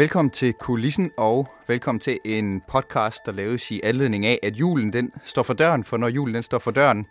Velkommen 0.00 0.30
til 0.30 0.52
Kulissen, 0.52 1.10
og 1.16 1.48
velkommen 1.68 2.00
til 2.00 2.18
en 2.24 2.62
podcast, 2.68 3.26
der 3.26 3.32
laves 3.32 3.70
i 3.70 3.80
anledning 3.84 4.26
af, 4.26 4.38
at 4.42 4.56
julen 4.56 4.92
den 4.92 5.12
står 5.24 5.42
for 5.42 5.54
døren, 5.54 5.84
for 5.84 5.96
når 5.96 6.08
julen 6.08 6.34
den 6.34 6.42
står 6.42 6.58
for 6.58 6.70
døren, 6.70 7.06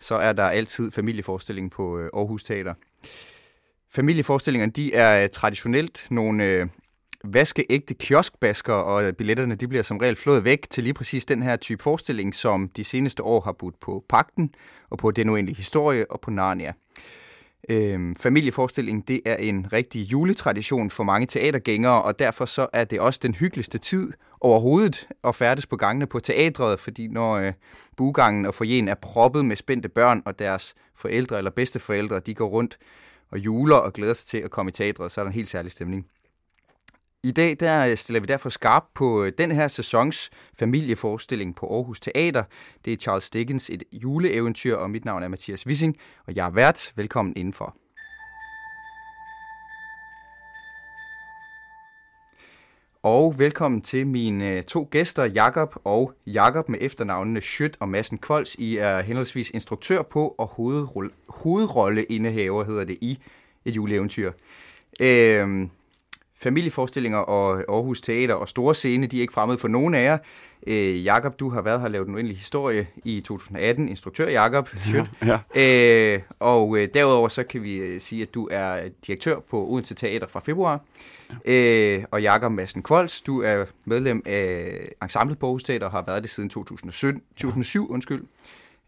så 0.00 0.14
er 0.14 0.32
der 0.32 0.44
altid 0.44 0.90
familieforestilling 0.90 1.70
på 1.70 1.98
øh, 1.98 2.10
Aarhus 2.14 2.44
Teater. 2.44 2.74
Familieforestillingerne 3.94 4.72
de 4.72 4.94
er 4.94 5.22
øh, 5.22 5.28
traditionelt 5.28 6.06
nogle 6.10 6.44
øh, 6.44 6.66
vaskeægte 7.24 7.94
kioskbasker, 7.94 8.74
og 8.74 9.04
øh, 9.04 9.12
billetterne 9.12 9.54
de 9.54 9.68
bliver 9.68 9.82
som 9.82 9.98
regel 9.98 10.16
flået 10.16 10.44
væk 10.44 10.70
til 10.70 10.84
lige 10.84 10.94
præcis 10.94 11.24
den 11.24 11.42
her 11.42 11.56
type 11.56 11.82
forestilling, 11.82 12.34
som 12.34 12.68
de 12.68 12.84
seneste 12.84 13.22
år 13.22 13.40
har 13.40 13.52
budt 13.52 13.80
på 13.80 14.04
Pakten, 14.08 14.54
og 14.90 14.98
på 14.98 15.10
Den 15.10 15.28
Uendelige 15.28 15.56
Historie 15.56 16.10
og 16.10 16.20
på 16.20 16.30
Narnia. 16.30 16.72
Øhm, 17.70 18.14
familieforestilling, 18.14 19.08
det 19.08 19.20
er 19.24 19.36
en 19.36 19.72
rigtig 19.72 20.12
juletradition 20.12 20.90
for 20.90 21.04
mange 21.04 21.26
teatergængere, 21.26 22.02
og 22.02 22.18
derfor 22.18 22.44
så 22.44 22.66
er 22.72 22.84
det 22.84 23.00
også 23.00 23.20
den 23.22 23.34
hyggeligste 23.34 23.78
tid 23.78 24.12
overhovedet 24.40 25.08
at 25.24 25.34
færdes 25.34 25.66
på 25.66 25.76
gangene 25.76 26.06
på 26.06 26.20
teatret, 26.20 26.80
fordi 26.80 27.08
når 27.08 27.34
øh, 27.34 27.52
bugangen 27.96 28.46
og 28.46 28.54
forjen 28.54 28.88
er 28.88 28.94
proppet 28.94 29.44
med 29.44 29.56
spændte 29.56 29.88
børn, 29.88 30.22
og 30.26 30.38
deres 30.38 30.74
forældre 30.96 31.38
eller 31.38 31.50
bedsteforældre, 31.50 32.20
de 32.20 32.34
går 32.34 32.46
rundt 32.46 32.78
og 33.30 33.38
juler 33.38 33.76
og 33.76 33.92
glæder 33.92 34.14
sig 34.14 34.28
til 34.28 34.38
at 34.38 34.50
komme 34.50 34.68
i 34.68 34.72
teatret, 34.72 35.12
så 35.12 35.20
er 35.20 35.24
der 35.24 35.30
en 35.30 35.34
helt 35.34 35.48
særlig 35.48 35.72
stemning. 35.72 36.06
I 37.24 37.30
dag 37.30 37.56
der 37.60 37.86
øh, 37.86 37.96
stiller 37.96 38.20
vi 38.20 38.26
derfor 38.26 38.48
skarp 38.48 38.84
på 38.94 39.24
øh, 39.24 39.32
den 39.38 39.52
her 39.52 39.68
sæsons 39.68 40.30
familieforestilling 40.58 41.56
på 41.56 41.66
Aarhus 41.74 42.00
Teater. 42.00 42.44
Det 42.84 42.92
er 42.92 42.96
Charles 42.96 43.30
Dickens 43.30 43.70
et 43.70 43.82
juleeventyr, 43.92 44.76
og 44.76 44.90
mit 44.90 45.04
navn 45.04 45.22
er 45.22 45.28
Mathias 45.28 45.66
Wissing, 45.66 45.96
og 46.26 46.36
jeg 46.36 46.46
er 46.46 46.50
vært. 46.50 46.92
Velkommen 46.96 47.34
indenfor. 47.36 47.76
Og 53.02 53.38
velkommen 53.38 53.80
til 53.80 54.06
mine 54.06 54.56
øh, 54.56 54.62
to 54.62 54.88
gæster, 54.90 55.24
Jakob 55.24 55.74
og 55.84 56.12
Jakob 56.26 56.68
med 56.68 56.78
efternavnene 56.82 57.40
Schødt 57.40 57.76
og 57.80 57.88
Massen 57.88 58.18
Kvols. 58.18 58.54
I 58.54 58.76
er 58.76 59.00
henholdsvis 59.00 59.50
instruktør 59.50 60.02
på 60.02 60.34
og 60.38 60.46
hovedrolle, 60.46 61.10
hovedrolleindehaver, 61.28 62.64
hedder 62.64 62.84
det, 62.84 62.98
i 63.00 63.18
et 63.64 63.76
juleeventyr. 63.76 64.32
Øhm, 65.00 65.70
familieforestillinger 66.42 67.18
og 67.18 67.64
Aarhus 67.68 68.00
Teater 68.00 68.34
og 68.34 68.48
store 68.48 68.74
scene, 68.74 69.06
de 69.06 69.16
er 69.16 69.20
ikke 69.20 69.32
fremmede 69.32 69.58
for 69.58 69.68
nogen 69.68 69.94
af 69.94 70.04
jer. 70.04 70.18
Øh, 70.66 71.04
Jakob, 71.04 71.40
du 71.40 71.48
har 71.48 71.62
været 71.62 71.80
her 71.80 71.84
og 71.84 71.90
lavet 71.90 72.08
en 72.08 72.14
uendelig 72.14 72.36
historie 72.36 72.86
i 73.04 73.20
2018, 73.20 73.88
instruktør 73.88 74.28
Jakob 74.28 74.68
Ja, 74.94 75.38
ja. 75.54 76.14
Øh, 76.14 76.20
og 76.40 76.78
øh, 76.78 76.88
derudover 76.94 77.28
så 77.28 77.42
kan 77.42 77.62
vi 77.62 77.76
øh, 77.76 78.00
sige, 78.00 78.22
at 78.22 78.34
du 78.34 78.48
er 78.50 78.88
direktør 79.06 79.38
på 79.50 79.66
Odense 79.68 79.94
Teater 79.94 80.26
fra 80.26 80.40
februar. 80.40 80.80
Ja. 81.46 81.96
Øh, 81.96 82.04
og 82.10 82.22
Jakob 82.22 82.52
Madsen 82.52 82.82
Kvolds, 82.82 83.22
du 83.22 83.42
er 83.42 83.64
medlem 83.84 84.22
af 84.26 84.88
Ensemblet 85.02 85.38
på 85.38 85.46
Aarhus 85.46 85.62
Teater 85.62 85.86
og 85.86 85.92
har 85.92 86.04
været 86.06 86.22
det 86.22 86.30
siden 86.30 86.48
2017, 86.48 87.22
2007. 87.36 87.90
Undskyld. 87.90 88.22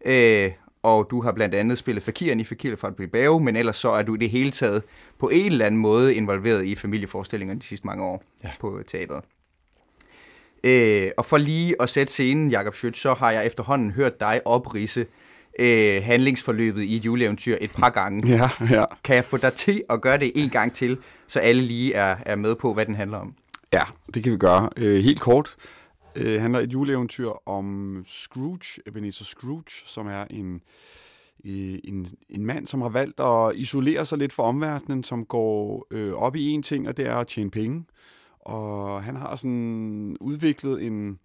Øh, 0.05 0.51
og 0.85 1.07
du 1.11 1.21
har 1.21 1.31
blandt 1.31 1.55
andet 1.55 1.77
spillet 1.77 2.03
Fakiren 2.03 2.39
i 2.39 2.43
Fakir 2.43 2.75
fra 2.75 2.89
Bilbao, 2.89 3.39
men 3.39 3.55
ellers 3.55 3.77
så 3.77 3.89
er 3.89 4.01
du 4.01 4.15
i 4.15 4.17
det 4.17 4.29
hele 4.29 4.51
taget 4.51 4.83
på 5.19 5.29
en 5.29 5.51
eller 5.51 5.65
anden 5.65 5.81
måde 5.81 6.15
involveret 6.15 6.65
i 6.65 6.75
familieforestillingerne 6.75 7.59
de 7.59 7.65
sidste 7.65 7.87
mange 7.87 8.03
år 8.03 8.23
ja. 8.43 8.49
på 8.59 8.79
teatret. 8.87 9.23
Øh, 10.63 11.11
og 11.17 11.25
for 11.25 11.37
lige 11.37 11.75
at 11.81 11.89
sætte 11.89 12.13
scenen, 12.13 12.51
Jakob 12.51 12.73
Schøtz, 12.73 12.99
så 12.99 13.13
har 13.13 13.31
jeg 13.31 13.45
efterhånden 13.45 13.91
hørt 13.91 14.19
dig 14.19 14.41
oprise 14.45 15.05
øh, 15.59 16.03
handlingsforløbet 16.03 16.83
i 16.83 16.95
et 16.95 17.05
juleeventyr 17.05 17.57
et 17.61 17.71
par 17.71 17.89
gange. 17.89 18.27
Ja, 18.37 18.49
ja. 18.71 18.85
Kan 19.03 19.15
jeg 19.15 19.25
få 19.25 19.37
dig 19.37 19.53
til 19.53 19.83
at 19.89 20.01
gøre 20.01 20.17
det 20.17 20.31
en 20.35 20.49
gang 20.49 20.73
til, 20.73 20.97
så 21.27 21.39
alle 21.39 21.61
lige 21.61 21.93
er, 21.93 22.15
er 22.25 22.35
med 22.35 22.55
på, 22.55 22.73
hvad 22.73 22.85
den 22.85 22.95
handler 22.95 23.17
om? 23.17 23.33
Ja, 23.73 23.83
det 24.13 24.23
kan 24.23 24.31
vi 24.31 24.37
gøre. 24.37 24.69
Øh, 24.77 25.03
helt 25.03 25.21
kort 25.21 25.55
øh, 26.15 26.41
handler 26.41 26.59
et 26.59 26.73
juleeventyr 26.73 27.29
om 27.45 28.03
Scrooge, 28.07 28.81
Ebenezer 28.87 29.25
Scrooge, 29.25 29.83
som 29.85 30.07
er 30.07 30.25
en, 30.29 30.61
øh, 31.45 31.79
en, 31.83 32.07
en 32.29 32.45
mand, 32.45 32.67
som 32.67 32.81
har 32.81 32.89
valgt 32.89 33.19
at 33.19 33.55
isolere 33.55 34.05
sig 34.05 34.17
lidt 34.17 34.33
fra 34.33 34.43
omverdenen, 34.43 35.03
som 35.03 35.25
går 35.25 35.87
øh, 35.91 36.13
op 36.13 36.35
i 36.35 36.49
en 36.49 36.63
ting, 36.63 36.87
og 36.87 36.97
det 36.97 37.07
er 37.07 37.15
at 37.15 37.27
tjene 37.27 37.51
penge. 37.51 37.85
Og 38.39 39.03
han 39.03 39.15
har 39.15 39.35
sådan 39.35 40.17
udviklet 40.21 40.85
en 40.85 41.19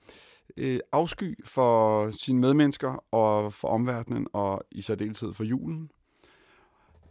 øh, 0.57 0.81
afsky 0.93 1.45
for 1.45 2.11
sine 2.11 2.41
medmennesker 2.41 3.05
og 3.15 3.53
for 3.53 3.69
omverdenen, 3.69 4.27
og 4.33 4.63
i 4.71 4.83
særdeleshed 4.83 5.35
for 5.35 5.45
julen. 5.45 5.91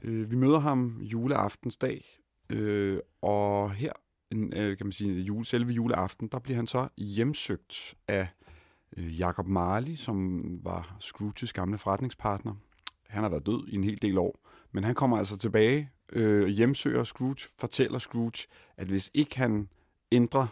Øh, 0.03 0.31
vi 0.31 0.35
møder 0.35 0.59
ham 0.59 0.97
juleaftensdag, 1.01 2.05
øh, 2.49 2.99
og 3.21 3.71
her 3.71 3.91
en, 4.31 4.53
øh, 4.53 4.77
kan 4.77 4.85
man 4.85 4.91
sige, 4.91 5.21
jule, 5.21 5.45
selve 5.45 5.71
juleaften, 5.73 6.27
der 6.27 6.39
bliver 6.39 6.55
han 6.55 6.67
så 6.67 6.87
hjemsøgt 6.97 7.95
af 8.07 8.27
øh, 8.97 9.19
Jacob 9.19 9.47
Marley, 9.47 9.95
som 9.95 10.43
var 10.63 10.97
Scrooges 10.99 11.53
gamle 11.53 11.77
forretningspartner. 11.77 12.55
Han 13.07 13.23
har 13.23 13.29
været 13.29 13.45
død 13.45 13.67
i 13.67 13.75
en 13.75 13.83
hel 13.83 14.01
del 14.01 14.17
år, 14.17 14.39
men 14.71 14.83
han 14.83 14.95
kommer 14.95 15.17
altså 15.17 15.37
tilbage, 15.37 15.89
øh, 16.11 16.47
hjemsøger 16.47 17.03
Scrooge, 17.03 17.49
fortæller 17.59 17.99
Scrooge, 17.99 18.47
at 18.77 18.87
hvis 18.87 19.11
ikke 19.13 19.37
han 19.37 19.69
ændrer 20.11 20.47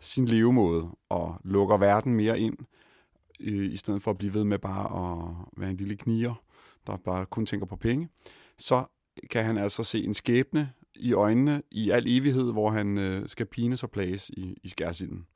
sin 0.00 0.26
levemåde 0.26 0.90
og 1.08 1.40
lukker 1.44 1.76
verden 1.76 2.14
mere 2.14 2.40
ind, 2.40 2.56
øh, 3.40 3.72
i 3.72 3.76
stedet 3.76 4.02
for 4.02 4.10
at 4.10 4.18
blive 4.18 4.34
ved 4.34 4.44
med 4.44 4.58
bare 4.58 4.84
at 4.84 5.34
være 5.56 5.70
en 5.70 5.76
lille 5.76 5.96
kniger, 5.96 6.34
der 6.86 6.96
bare 6.96 7.26
kun 7.26 7.46
tænker 7.46 7.66
på 7.66 7.76
penge, 7.76 8.08
så 8.58 8.84
kan 9.30 9.44
han 9.44 9.58
altså 9.58 9.84
se 9.84 10.04
en 10.04 10.14
skæbne 10.14 10.72
i 10.94 11.12
øjnene 11.12 11.62
i 11.70 11.90
al 11.90 12.04
evighed, 12.08 12.52
hvor 12.52 12.70
han 12.70 12.98
øh, 12.98 13.28
skal 13.28 13.46
pines 13.46 13.82
og 13.82 13.90
plages 13.90 14.30
i, 14.30 14.56
i 14.62 14.68
skærsilden. 14.68 15.26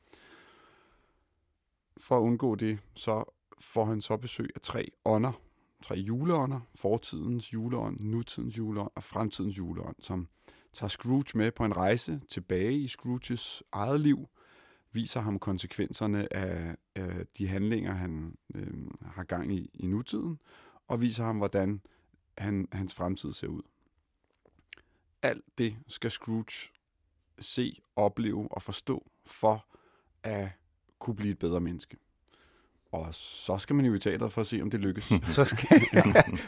For 2.00 2.16
at 2.16 2.20
undgå 2.20 2.54
det, 2.54 2.78
så 2.94 3.24
får 3.60 3.84
han 3.84 4.00
så 4.00 4.16
besøg 4.16 4.50
af 4.54 4.60
tre 4.60 4.90
ånder, 5.04 5.40
tre 5.82 5.94
juleånder, 5.94 6.60
fortidens 6.74 7.52
juleånd, 7.52 8.00
nutidens 8.00 8.58
juleånd 8.58 8.90
og 8.94 9.04
fremtidens 9.04 9.58
juleånd, 9.58 9.96
som 10.00 10.28
tager 10.72 10.88
Scrooge 10.88 11.38
med 11.38 11.52
på 11.52 11.64
en 11.64 11.76
rejse 11.76 12.20
tilbage 12.28 12.72
i 12.72 12.88
Scrooges 12.88 13.62
eget 13.72 14.00
liv, 14.00 14.28
viser 14.92 15.20
ham 15.20 15.38
konsekvenserne 15.38 16.32
af, 16.32 16.76
af 16.94 17.26
de 17.38 17.48
handlinger, 17.48 17.92
han 17.92 18.36
øh, 18.54 18.86
har 19.02 19.24
gang 19.24 19.54
i 19.54 19.70
i 19.74 19.86
nutiden, 19.86 20.38
og 20.88 21.02
viser 21.02 21.24
ham, 21.24 21.36
hvordan 21.36 21.80
han, 22.38 22.68
hans 22.72 22.94
fremtid 22.94 23.32
ser 23.32 23.46
ud. 23.46 23.62
Alt 25.26 25.44
det 25.58 25.76
skal 25.88 26.10
Scrooge 26.10 26.70
se, 27.38 27.78
opleve 27.96 28.48
og 28.50 28.62
forstå 28.62 29.10
for 29.26 29.66
at 30.22 30.48
kunne 30.98 31.16
blive 31.16 31.32
et 31.32 31.38
bedre 31.38 31.60
menneske. 31.60 31.96
Og 32.92 33.06
så 33.10 33.56
skal 33.58 33.76
man 33.76 33.84
jo 33.84 33.94
i 33.94 33.98
teateret 33.98 34.32
for 34.32 34.40
at 34.40 34.46
se, 34.46 34.62
om 34.62 34.70
det 34.70 34.80
lykkes. 34.80 35.04
så 35.28 35.44
skal 35.44 35.82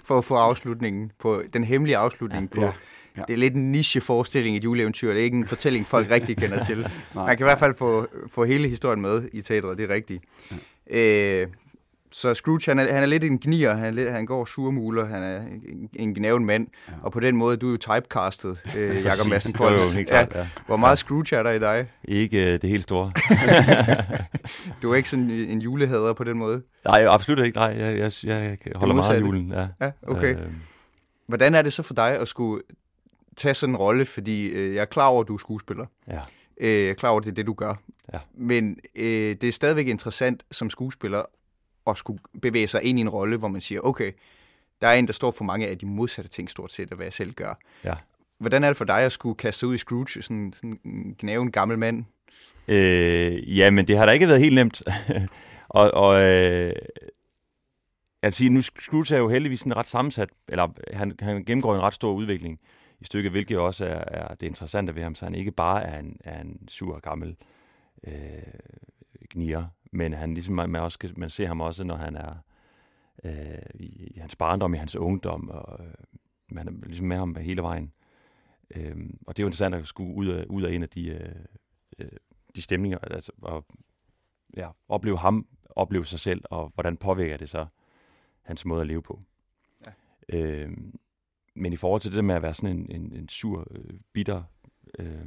for 0.05 0.19
at 0.19 0.25
få 0.25 0.35
afslutningen 0.35 1.12
på 1.19 1.43
den 1.52 1.64
hemmelige 1.64 1.97
afslutning 1.97 2.50
ja, 2.55 2.61
på. 2.61 2.61
Ja, 2.61 2.73
ja. 3.17 3.23
Det 3.29 3.32
er 3.32 3.37
lidt 3.37 3.55
en 3.55 3.73
niche 3.73 4.00
forestilling 4.00 4.55
i 4.55 4.58
et 4.58 4.64
juleeventyr. 4.64 5.12
Det 5.12 5.20
er 5.20 5.25
ikke 5.25 5.37
en 5.37 5.47
fortælling, 5.47 5.87
folk 5.87 6.11
rigtig 6.17 6.37
kender 6.37 6.64
til. 6.64 6.91
Man 7.14 7.37
kan 7.37 7.44
i 7.44 7.49
hvert 7.49 7.58
fald 7.58 7.75
få, 7.75 8.06
få 8.26 8.44
hele 8.44 8.69
historien 8.69 9.00
med 9.00 9.29
i 9.32 9.43
teatret, 9.43 9.79
det 9.79 9.91
er 9.91 9.94
rigtigt. 9.94 10.25
Ja. 10.91 11.43
Øh, 11.43 11.49
så 12.12 12.34
Scrooge, 12.34 12.62
han 12.66 12.78
er, 12.78 12.93
han 12.93 13.02
er 13.02 13.06
lidt 13.06 13.25
en 13.25 13.38
gnier, 13.38 13.75
han, 13.75 13.84
er 13.84 13.90
lidt, 13.90 14.10
han 14.10 14.26
går 14.26 14.44
surmuler, 14.44 15.05
han 15.05 15.22
er 15.22 15.40
en, 15.40 15.88
en 15.93 16.14
gnæven 16.14 16.44
mand, 16.44 16.69
ja. 16.88 16.93
og 17.02 17.12
på 17.12 17.20
den 17.20 17.37
måde, 17.37 17.56
du 17.56 17.66
er 17.66 17.70
jo 17.70 17.76
typecastet, 17.76 18.58
øh, 18.76 19.05
Jakob 19.05 19.26
Madsen 19.26 19.56
jo, 19.60 19.69
helt 19.94 20.08
klart, 20.08 20.34
ja. 20.34 20.49
Hvor 20.66 20.76
meget 20.76 20.99
Scrooge 20.99 21.37
er 21.37 21.43
der 21.43 21.50
i 21.50 21.58
dig? 21.58 21.90
Ikke 22.05 22.55
øh, 22.55 22.62
det 22.62 22.70
helt 22.70 22.82
store. 22.82 23.12
du 24.82 24.93
er 24.93 24.96
ikke 24.96 25.08
sådan 25.08 25.31
en 25.31 25.62
julehader 25.62 26.12
på 26.12 26.25
den 26.25 26.38
måde? 26.38 26.62
Nej, 26.84 27.06
absolut 27.06 27.46
ikke. 27.46 27.58
Nej, 27.58 27.75
jeg, 27.78 27.99
jeg, 27.99 28.12
jeg 28.25 28.56
holder 28.76 28.94
meget 28.94 29.16
af 29.16 29.20
julen. 29.20 29.52
Ja, 29.52 29.66
ja 29.81 29.90
okay. 30.02 30.34
Øh. 30.34 30.52
Hvordan 31.26 31.54
er 31.54 31.62
det 31.62 31.72
så 31.72 31.82
for 31.82 31.94
dig 31.94 32.19
at 32.20 32.28
skulle 32.28 32.62
tage 33.37 33.54
sådan 33.54 33.75
en 33.75 33.76
rolle, 33.76 34.06
fordi 34.06 34.46
øh, 34.46 34.75
jeg 34.75 34.81
er 34.81 34.84
klar 34.84 35.06
over, 35.06 35.20
at 35.20 35.28
du 35.28 35.34
er 35.34 35.38
skuespiller. 35.38 35.87
Ja. 36.08 36.20
Øh, 36.61 36.82
jeg 36.82 36.90
er 36.90 36.94
klar 36.94 37.11
over, 37.11 37.20
at 37.20 37.25
det 37.25 37.31
er 37.31 37.34
det, 37.34 37.46
du 37.46 37.52
gør. 37.52 37.75
Ja. 38.14 38.19
Men 38.34 38.78
øh, 38.94 39.37
det 39.40 39.44
er 39.44 39.52
stadigvæk 39.52 39.88
interessant 39.88 40.44
som 40.50 40.70
skuespiller 40.70 41.22
at 41.90 41.96
skulle 41.96 42.20
bevæge 42.43 42.67
sig 42.67 42.82
ind 42.82 42.99
i 42.99 43.02
en 43.02 43.08
rolle, 43.08 43.37
hvor 43.37 43.49
man 43.49 43.61
siger, 43.61 43.81
okay, 43.81 44.12
der 44.81 44.88
er 44.88 44.94
en, 44.94 45.06
der 45.06 45.12
står 45.12 45.31
for 45.31 45.44
mange 45.44 45.69
af 45.69 45.79
de 45.79 45.87
modsatte 45.87 46.31
ting 46.31 46.50
stort 46.50 46.73
set, 46.73 46.90
af 46.90 46.96
hvad 46.96 47.06
jeg 47.06 47.12
selv 47.12 47.32
gør. 47.32 47.55
Ja. 47.85 47.94
Hvordan 48.38 48.64
er 48.64 48.69
det 48.69 48.76
for 48.76 48.85
dig 48.85 49.00
at 49.00 49.12
skulle 49.12 49.35
kaste 49.35 49.58
sig 49.58 49.69
ud 49.69 49.75
i 49.75 49.79
Scrooge, 49.79 50.23
sådan, 50.23 50.52
sådan 50.52 50.81
en 50.85 51.14
gnaven 51.19 51.52
gammel 51.52 51.79
mand? 51.79 52.05
Øh, 52.69 53.58
ja, 53.58 53.70
men 53.70 53.87
det 53.87 53.96
har 53.96 54.06
da 54.06 54.12
ikke 54.12 54.29
været 54.29 54.40
helt 54.40 54.55
nemt. 54.55 54.82
og 55.69 55.94
og 55.94 56.23
øh, 56.23 56.73
sige, 58.31 58.50
nu 58.50 58.62
Scrooge 58.62 59.14
er 59.14 59.19
jo 59.19 59.29
heldigvis 59.29 59.62
en 59.62 59.76
ret 59.76 59.87
sammensat, 59.87 60.29
eller 60.49 60.69
han, 60.93 61.12
han 61.20 61.44
gennemgår 61.44 61.75
en 61.75 61.81
ret 61.81 61.94
stor 61.94 62.12
udvikling 62.12 62.61
i 63.00 63.05
stykket, 63.05 63.31
hvilket 63.31 63.58
også 63.58 63.85
er, 63.85 64.05
er 64.06 64.35
det 64.35 64.46
interessante 64.46 64.94
ved 64.94 65.02
ham, 65.02 65.14
så 65.14 65.25
han 65.25 65.35
ikke 65.35 65.50
bare 65.50 65.82
er 65.85 65.99
en, 65.99 66.17
er 66.25 66.40
en 66.40 66.69
sur 66.69 66.99
gammel 66.99 67.37
øh, 68.06 68.12
gnier, 69.31 69.64
men 69.90 70.12
han 70.12 70.35
ligesom, 70.35 70.55
man, 70.55 70.76
også, 70.76 71.12
man 71.17 71.31
ser 71.31 71.46
ham 71.46 71.61
også, 71.61 71.85
når 71.85 71.96
han 71.96 72.17
er 72.17 72.35
øh, 73.25 73.58
i, 73.75 74.12
i 74.14 74.19
hans 74.19 74.37
barndom, 74.37 74.75
i 74.75 74.79
hans 74.79 74.96
ungdom, 74.96 75.49
og 75.49 75.85
øh, 75.85 75.94
man 76.52 76.69
er 76.69 76.73
ligesom 76.87 77.06
med 77.06 77.17
ham 77.17 77.37
hele 77.37 77.62
vejen. 77.62 77.93
Øh, 78.70 78.96
og 79.26 79.37
det 79.37 79.43
er 79.43 79.44
jo 79.44 79.49
interessant 79.49 79.75
at 79.75 79.87
skulle 79.87 80.14
ud 80.14 80.26
af, 80.26 80.44
ud 80.49 80.62
af 80.62 80.73
en 80.73 80.82
af 80.82 80.88
de 80.88 81.08
øh, 81.08 81.35
øh, 81.99 82.08
de 82.56 82.62
stemninger, 82.62 82.99
altså, 82.99 83.32
og 83.43 83.67
ja, 84.56 84.70
opleve 84.88 85.19
ham, 85.19 85.46
opleve 85.70 86.06
sig 86.06 86.20
selv, 86.20 86.44
og 86.44 86.73
hvordan 86.75 86.96
påvirker 86.96 87.37
det 87.37 87.49
så 87.49 87.67
hans 88.43 88.64
måde 88.64 88.81
at 88.81 88.87
leve 88.87 89.02
på. 89.02 89.20
Ja. 89.87 89.93
Øh, 90.38 90.73
men 91.55 91.73
i 91.73 91.76
forhold 91.76 92.00
til 92.00 92.11
det 92.11 92.17
der 92.17 92.23
med 92.23 92.35
at 92.35 92.43
være 92.43 92.55
sådan 92.55 92.76
en, 92.76 92.90
en, 92.90 93.12
en 93.12 93.29
sur, 93.29 93.67
øh, 93.70 94.00
bitter, 94.12 94.43
øh, 94.99 95.26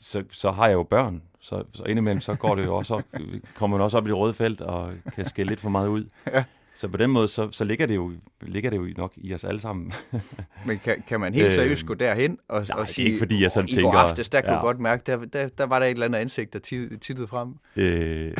så, 0.00 0.24
så 0.30 0.50
har 0.50 0.66
jeg 0.66 0.74
jo 0.74 0.82
børn, 0.82 1.22
så, 1.40 1.64
så 1.72 1.84
indimellem 1.84 2.20
så 2.20 2.34
går 2.34 2.54
det 2.54 2.64
jo 2.64 2.76
også 2.76 2.94
op, 2.94 3.02
kommer 3.58 3.76
man 3.76 3.84
også 3.84 3.96
op 3.96 4.06
i 4.06 4.08
det 4.08 4.16
røde 4.16 4.34
felt 4.34 4.60
og 4.60 4.92
kan 5.14 5.24
skælde 5.24 5.50
lidt 5.50 5.60
for 5.60 5.68
meget 5.68 5.88
ud. 5.88 6.04
Ja. 6.26 6.44
Så 6.76 6.88
på 6.88 6.96
den 6.96 7.10
måde, 7.10 7.28
så, 7.28 7.48
så 7.52 7.64
ligger, 7.64 7.86
det 7.86 7.94
jo, 7.94 8.12
ligger 8.40 8.70
det 8.70 8.76
jo 8.76 8.88
nok 8.96 9.12
i 9.16 9.34
os 9.34 9.44
alle 9.44 9.60
sammen. 9.60 9.92
Men 10.66 10.78
kan, 10.78 11.04
kan 11.08 11.20
man 11.20 11.34
helt 11.34 11.52
seriøst 11.52 11.82
øhm, 11.82 11.88
gå 11.88 11.94
derhen 11.94 12.38
og, 12.48 12.66
nej, 12.68 12.80
og 12.80 12.88
sige, 12.88 13.06
ikke 13.06 13.18
fordi 13.18 13.42
jeg 13.42 13.52
sådan 13.52 13.68
i 13.68 13.72
tænker... 13.72 13.90
går 13.90 13.98
aftes, 13.98 14.28
der 14.28 14.40
kunne 14.40 14.52
ja. 14.52 14.60
godt 14.60 14.80
mærke, 14.80 15.02
der, 15.06 15.24
der, 15.24 15.48
der 15.48 15.66
var 15.66 15.78
der 15.78 15.86
et 15.86 15.90
eller 15.90 16.06
andet 16.06 16.18
ansigt, 16.18 16.52
der 16.52 16.58
tittede 17.00 17.26
frem? 17.26 17.54
Øh, 17.76 18.36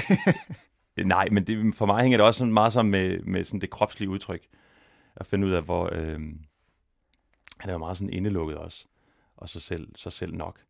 nej, 1.06 1.28
men 1.30 1.46
det, 1.46 1.74
for 1.74 1.86
mig 1.86 2.02
hænger 2.02 2.18
det 2.18 2.26
også 2.26 2.38
sådan 2.38 2.52
meget 2.52 2.72
sammen 2.72 2.90
med, 2.90 3.18
med 3.20 3.44
sådan 3.44 3.60
det 3.60 3.70
kropslige 3.70 4.08
udtryk. 4.08 4.42
At 5.16 5.26
finde 5.26 5.46
ud 5.46 5.52
af, 5.52 5.62
hvor... 5.62 5.88
Øh, 5.92 6.20
han 7.58 7.70
er 7.70 7.72
jo 7.72 7.78
meget 7.78 7.96
sådan 7.96 8.12
indelukket 8.12 8.56
også. 8.56 8.84
Og 9.36 9.48
så 9.48 9.60
selv, 9.60 9.88
så 9.96 10.10
selv 10.10 10.34
nok. 10.34 10.60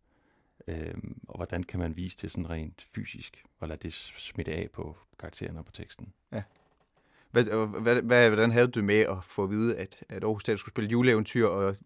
Øh, 0.68 0.94
og 1.28 1.36
hvordan 1.36 1.62
kan 1.62 1.80
man 1.80 1.96
vise 1.96 2.16
det 2.22 2.30
sådan 2.30 2.50
rent 2.50 2.86
fysisk, 2.94 3.44
og 3.60 3.68
lade 3.68 3.78
det 3.82 3.92
smitte 3.92 4.52
af 4.52 4.68
på 4.72 4.96
karakteren 5.18 5.56
og 5.56 5.64
på 5.64 5.72
teksten. 5.72 6.12
Ja. 6.32 6.42
Hvad, 7.30 7.44
hvad, 7.80 8.02
hvad, 8.02 8.28
hvordan 8.28 8.52
havde 8.52 8.68
du 8.68 8.82
med 8.82 8.98
at 8.98 9.24
få 9.24 9.44
at 9.44 9.50
vide, 9.50 9.76
at, 9.76 9.96
at 10.08 10.24
Aarhus 10.24 10.44
Teater 10.44 10.58
skulle 10.58 10.72
spille 10.72 10.90
juleeventyr, 10.90 11.46
og 11.46 11.76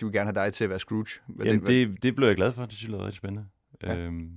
de 0.00 0.04
vil 0.04 0.12
gerne 0.12 0.32
have 0.32 0.44
dig 0.44 0.54
til 0.54 0.64
at 0.64 0.70
være 0.70 0.78
Scrooge? 0.78 1.20
Hvad 1.26 1.46
Jamen, 1.46 1.60
det, 1.60 1.88
det, 1.88 2.02
det 2.02 2.14
blev 2.14 2.28
jeg 2.28 2.36
glad 2.36 2.52
for. 2.52 2.66
Det 2.66 2.74
synes 2.74 2.92
jeg 2.92 2.98
er 2.98 3.04
rigtig 3.04 3.16
spændende. 3.16 3.46
Ja. 3.82 3.96
Øhm, 3.96 4.32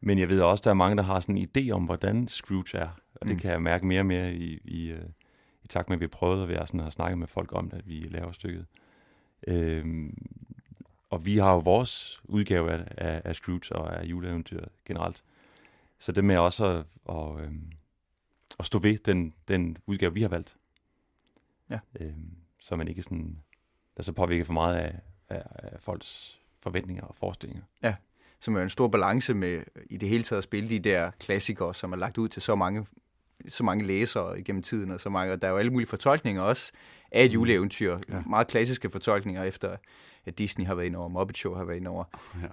men 0.00 0.18
jeg 0.18 0.28
ved 0.28 0.40
også, 0.40 0.60
at 0.60 0.64
der 0.64 0.70
er 0.70 0.74
mange, 0.74 0.96
der 0.96 1.02
har 1.02 1.20
sådan 1.20 1.38
en 1.38 1.48
idé 1.56 1.70
om, 1.70 1.84
hvordan 1.84 2.28
Scrooge 2.28 2.78
er. 2.78 2.88
Og 3.14 3.28
det 3.28 3.36
mm. 3.36 3.40
kan 3.40 3.50
jeg 3.50 3.62
mærke 3.62 3.86
mere 3.86 4.00
og 4.00 4.06
mere 4.06 4.34
i, 4.34 4.60
i, 4.64 4.92
uh, 4.92 4.98
i 5.64 5.68
takt 5.68 5.88
med, 5.88 5.96
at 5.96 6.00
vi 6.00 6.04
har 6.04 6.08
prøvet, 6.08 6.42
og 6.42 6.48
vi 6.48 6.54
har, 6.54 6.64
sådan, 6.64 6.80
har 6.80 6.90
snakket 6.90 7.18
med 7.18 7.26
folk 7.26 7.52
om 7.52 7.70
det, 7.70 7.78
at 7.78 7.88
vi 7.88 8.06
laver 8.10 8.32
stykket. 8.32 8.66
Øhm, 9.46 10.14
og 11.10 11.24
vi 11.24 11.38
har 11.38 11.52
jo 11.52 11.58
vores 11.58 12.20
udgave 12.24 12.72
af, 12.72 12.84
af, 12.96 13.22
af 13.24 13.36
Scrooge 13.36 13.72
og 13.72 14.00
af 14.00 14.04
juleeventyr 14.04 14.64
generelt. 14.84 15.24
Så 15.98 16.12
det 16.12 16.24
med 16.24 16.36
også 16.36 16.64
at, 16.64 16.86
og, 17.04 17.40
øhm, 17.40 17.72
at 18.58 18.66
stå 18.66 18.78
ved 18.78 18.98
den, 18.98 19.34
den 19.48 19.76
udgave, 19.86 20.14
vi 20.14 20.22
har 20.22 20.28
valgt. 20.28 20.56
Ja. 21.70 21.78
Øhm, 22.00 22.36
så 22.60 22.76
man 22.76 22.88
ikke 22.88 23.02
sådan, 23.02 23.42
der 23.96 24.02
så 24.02 24.12
påvirker 24.12 24.44
for 24.44 24.52
meget 24.52 24.76
af, 24.76 24.98
af, 25.28 25.42
af 25.54 25.80
folks 25.80 26.40
forventninger 26.60 27.04
og 27.04 27.14
forestillinger. 27.14 27.64
Ja, 27.82 27.94
som 28.40 28.56
er 28.56 28.62
en 28.62 28.68
stor 28.68 28.88
balance 28.88 29.34
med 29.34 29.62
i 29.90 29.96
det 29.96 30.08
hele 30.08 30.24
taget 30.24 30.38
at 30.38 30.44
spille 30.44 30.70
de 30.70 30.78
der 30.78 31.10
klassikere, 31.10 31.74
som 31.74 31.92
er 31.92 31.96
lagt 31.96 32.18
ud 32.18 32.28
til 32.28 32.42
så 32.42 32.54
mange 32.54 32.86
så 33.48 33.64
mange 33.64 33.86
læsere 33.86 34.40
igennem 34.40 34.62
tiden, 34.62 34.90
og 34.90 35.00
så 35.00 35.10
mange, 35.10 35.32
og 35.32 35.42
der 35.42 35.48
er 35.48 35.52
jo 35.52 35.58
alle 35.58 35.70
mulige 35.70 35.88
fortolkninger 35.88 36.42
også 36.42 36.72
af 37.12 37.24
et 37.24 37.30
mm. 37.30 37.34
juleeventyr. 37.34 37.98
Ja. 38.08 38.22
Meget 38.26 38.46
klassiske 38.46 38.90
fortolkninger 38.90 39.44
efter, 39.44 39.76
at 40.26 40.38
Disney 40.38 40.66
har 40.66 40.74
været 40.74 40.86
ind 40.86 40.96
over, 40.96 41.08
Muppet 41.08 41.36
Show 41.36 41.54
har 41.54 41.64
været 41.64 41.76
ind 41.76 41.86
over. 41.86 42.04
Ja. 42.42 42.46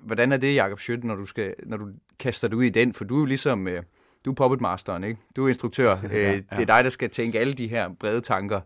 Hvordan 0.00 0.32
er 0.32 0.36
det, 0.36 0.54
Jacob 0.54 0.78
Schødt, 0.78 1.04
når 1.04 1.14
du, 1.14 1.26
skal, 1.26 1.54
når 1.66 1.76
du 1.76 1.88
kaster 2.18 2.48
dig 2.48 2.56
ud 2.58 2.64
i 2.64 2.70
den? 2.70 2.94
For 2.94 3.04
du 3.04 3.16
er 3.16 3.18
jo 3.18 3.24
ligesom, 3.24 3.68
øh, 3.68 3.82
du 4.24 4.30
er 4.30 4.34
puppetmasteren, 4.34 5.04
ikke? 5.04 5.20
Du 5.36 5.44
er 5.44 5.48
instruktør. 5.48 5.90
ja, 6.02 6.30
ja. 6.30 6.36
Det 6.36 6.44
er 6.50 6.64
dig, 6.64 6.84
der 6.84 6.90
skal 6.90 7.10
tænke 7.10 7.38
alle 7.38 7.54
de 7.54 7.68
her 7.68 7.90
brede 8.00 8.20
tanker 8.20 8.60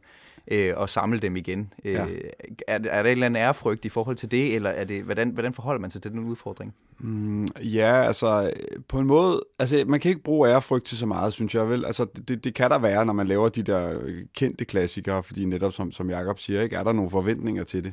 øh, 0.51 0.75
og 0.77 0.89
samle 0.89 1.19
dem 1.19 1.37
igen. 1.37 1.73
Øh, 1.85 1.93
ja. 1.93 2.07
er, 2.67 2.79
er 2.79 2.79
der 2.79 3.01
et 3.01 3.11
eller 3.11 3.27
andet 3.27 3.41
ærefrygt 3.41 3.85
i 3.85 3.89
forhold 3.89 4.17
til 4.17 4.31
det, 4.31 4.55
eller 4.55 4.71
er 4.71 4.85
det, 4.85 5.03
hvordan, 5.03 5.31
hvordan 5.31 5.53
forholder 5.53 5.81
man 5.81 5.91
sig 5.91 6.03
til 6.03 6.11
den 6.11 6.21
udfordring? 6.21 6.75
Mm, 6.99 7.47
ja, 7.57 8.03
altså 8.03 8.53
på 8.89 8.99
en 8.99 9.07
måde, 9.07 9.41
altså 9.59 9.85
man 9.87 10.01
kan 10.01 10.09
ikke 10.09 10.23
bruge 10.23 10.49
ærefrygt 10.49 10.85
til 10.85 10.99
så 10.99 11.07
meget, 11.07 11.33
synes 11.33 11.55
jeg 11.55 11.69
vel. 11.69 11.85
Altså 11.85 12.07
det, 12.29 12.45
det 12.45 12.55
kan 12.55 12.71
der 12.71 12.79
være, 12.79 13.07
når 13.07 13.13
man 13.13 13.27
laver 13.27 13.49
de 13.49 13.63
der 13.63 14.01
kendte 14.35 14.65
klassikere, 14.65 15.23
fordi 15.23 15.45
netop 15.45 15.73
som, 15.73 15.93
som 15.93 16.11
Jacob 16.11 16.39
siger, 16.39 16.63
ikke, 16.63 16.77
er 16.77 16.85
der 16.85 16.93
nogle 16.93 17.11
forventninger 17.11 17.65
til 17.65 17.85
det. 17.85 17.93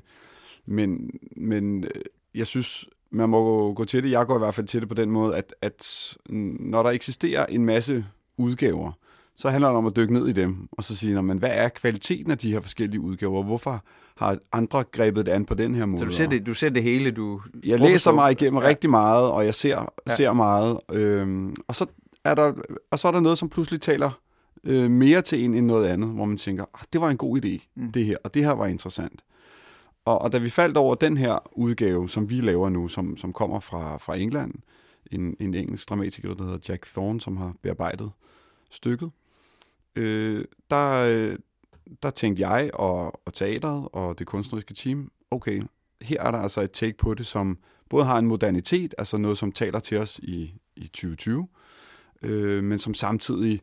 Men, 0.66 1.10
men 1.36 1.84
øh, 1.84 2.02
jeg 2.36 2.48
synes, 2.48 2.86
man 3.12 3.30
må 3.30 3.74
gå 3.74 3.86
til 3.86 4.04
det, 4.04 4.12
jeg 4.12 4.26
går 4.26 4.36
i 4.36 4.40
hvert 4.40 4.56
fald 4.56 4.68
til 4.68 4.82
det 4.82 4.90
på 4.90 4.96
den 4.96 5.12
måde, 5.12 5.38
at, 5.38 5.56
at 5.62 6.18
når 6.60 6.84
der 6.84 6.90
eksisterer 6.90 7.46
en 7.46 7.66
masse 7.66 8.06
udgaver, 8.38 8.92
så 9.38 9.50
handler 9.50 9.68
det 9.68 9.78
om 9.78 9.86
at 9.86 9.96
dykke 9.96 10.14
ned 10.14 10.28
i 10.28 10.32
dem, 10.32 10.68
og 10.72 10.84
så 10.84 10.96
sige, 10.96 11.22
men 11.22 11.38
hvad 11.38 11.50
er 11.54 11.70
kvaliteten 11.70 12.32
af 12.32 12.38
de 12.38 12.54
her 12.54 12.62
forskellige 12.62 13.02
udgaver? 13.02 13.44
Hvorfor 13.44 13.84
har 14.18 14.38
andre 14.52 14.84
grebet 14.92 15.26
det 15.26 15.32
an 15.32 15.46
på 15.46 15.54
den 15.54 15.76
her 15.76 15.86
måde? 15.86 16.00
Så 16.00 16.06
du 16.06 16.12
ser 16.12 16.30
det, 16.30 16.46
du 16.46 16.54
ser 16.54 16.70
det 16.70 16.84
hele? 16.84 17.12
Du 17.12 17.42
jeg 17.66 17.80
læser 17.80 18.12
mig 18.12 18.32
igennem 18.32 18.62
ja. 18.62 18.68
rigtig 18.68 18.90
meget, 18.90 19.32
og 19.32 19.46
jeg 19.46 19.54
ser, 19.54 19.94
ja. 20.08 20.16
ser 20.16 20.34
meget. 20.34 20.80
Øhm, 20.92 21.56
og, 21.68 21.76
så 21.76 21.86
er 22.24 22.36
der, 22.36 22.54
og 22.92 23.00
så 23.00 23.08
er 23.08 23.12
der 23.12 23.20
noget, 23.20 23.38
som 23.38 23.50
pludselig 23.50 23.82
taler 23.82 24.20
øh, 24.64 24.92
mere 24.92 25.22
til 25.22 25.44
en 25.44 25.54
end 25.54 25.66
noget 25.66 25.88
andet, 25.88 26.10
hvor 26.10 26.26
man 26.26 26.38
tænker, 26.38 26.66
ah, 26.74 26.82
det 26.94 27.02
var 27.02 27.10
en 27.10 27.18
god 27.18 27.46
idé, 27.46 27.72
mm. 27.76 27.92
det 27.92 28.06
her, 28.06 28.18
og 28.24 28.34
det 28.34 28.44
her 28.44 28.52
var 28.52 28.66
interessant. 28.66 29.22
Og, 30.06 30.22
og 30.22 30.32
da 30.32 30.38
vi 30.38 30.50
faldt 30.50 30.78
over 30.78 30.96
den 30.96 31.18
her 31.18 31.50
udgave, 31.52 32.10
som 32.10 32.30
vi 32.30 32.42
laver 32.42 32.70
nu, 32.70 32.88
som, 32.88 33.18
som 33.18 33.34
kommer 33.34 33.60
fra, 33.60 33.98
fra 33.98 34.16
England, 34.16 34.54
en, 35.12 35.36
en 35.40 35.54
engelsk 35.54 35.90
dramatiker, 35.90 36.34
der 36.34 36.44
hedder 36.44 36.60
Jack 36.70 36.86
Thorne, 36.86 37.22
som 37.22 37.38
har 37.38 37.54
bearbejdet 37.64 38.12
stykket, 38.72 39.12
øh, 39.96 40.46
der, 40.70 40.92
øh, 40.92 41.38
der 42.04 42.10
tænkte 42.10 42.48
jeg 42.48 42.70
og, 42.74 43.22
og 43.26 43.34
teateret 43.34 43.88
og 43.94 44.20
det 44.20 44.28
kunstneriske 44.28 44.74
team, 44.74 45.12
okay, 45.32 45.62
her 46.02 46.22
er 46.22 46.32
der 46.32 46.38
altså 46.38 46.62
et 46.62 46.72
take 46.72 46.98
på 46.98 47.14
det, 47.14 47.26
som 47.26 47.58
både 47.90 48.06
har 48.06 48.18
en 48.18 48.26
modernitet, 48.26 48.96
altså 48.98 49.18
noget, 49.18 49.38
som 49.38 49.52
taler 49.52 49.80
til 49.80 49.98
os 49.98 50.20
i, 50.24 50.54
i 50.76 50.88
2020, 50.88 51.48
øh, 52.22 52.64
men 52.64 52.80
som 52.80 52.94
samtidig 52.94 53.62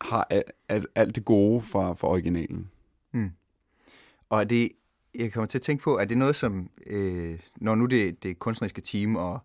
har 0.00 0.26
alt, 0.68 0.86
alt 0.94 1.14
det 1.14 1.24
gode 1.24 1.62
fra, 1.62 1.94
fra 1.94 2.08
originalen. 2.08 2.70
Mm. 3.12 3.30
Og 4.28 4.40
er 4.40 4.44
det, 4.44 4.72
jeg 5.14 5.32
kommer 5.32 5.46
til 5.46 5.58
at 5.58 5.62
tænke 5.62 5.84
på, 5.84 5.98
er 5.98 6.04
det 6.04 6.18
noget, 6.18 6.36
som, 6.36 6.70
øh, 6.86 7.40
når 7.56 7.74
nu 7.74 7.86
det, 7.86 8.22
det 8.22 8.38
kunstneriske 8.38 8.80
team 8.80 9.16
og, 9.16 9.40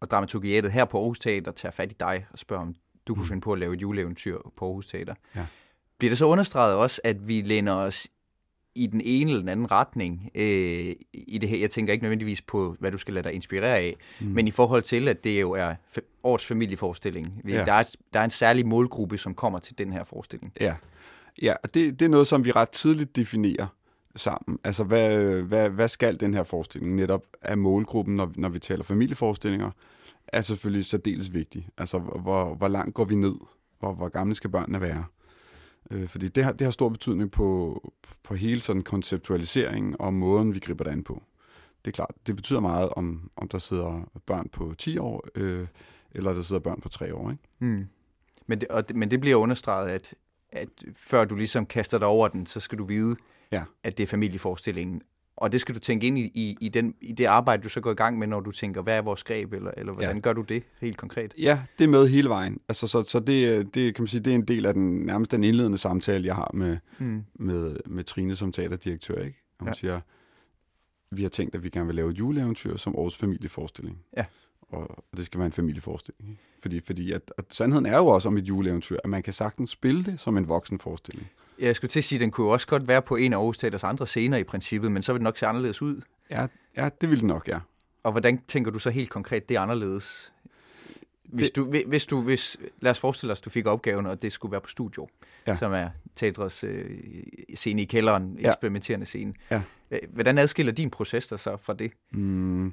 og 0.00 0.10
dramaturgiatet 0.10 0.72
her 0.72 0.84
på 0.84 0.98
Aarhus 0.98 1.18
Teater 1.18 1.52
tager 1.52 1.72
fat 1.72 1.92
i 1.92 1.94
dig 2.00 2.26
og 2.30 2.38
spørger, 2.38 2.62
om 2.62 2.74
du 3.06 3.14
kunne 3.14 3.22
mm. 3.22 3.28
finde 3.28 3.40
på 3.40 3.52
at 3.52 3.58
lave 3.58 3.74
et 3.74 3.82
juleeventyr 3.82 4.38
på 4.56 4.64
Aarhus 4.64 4.86
Teater, 4.86 5.14
ja. 5.36 5.46
Bliver 5.98 6.10
det 6.10 6.18
så 6.18 6.24
understreget 6.24 6.76
også, 6.76 7.00
at 7.04 7.28
vi 7.28 7.40
læner 7.40 7.72
os 7.72 8.08
i 8.74 8.86
den 8.86 9.00
ene 9.04 9.30
eller 9.30 9.40
den 9.40 9.48
anden 9.48 9.70
retning 9.70 10.30
øh, 10.34 10.94
i 11.12 11.38
det 11.38 11.48
her. 11.48 11.58
Jeg 11.58 11.70
tænker 11.70 11.92
ikke 11.92 12.02
nødvendigvis 12.02 12.42
på, 12.42 12.76
hvad 12.80 12.90
du 12.90 12.98
skal 12.98 13.14
lade 13.14 13.24
dig 13.24 13.32
inspirere 13.32 13.78
af, 13.78 13.96
mm. 14.20 14.26
men 14.26 14.48
i 14.48 14.50
forhold 14.50 14.82
til, 14.82 15.08
at 15.08 15.24
det 15.24 15.40
jo 15.40 15.52
er 15.52 15.74
årets 16.22 16.46
familieforestilling. 16.46 17.42
Ja. 17.48 17.64
Der, 17.64 17.72
er, 17.72 17.94
der 18.12 18.20
er 18.20 18.24
en 18.24 18.30
særlig 18.30 18.66
målgruppe, 18.66 19.18
som 19.18 19.34
kommer 19.34 19.58
til 19.58 19.78
den 19.78 19.92
her 19.92 20.04
forestilling. 20.04 20.52
Ja, 20.60 20.76
ja 21.42 21.54
det, 21.74 22.00
det 22.00 22.02
er 22.02 22.08
noget, 22.08 22.26
som 22.26 22.44
vi 22.44 22.52
ret 22.52 22.68
tidligt 22.68 23.16
definerer 23.16 23.66
sammen. 24.16 24.58
Altså, 24.64 24.84
hvad, 24.84 25.42
hvad, 25.42 25.70
hvad 25.70 25.88
skal 25.88 26.20
den 26.20 26.34
her 26.34 26.42
forestilling 26.42 26.94
netop 26.94 27.22
af 27.42 27.58
målgruppen, 27.58 28.14
når, 28.14 28.32
når 28.36 28.48
vi 28.48 28.58
taler 28.58 28.84
familieforestillinger, 28.84 29.70
er 30.28 30.40
selvfølgelig 30.40 30.86
særdeles 30.86 31.34
vigtig. 31.34 31.68
Altså, 31.78 31.98
hvor, 31.98 32.54
hvor 32.54 32.68
langt 32.68 32.94
går 32.94 33.04
vi 33.04 33.14
ned? 33.14 33.34
Hvor, 33.78 33.92
hvor 33.92 34.08
gamle 34.08 34.34
skal 34.34 34.50
børnene 34.50 34.80
være? 34.80 35.04
Øh, 35.90 36.08
fordi 36.08 36.28
det 36.28 36.44
har, 36.44 36.52
det 36.52 36.64
har 36.64 36.72
stor 36.72 36.88
betydning 36.88 37.30
på, 37.30 37.80
på 38.22 38.34
hele 38.34 38.60
sådan 38.60 38.82
konceptualiseringen 38.82 39.96
og 39.98 40.14
måden, 40.14 40.54
vi 40.54 40.58
griber 40.58 40.84
det 40.84 40.90
an 40.90 41.04
på. 41.04 41.22
Det 41.84 41.90
er 41.90 41.92
klart, 41.92 42.14
det 42.26 42.36
betyder 42.36 42.60
meget, 42.60 42.88
om, 42.88 43.30
om 43.36 43.48
der 43.48 43.58
sidder 43.58 44.10
børn 44.26 44.48
på 44.48 44.74
10 44.78 44.98
år, 44.98 45.24
øh, 45.34 45.66
eller 46.12 46.32
der 46.32 46.42
sidder 46.42 46.60
børn 46.60 46.80
på 46.80 46.88
3 46.88 47.14
år. 47.14 47.30
Ikke? 47.30 47.42
Mm. 47.58 47.86
Men, 48.46 48.60
det, 48.60 48.68
og, 48.68 48.84
men 48.94 49.10
det 49.10 49.20
bliver 49.20 49.36
understreget, 49.36 49.90
at, 49.90 50.14
at 50.52 50.68
før 50.96 51.24
du 51.24 51.34
ligesom 51.34 51.66
kaster 51.66 51.98
dig 51.98 52.08
over 52.08 52.28
den, 52.28 52.46
så 52.46 52.60
skal 52.60 52.78
du 52.78 52.84
vide, 52.84 53.16
ja. 53.52 53.64
at 53.82 53.98
det 53.98 54.02
er 54.02 54.06
familieforestillingen. 54.06 55.02
Og 55.44 55.52
det 55.52 55.60
skal 55.60 55.74
du 55.74 55.80
tænke 55.80 56.06
ind 56.06 56.18
i, 56.18 56.30
i, 56.34 56.56
i, 56.60 56.68
den, 56.68 56.94
i 57.00 57.12
det 57.12 57.24
arbejde, 57.24 57.62
du 57.62 57.68
så 57.68 57.80
går 57.80 57.90
i 57.90 57.94
gang 57.94 58.18
med, 58.18 58.26
når 58.26 58.40
du 58.40 58.50
tænker, 58.50 58.82
hvad 58.82 58.96
er 58.96 59.02
vores 59.02 59.24
greb, 59.24 59.52
eller, 59.52 59.70
eller 59.76 59.92
hvordan 59.92 60.16
ja. 60.16 60.20
gør 60.20 60.32
du 60.32 60.42
det 60.42 60.62
helt 60.80 60.96
konkret? 60.96 61.34
Ja, 61.38 61.62
det 61.78 61.84
er 61.84 61.88
med 61.88 62.08
hele 62.08 62.28
vejen. 62.28 62.60
Altså, 62.68 62.86
så 62.86 63.02
så 63.02 63.20
det, 63.20 63.74
det, 63.74 63.94
kan 63.94 64.02
man 64.02 64.08
sige, 64.08 64.20
det 64.20 64.30
er 64.30 64.34
en 64.34 64.44
del 64.44 64.66
af 64.66 64.74
den 64.74 65.06
nærmest 65.06 65.30
den 65.30 65.44
indledende 65.44 65.78
samtale, 65.78 66.26
jeg 66.26 66.34
har 66.34 66.50
med, 66.54 66.76
mm. 66.98 67.24
med, 67.34 67.76
med 67.86 68.04
Trine 68.04 68.36
som 68.36 68.52
teaterdirektør. 68.52 69.24
Ikke? 69.24 69.38
Og 69.58 69.64
hun 69.64 69.68
ja. 69.68 69.74
siger, 69.74 70.00
vi 71.10 71.22
har 71.22 71.28
tænkt, 71.28 71.54
at 71.54 71.62
vi 71.62 71.68
gerne 71.68 71.86
vil 71.86 71.94
lave 71.94 72.10
et 72.10 72.18
juleeventyr 72.18 72.76
som 72.76 72.96
årets 72.96 73.16
familieforestilling. 73.16 73.98
Ja. 74.16 74.24
Og 74.60 75.04
det 75.16 75.26
skal 75.26 75.38
være 75.38 75.46
en 75.46 75.52
familieforestilling. 75.52 76.30
Ikke? 76.30 76.42
Fordi, 76.62 76.80
fordi 76.80 77.12
at, 77.12 77.32
at 77.38 77.44
sandheden 77.50 77.86
er 77.86 77.96
jo 77.96 78.06
også 78.06 78.28
om 78.28 78.36
et 78.36 78.48
juleeventyr, 78.48 78.96
at 79.04 79.10
man 79.10 79.22
kan 79.22 79.32
sagtens 79.32 79.70
spille 79.70 80.04
det 80.04 80.20
som 80.20 80.36
en 80.36 80.48
voksen 80.48 80.78
forestilling. 80.78 81.28
Jeg 81.58 81.76
skulle 81.76 81.88
til 81.88 82.00
at 82.00 82.04
sige, 82.04 82.16
at 82.16 82.20
den 82.20 82.30
kunne 82.30 82.50
også 82.50 82.66
godt 82.66 82.88
være 82.88 83.02
på 83.02 83.16
en 83.16 83.32
af 83.32 83.36
Aarhus 83.36 83.58
Teaters 83.58 83.84
andre 83.84 84.06
scener 84.06 84.36
i 84.36 84.44
princippet, 84.44 84.92
men 84.92 85.02
så 85.02 85.12
vil 85.12 85.18
det 85.18 85.24
nok 85.24 85.38
se 85.38 85.46
anderledes 85.46 85.82
ud. 85.82 86.00
Ja, 86.30 86.46
ja 86.76 86.88
det 87.00 87.10
vil 87.10 87.18
det 87.18 87.26
nok, 87.26 87.48
ja. 87.48 87.58
Og 88.02 88.12
hvordan 88.12 88.38
tænker 88.38 88.70
du 88.70 88.78
så 88.78 88.90
helt 88.90 89.10
konkret, 89.10 89.48
det 89.48 89.56
er 89.56 89.60
anderledes? 89.60 90.32
Hvis 91.24 91.50
du, 91.50 91.64
hvis 91.86 92.06
du, 92.06 92.20
hvis, 92.20 92.56
lad 92.80 92.90
os 92.90 92.98
forestille 92.98 93.32
os, 93.32 93.40
at 93.40 93.44
du 93.44 93.50
fik 93.50 93.66
opgaven, 93.66 94.06
og 94.06 94.22
det 94.22 94.32
skulle 94.32 94.52
være 94.52 94.60
på 94.60 94.68
studio, 94.68 95.08
ja. 95.46 95.56
som 95.56 95.72
er 95.72 95.88
teatrets 96.14 96.64
øh, 96.64 96.90
scene 97.54 97.82
i 97.82 97.84
kælderen, 97.84 98.38
ja. 98.40 98.48
eksperimenterende 98.48 99.06
scene. 99.06 99.34
Ja. 99.50 99.62
Øh, 99.90 99.98
hvordan 100.08 100.38
adskiller 100.38 100.72
din 100.72 100.90
proces 100.90 101.26
der 101.26 101.36
så 101.36 101.56
fra 101.56 101.74
det? 101.74 101.92
Mm. 102.10 102.72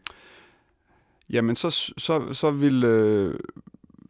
jamen 1.30 1.56
så, 1.56 1.70
så, 1.98 2.34
så 2.34 2.52
vil 2.52 2.84
øh, 2.84 3.40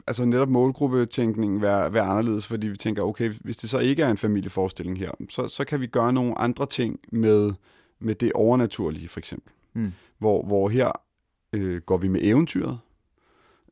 altså 0.08 0.26
netop 0.26 0.50
målgruppetænkningen 0.50 1.62
være, 1.62 1.94
være 1.94 2.04
anderledes, 2.04 2.48
fordi 2.48 2.68
vi 2.68 2.78
tænker, 2.78 3.04
okay, 3.04 3.30
hvis 3.30 3.58
det 3.58 3.70
så 3.70 3.80
ikke 3.80 4.04
er 4.04 4.10
en 4.10 4.18
familieforestilling 4.18 5.00
her, 5.00 5.12
så, 5.30 5.48
så 5.48 5.66
kan 5.66 5.82
vi 5.82 5.88
gøre 5.88 6.14
nogle 6.14 6.40
andre 6.40 6.66
ting 6.66 7.00
med, 7.12 7.54
med 8.00 8.16
det 8.16 8.32
overnaturlige, 8.34 9.08
for 9.08 9.20
eksempel. 9.20 9.54
Mm. 9.74 9.94
Hvor, 10.18 10.46
hvor 10.46 10.70
her 10.70 10.92
øh, 11.54 11.82
går 11.82 11.98
vi 11.98 12.08
med 12.08 12.20
eventyret, 12.24 12.80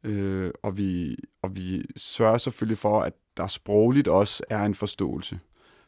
øh, 0.03 0.51
og, 0.63 0.77
vi, 0.77 1.17
og 1.41 1.55
vi 1.55 1.85
sørger 1.95 2.37
selvfølgelig 2.37 2.77
for, 2.77 3.01
at 3.01 3.13
der 3.37 3.47
sprogligt 3.47 4.07
også 4.07 4.43
er 4.49 4.65
en 4.65 4.73
forståelse. 4.73 5.39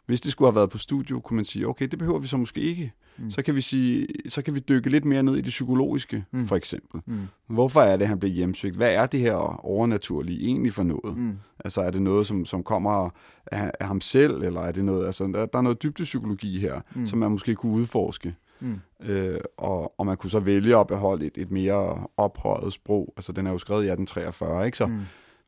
Hvis 0.06 0.22
det 0.22 0.32
skulle 0.32 0.48
have 0.48 0.56
været 0.56 0.70
på 0.70 0.78
studio, 0.78 1.20
kunne 1.20 1.36
man 1.36 1.46
sige, 1.46 1.68
okay, 1.68 1.88
det 1.88 2.00
behøver 2.00 2.20
vi 2.20 2.28
så 2.28 2.38
måske 2.38 2.62
ikke. 2.62 2.94
Mm. 3.22 3.32
Så, 3.32 3.42
kan 3.44 3.56
vi 3.56 3.62
sige, 3.62 4.08
så 4.28 4.42
kan 4.42 4.56
vi 4.56 4.60
dykke 4.60 4.90
lidt 4.90 5.06
mere 5.06 5.24
ned 5.24 5.36
i 5.36 5.42
det 5.42 5.50
psykologiske, 5.50 6.26
mm. 6.32 6.48
for 6.48 6.56
eksempel. 6.56 7.02
Mm. 7.06 7.20
Hvorfor 7.48 7.82
er 7.82 7.98
det, 7.98 8.08
han 8.08 8.20
bliver 8.20 8.34
hjemsøgt? 8.34 8.76
Hvad 8.76 8.94
er 8.94 9.06
det 9.06 9.20
her 9.20 9.66
overnaturlige 9.66 10.46
egentlig 10.46 10.74
for 10.74 10.84
noget? 10.84 11.18
Mm. 11.18 11.38
Altså 11.66 11.82
er 11.82 11.92
det 11.92 12.02
noget, 12.02 12.28
som, 12.28 12.46
som 12.46 12.64
kommer 12.64 13.10
af, 13.52 13.72
af 13.80 13.88
ham 13.88 14.02
selv, 14.02 14.42
eller 14.42 14.62
er 14.62 14.72
det 14.72 14.86
noget, 14.86 15.06
altså 15.06 15.24
der, 15.24 15.46
der 15.46 15.58
er 15.58 15.62
noget 15.62 15.84
dybdepsykologi 15.84 16.60
her, 16.60 16.82
mm. 16.96 17.06
som 17.06 17.20
man 17.20 17.32
måske 17.32 17.56
kunne 17.56 17.74
udforske. 17.74 18.36
Mm. 18.60 18.80
Øh, 19.04 19.40
og, 19.58 20.00
og 20.00 20.06
man 20.06 20.18
kunne 20.18 20.30
så 20.30 20.40
vælge 20.40 20.78
at 20.78 20.88
beholde 20.88 21.26
et, 21.26 21.38
et 21.38 21.52
mere 21.52 22.08
ophøjet 22.18 22.74
sprog. 22.74 23.14
Altså 23.18 23.32
den 23.32 23.48
er 23.48 23.52
jo 23.52 23.58
skrevet 23.58 23.84
i 23.84 23.88
1843, 23.88 24.66
ikke 24.66 24.78
så? 24.78 24.86
Mm. 24.86 25.00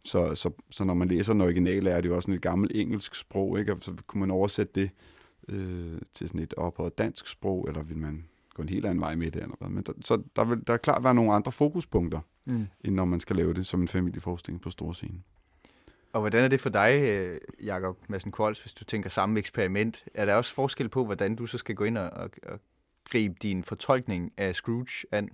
Så, 0.05 0.35
så, 0.35 0.49
så 0.71 0.83
når 0.83 0.93
man 0.93 1.07
læser 1.07 1.33
den 1.33 1.41
originale, 1.41 1.89
er 1.89 2.01
det 2.01 2.09
jo 2.09 2.15
også 2.15 2.25
sådan 2.25 2.35
et 2.35 2.41
gammelt 2.41 2.71
engelsk 2.75 3.15
sprog, 3.15 3.59
ikke? 3.59 3.73
Og 3.73 3.77
så 3.81 3.91
kunne 4.07 4.19
man 4.19 4.31
oversætte 4.31 4.81
det 4.81 4.89
øh, 5.49 6.01
til 6.13 6.27
sådan 6.27 6.41
et 6.41 6.53
ophøjet 6.53 6.97
dansk 6.97 7.27
sprog, 7.27 7.65
eller 7.67 7.83
vil 7.83 7.97
man 7.97 8.25
gå 8.53 8.61
en 8.61 8.69
helt 8.69 8.85
anden 8.85 9.01
vej 9.01 9.15
med 9.15 9.31
det? 9.31 9.41
Eller 9.41 9.55
hvad? 9.59 9.69
Men 9.69 9.83
der, 9.83 9.93
så 10.05 10.21
der 10.35 10.45
vil 10.45 10.67
der 10.67 10.77
klart 10.77 11.03
være 11.03 11.13
nogle 11.13 11.33
andre 11.33 11.51
fokuspunkter, 11.51 12.19
mm. 12.45 12.67
end 12.81 12.95
når 12.95 13.05
man 13.05 13.19
skal 13.19 13.35
lave 13.35 13.53
det 13.53 13.67
som 13.67 13.81
en 13.81 13.87
familieforestilling 13.87 14.61
på 14.61 14.69
stor 14.69 14.93
scene. 14.93 15.21
Og 16.13 16.19
hvordan 16.19 16.43
er 16.43 16.47
det 16.47 16.61
for 16.61 16.69
dig, 16.69 17.03
øh, 17.03 17.39
Jakob 17.63 17.97
Madsen 18.09 18.31
Kols, 18.31 18.61
hvis 18.61 18.73
du 18.73 18.85
tænker 18.85 19.09
samme 19.09 19.39
eksperiment? 19.39 20.03
Er 20.13 20.25
der 20.25 20.35
også 20.35 20.53
forskel 20.53 20.89
på, 20.89 21.05
hvordan 21.05 21.35
du 21.35 21.45
så 21.45 21.57
skal 21.57 21.75
gå 21.75 21.83
ind 21.83 21.97
og, 21.97 22.09
og, 22.09 22.29
og 22.43 22.59
gribe 23.11 23.35
din 23.41 23.63
fortolkning 23.63 24.33
af 24.37 24.55
Scrooge 24.55 25.05
an? 25.11 25.29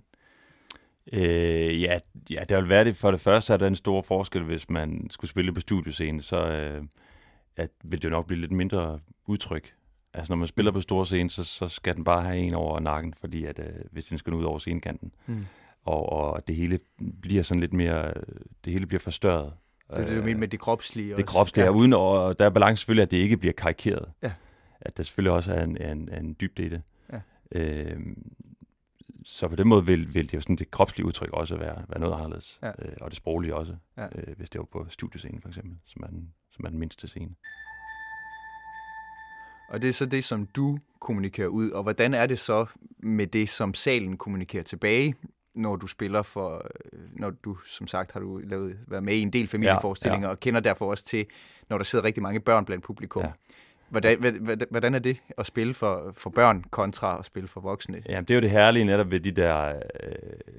Øh, 1.12 1.82
ja, 1.82 1.98
ja, 2.30 2.44
det 2.48 2.56
vil 2.56 2.68
være 2.68 2.84
det. 2.84 2.96
For 2.96 3.10
det 3.10 3.20
første 3.20 3.52
er 3.52 3.56
der 3.56 3.66
en 3.66 3.76
stor 3.76 4.02
forskel, 4.02 4.42
hvis 4.42 4.70
man 4.70 5.06
skulle 5.10 5.30
spille 5.30 5.52
på 5.52 5.60
studioscene, 5.60 6.22
så 6.22 6.46
øh, 6.46 6.84
at, 7.56 7.70
vil 7.84 8.02
det 8.02 8.04
jo 8.04 8.10
nok 8.10 8.26
blive 8.26 8.40
lidt 8.40 8.52
mindre 8.52 9.00
udtryk. 9.26 9.74
Altså 10.14 10.32
når 10.32 10.36
man 10.36 10.46
spiller 10.46 10.72
på 10.72 10.80
store 10.80 11.06
scene, 11.06 11.30
så, 11.30 11.44
så 11.44 11.68
skal 11.68 11.96
den 11.96 12.04
bare 12.04 12.22
have 12.22 12.38
en 12.38 12.54
over 12.54 12.80
nakken, 12.80 13.14
fordi 13.20 13.44
at, 13.44 13.58
øh, 13.58 13.66
hvis 13.92 14.06
den 14.06 14.18
skal 14.18 14.34
ud 14.34 14.44
over 14.44 14.58
scenekanten. 14.58 15.12
Mm. 15.26 15.46
Og, 15.84 16.12
og 16.12 16.48
det 16.48 16.56
hele 16.56 16.78
bliver 17.22 17.42
sådan 17.42 17.60
lidt 17.60 17.72
mere, 17.72 18.14
det 18.64 18.72
hele 18.72 18.86
bliver 18.86 19.00
forstørret. 19.00 19.52
Det 19.90 19.98
er 19.98 20.06
det, 20.06 20.16
du 20.16 20.22
mener 20.22 20.40
med 20.40 20.48
det 20.48 20.60
kropslige 20.60 21.16
Det 21.16 21.26
kropslige, 21.26 21.64
ja. 21.64 21.70
uden, 21.70 21.92
og 21.92 22.38
der 22.38 22.44
er 22.44 22.50
balance 22.50 22.80
selvfølgelig, 22.80 23.02
at 23.02 23.10
det 23.10 23.16
ikke 23.16 23.36
bliver 23.36 23.52
karikeret. 23.52 24.12
Ja. 24.22 24.32
At 24.80 24.96
der 24.96 25.02
selvfølgelig 25.02 25.32
også 25.32 25.54
er 25.54 25.62
en, 25.62 25.82
en, 25.82 26.14
en 26.14 26.36
dybde 26.40 26.66
i 26.66 26.68
det. 26.68 26.82
Ja. 27.12 27.20
Øh, 27.52 28.00
så 29.24 29.48
på 29.48 29.56
den 29.56 29.68
måde 29.68 29.86
vil, 29.86 30.14
vil 30.14 30.24
det 30.24 30.34
jo 30.34 30.40
sådan 30.40 30.56
det 30.56 30.70
kropslige 30.70 31.06
udtryk 31.06 31.30
også 31.32 31.56
være, 31.56 31.84
være 31.88 32.00
noget 32.00 32.14
anderledes. 32.14 32.58
Ja. 32.62 32.68
Øh, 32.68 32.92
og 33.00 33.10
det 33.10 33.16
sproglige 33.16 33.54
også, 33.54 33.76
ja. 33.96 34.04
øh, 34.14 34.36
hvis 34.36 34.50
det 34.50 34.58
var 34.58 34.64
på 34.64 34.86
studiescenen 34.88 35.40
for 35.40 35.48
eksempel, 35.48 35.78
som 35.86 36.02
er 36.02 36.06
den, 36.06 36.32
som 36.50 36.64
er 36.64 36.68
den 36.68 36.78
mindste 36.78 37.08
scene. 37.08 37.34
Og 39.70 39.82
det 39.82 39.88
er 39.88 39.92
så 39.92 40.06
det, 40.06 40.24
som 40.24 40.46
du 40.46 40.78
kommunikerer 41.00 41.48
ud. 41.48 41.70
Og 41.70 41.82
hvordan 41.82 42.14
er 42.14 42.26
det 42.26 42.38
så 42.38 42.66
med 42.98 43.26
det, 43.26 43.48
som 43.48 43.74
salen 43.74 44.16
kommunikerer 44.16 44.62
tilbage, 44.62 45.14
når 45.54 45.76
du 45.76 45.86
spiller 45.86 46.22
for, 46.22 46.66
øh, 46.92 47.00
når 47.12 47.30
du 47.30 47.56
som 47.56 47.86
sagt 47.86 48.12
har 48.12 48.20
du 48.20 48.38
lavet, 48.38 48.78
været 48.86 49.02
med 49.02 49.14
i 49.14 49.20
en 49.20 49.32
del 49.32 49.48
familieforestillinger, 49.48 50.26
ja, 50.26 50.30
ja. 50.30 50.32
og 50.32 50.40
kender 50.40 50.60
derfor 50.60 50.90
også 50.90 51.04
til, 51.04 51.26
når 51.68 51.76
der 51.76 51.84
sidder 51.84 52.04
rigtig 52.04 52.22
mange 52.22 52.40
børn 52.40 52.64
blandt 52.64 52.84
publikum. 52.84 53.22
Ja. 53.22 53.30
Hvordan, 53.88 54.18
hvordan 54.70 54.94
er 54.94 54.98
det 54.98 55.16
at 55.38 55.46
spille 55.46 55.74
for, 55.74 56.12
for 56.16 56.30
børn 56.30 56.64
kontra 56.70 57.18
at 57.18 57.24
spille 57.24 57.48
for 57.48 57.60
voksne? 57.60 58.02
Ja, 58.08 58.20
det 58.20 58.30
er 58.30 58.34
jo 58.34 58.40
det 58.40 58.50
herlige 58.50 58.84
netop 58.84 59.10
ved 59.10 59.20
de 59.20 59.30
der, 59.30 59.66
øh, 59.66 60.12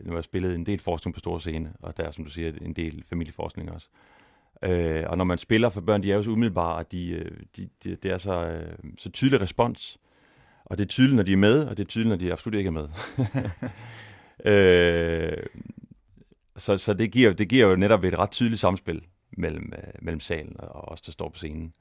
nu 0.04 0.10
har 0.10 0.18
jeg 0.18 0.24
spillet 0.24 0.56
en 0.56 0.66
del 0.66 0.80
forskning 0.80 1.14
på 1.14 1.20
store 1.20 1.42
scene, 1.42 1.74
og 1.80 1.98
der 1.98 2.04
er, 2.04 2.12
som 2.12 2.24
du 2.24 2.30
siger, 2.32 2.52
en 2.62 2.74
del 2.74 3.04
familieforskning 3.10 3.72
også. 3.72 3.88
Øh, 3.94 4.21
og 5.08 5.18
når 5.18 5.24
man 5.24 5.38
spiller 5.38 5.70
for 5.70 5.82
børn, 5.82 6.04
de 6.04 6.12
er 6.12 6.16
jo 6.16 6.24
så 6.24 6.30
umiddelbare, 6.30 6.76
og 6.76 6.92
de, 6.92 7.10
øh, 7.10 7.32
de, 7.58 7.70
de, 7.84 7.96
det 7.96 8.12
er 8.12 8.18
så, 8.18 8.46
øh, 8.46 8.74
så 8.98 9.10
tydelig 9.10 9.42
respons. 9.42 10.00
Og 10.66 10.78
det 10.78 10.84
er 10.84 10.88
tydeligt, 10.88 11.16
når 11.16 11.24
de 11.24 11.34
er 11.34 11.38
med, 11.38 11.64
og 11.64 11.78
det 11.78 11.84
er 11.84 11.88
tydeligt, 11.88 12.10
når 12.10 12.16
de 12.16 12.32
absolut 12.32 12.58
ikke 12.58 12.68
er 12.68 12.72
med. 12.72 12.88
øh, 14.52 15.44
så 16.58 16.78
så 16.78 16.94
det, 16.94 17.12
giver, 17.12 17.34
det 17.34 17.50
giver 17.50 17.68
jo 17.68 17.76
netop 17.76 18.04
et 18.04 18.20
ret 18.20 18.32
tydeligt 18.32 18.62
samspil 18.62 19.02
mellem, 19.38 19.74
øh, 19.78 19.94
mellem 20.02 20.20
salen 20.20 20.56
og 20.58 20.90
os, 20.92 21.02
der 21.02 21.12
står 21.12 21.30
på 21.30 21.38
scenen. 21.38 21.74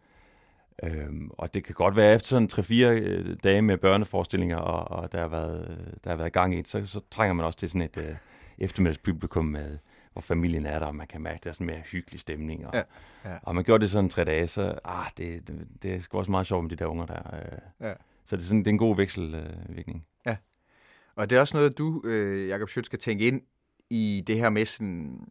Øhm, 0.82 1.30
og 1.38 1.54
det 1.54 1.64
kan 1.64 1.75
godt 1.75 1.96
være 1.96 2.14
efter 2.14 2.28
sådan 2.28 2.49
3-4 2.52 2.75
øh, 2.75 3.37
dage 3.44 3.62
med 3.62 3.78
børneforestillinger, 3.78 4.56
og, 4.56 4.99
og 4.99 5.12
der, 5.12 5.20
har 5.20 5.28
været, 5.28 5.78
der 6.04 6.10
har 6.10 6.16
været 6.16 6.32
gang 6.32 6.58
i 6.58 6.62
så, 6.64 6.87
så 6.87 7.00
trænger 7.10 7.34
man 7.34 7.46
også 7.46 7.58
til 7.58 7.70
sådan 7.70 7.82
et 7.82 7.96
øh, 7.96 8.16
eftermiddagspublikum, 8.58 9.44
med, 9.44 9.78
hvor 10.20 10.34
familien 10.34 10.66
er 10.66 10.78
der, 10.78 10.86
og 10.86 10.94
man 10.94 11.06
kan 11.06 11.20
mærke, 11.20 11.34
at 11.34 11.44
der 11.44 11.50
er 11.50 11.54
sådan 11.54 11.66
mere 11.66 11.80
hyggelig 11.80 12.20
stemning. 12.20 12.66
Og, 12.66 12.74
ja, 12.74 12.82
ja. 13.24 13.36
og 13.42 13.54
man 13.54 13.64
gjorde 13.64 13.82
det 13.82 13.90
sådan 13.90 14.10
tre 14.10 14.24
dage, 14.24 14.48
så 14.48 14.78
ah, 14.84 15.06
det, 15.18 15.48
det, 15.48 15.68
det 15.82 15.94
er 15.94 16.00
sgu 16.00 16.18
også 16.18 16.30
meget 16.30 16.46
sjovt 16.46 16.64
med 16.64 16.70
de 16.70 16.76
der 16.76 16.86
unger 16.86 17.06
der. 17.06 17.34
Øh. 17.34 17.88
Ja. 17.88 17.92
Så 18.24 18.36
det 18.36 18.42
er, 18.42 18.46
sådan, 18.46 18.58
det 18.58 18.66
er 18.66 18.70
en 18.70 18.78
god 18.78 18.96
vekselvirkning. 18.96 20.06
Øh, 20.26 20.30
ja. 20.30 20.36
Og 21.14 21.30
det 21.30 21.36
er 21.36 21.40
også 21.40 21.56
noget, 21.56 21.78
du, 21.78 22.02
øh, 22.04 22.48
Jacob 22.48 22.68
Schøtz, 22.68 22.86
skal 22.86 22.98
tænke 22.98 23.26
ind 23.26 23.42
i 23.90 24.24
det 24.26 24.38
her 24.38 24.50
med 24.50 24.64
sådan, 24.64 25.28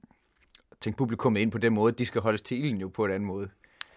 tænke 0.81 0.98
publikummet 0.98 1.41
ind 1.41 1.51
på 1.51 1.58
den 1.58 1.74
måde, 1.74 1.91
de 1.91 2.05
skal 2.05 2.22
holdes 2.22 2.41
til 2.41 2.65
ilden 2.65 2.81
jo 2.81 2.88
på 2.88 3.05
en 3.05 3.12
anden 3.12 3.27
måde. 3.27 3.50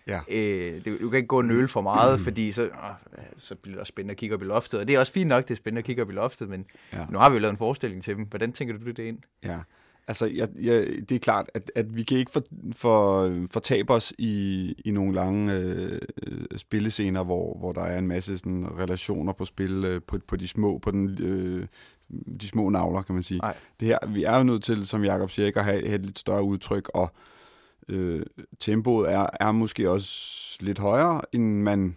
Ja. 0.06 0.20
Øh, 0.30 0.84
det, 0.84 1.00
du 1.00 1.10
kan 1.10 1.16
ikke 1.16 1.26
gå 1.26 1.38
og 1.38 1.44
nøle 1.44 1.68
for 1.68 1.80
meget, 1.80 2.20
fordi 2.26 2.52
så, 2.52 2.62
åh, 2.62 3.22
så 3.38 3.54
bliver 3.54 3.74
det 3.74 3.80
også 3.80 3.90
spændende 3.90 4.12
at 4.12 4.18
kigge 4.18 4.34
op 4.34 4.42
i 4.42 4.44
loftet. 4.44 4.80
Og 4.80 4.88
det 4.88 4.94
er 4.94 4.98
også 4.98 5.12
fint 5.12 5.28
nok, 5.28 5.48
det 5.48 5.50
er 5.50 5.56
spændende 5.56 5.78
at 5.78 5.84
kigge 5.84 6.02
op 6.02 6.10
i 6.10 6.12
loftet, 6.12 6.48
men 6.48 6.66
ja. 6.92 7.06
nu 7.10 7.18
har 7.18 7.28
vi 7.28 7.34
jo 7.34 7.40
lavet 7.40 7.52
en 7.52 7.58
forestilling 7.58 8.02
til 8.02 8.16
dem. 8.16 8.24
Hvordan 8.24 8.52
tænker 8.52 8.78
du 8.78 8.90
det 8.90 8.98
ind? 8.98 9.18
Ja, 9.44 9.60
altså 10.08 10.26
jeg, 10.26 10.48
jeg, 10.60 10.86
det 11.08 11.12
er 11.12 11.18
klart, 11.18 11.50
at, 11.54 11.70
at 11.74 11.96
vi 11.96 12.02
kan 12.02 12.18
ikke 12.18 12.30
for, 12.30 12.42
for, 12.72 13.30
fortabe 13.50 13.92
os 13.92 14.12
i, 14.18 14.74
i 14.84 14.90
nogle 14.90 15.14
lange 15.14 15.56
øh, 15.56 16.00
spillescener, 16.56 17.22
hvor, 17.22 17.58
hvor 17.58 17.72
der 17.72 17.82
er 17.82 17.98
en 17.98 18.08
masse 18.08 18.38
sådan, 18.38 18.66
relationer 18.78 19.32
på 19.32 19.44
spil 19.44 19.84
øh, 19.84 20.02
på, 20.06 20.18
på 20.26 20.36
de 20.36 20.48
små, 20.48 20.78
på 20.78 20.90
den, 20.90 21.18
øh, 21.20 21.66
de 22.40 22.48
små 22.48 22.68
navler, 22.68 23.02
kan 23.02 23.14
man 23.14 23.22
sige. 23.22 23.38
Nej. 23.38 23.56
Det 23.80 23.88
her, 23.88 23.98
vi 24.08 24.24
er 24.24 24.36
jo 24.36 24.42
nødt 24.42 24.62
til, 24.62 24.86
som 24.86 25.04
Jacob 25.04 25.30
siger, 25.30 25.50
at 25.56 25.64
have, 25.64 25.86
have 25.86 25.94
et 25.94 26.06
lidt 26.06 26.18
større 26.18 26.42
udtryk, 26.42 26.88
og 26.94 27.12
øh, 27.88 28.22
tempoet 28.60 29.12
er, 29.12 29.26
er 29.40 29.52
måske 29.52 29.90
også 29.90 30.58
lidt 30.60 30.78
højere, 30.78 31.20
end 31.32 31.62
man 31.62 31.96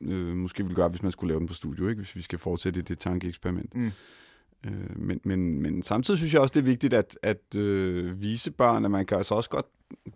øh, 0.00 0.36
måske 0.36 0.62
ville 0.62 0.76
gøre, 0.76 0.88
hvis 0.88 1.02
man 1.02 1.12
skulle 1.12 1.30
lave 1.30 1.40
den 1.40 1.48
på 1.48 1.54
studio, 1.54 1.88
ikke? 1.88 2.00
hvis 2.00 2.16
vi 2.16 2.22
skal 2.22 2.38
fortsætte 2.38 2.82
det 2.82 2.98
tankeeksperiment. 2.98 3.74
Mm. 3.74 3.92
Øh, 4.66 5.00
men, 5.00 5.20
men, 5.24 5.62
men 5.62 5.82
samtidig 5.82 6.18
synes 6.18 6.34
jeg 6.34 6.42
også, 6.42 6.52
det 6.52 6.60
er 6.60 6.64
vigtigt 6.64 6.94
at, 6.94 7.18
at 7.22 7.54
øh, 7.56 8.20
vise 8.20 8.50
børn, 8.50 8.84
at 8.84 8.90
man 8.90 9.06
kan 9.06 9.16
altså 9.16 9.34
også 9.34 9.50
godt 9.50 9.66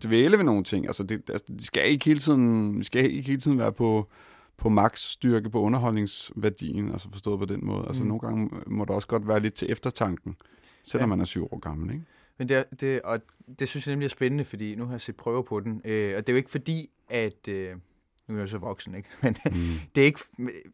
dvæle 0.03 0.37
ved 0.37 0.45
nogle 0.45 0.63
ting. 0.63 0.85
Altså, 0.87 1.03
det, 1.03 1.29
altså, 1.29 1.45
det 1.47 1.61
skal 1.61 1.91
ikke 1.91 2.05
hele 2.05 2.19
tiden, 2.19 2.79
vi 2.79 2.83
skal 2.83 3.11
ikke 3.11 3.27
hele 3.27 3.41
tiden 3.41 3.57
være 3.57 3.73
på, 3.73 4.09
på 4.57 4.69
max 4.69 4.99
styrke 4.99 5.49
på 5.49 5.61
underholdningsværdien, 5.61 6.91
altså 6.91 7.09
forstået 7.11 7.39
på 7.39 7.45
den 7.45 7.65
måde. 7.65 7.87
Altså 7.87 8.03
mm. 8.03 8.07
nogle 8.07 8.19
gange 8.19 8.49
må 8.67 8.85
det 8.85 8.91
også 8.91 9.07
godt 9.07 9.27
være 9.27 9.39
lidt 9.39 9.53
til 9.53 9.71
eftertanken, 9.71 10.35
selvom 10.83 11.09
ja. 11.09 11.15
man 11.15 11.21
er 11.21 11.25
syv 11.25 11.43
år 11.43 11.59
gammel, 11.59 11.91
ikke? 11.91 12.05
Men 12.37 12.49
det, 12.49 12.65
det, 12.81 13.01
og 13.01 13.19
det 13.59 13.69
synes 13.69 13.87
jeg 13.87 13.91
nemlig 13.91 14.05
er 14.05 14.09
spændende, 14.09 14.45
fordi 14.45 14.75
nu 14.75 14.85
har 14.85 14.91
jeg 14.91 15.01
set 15.01 15.15
prøver 15.15 15.41
på 15.41 15.59
den. 15.59 15.81
Øh, 15.85 16.13
og 16.17 16.27
det 16.27 16.29
er 16.29 16.33
jo 16.33 16.37
ikke 16.37 16.51
fordi, 16.51 16.89
at... 17.09 17.47
Øh, 17.47 17.75
nu 18.27 18.35
er 18.35 18.39
jeg 18.39 18.49
så 18.49 18.57
voksen, 18.57 18.95
ikke? 18.95 19.09
Men 19.21 19.37
mm. 19.45 19.79
det 19.95 20.01
er 20.01 20.05
ikke, 20.05 20.19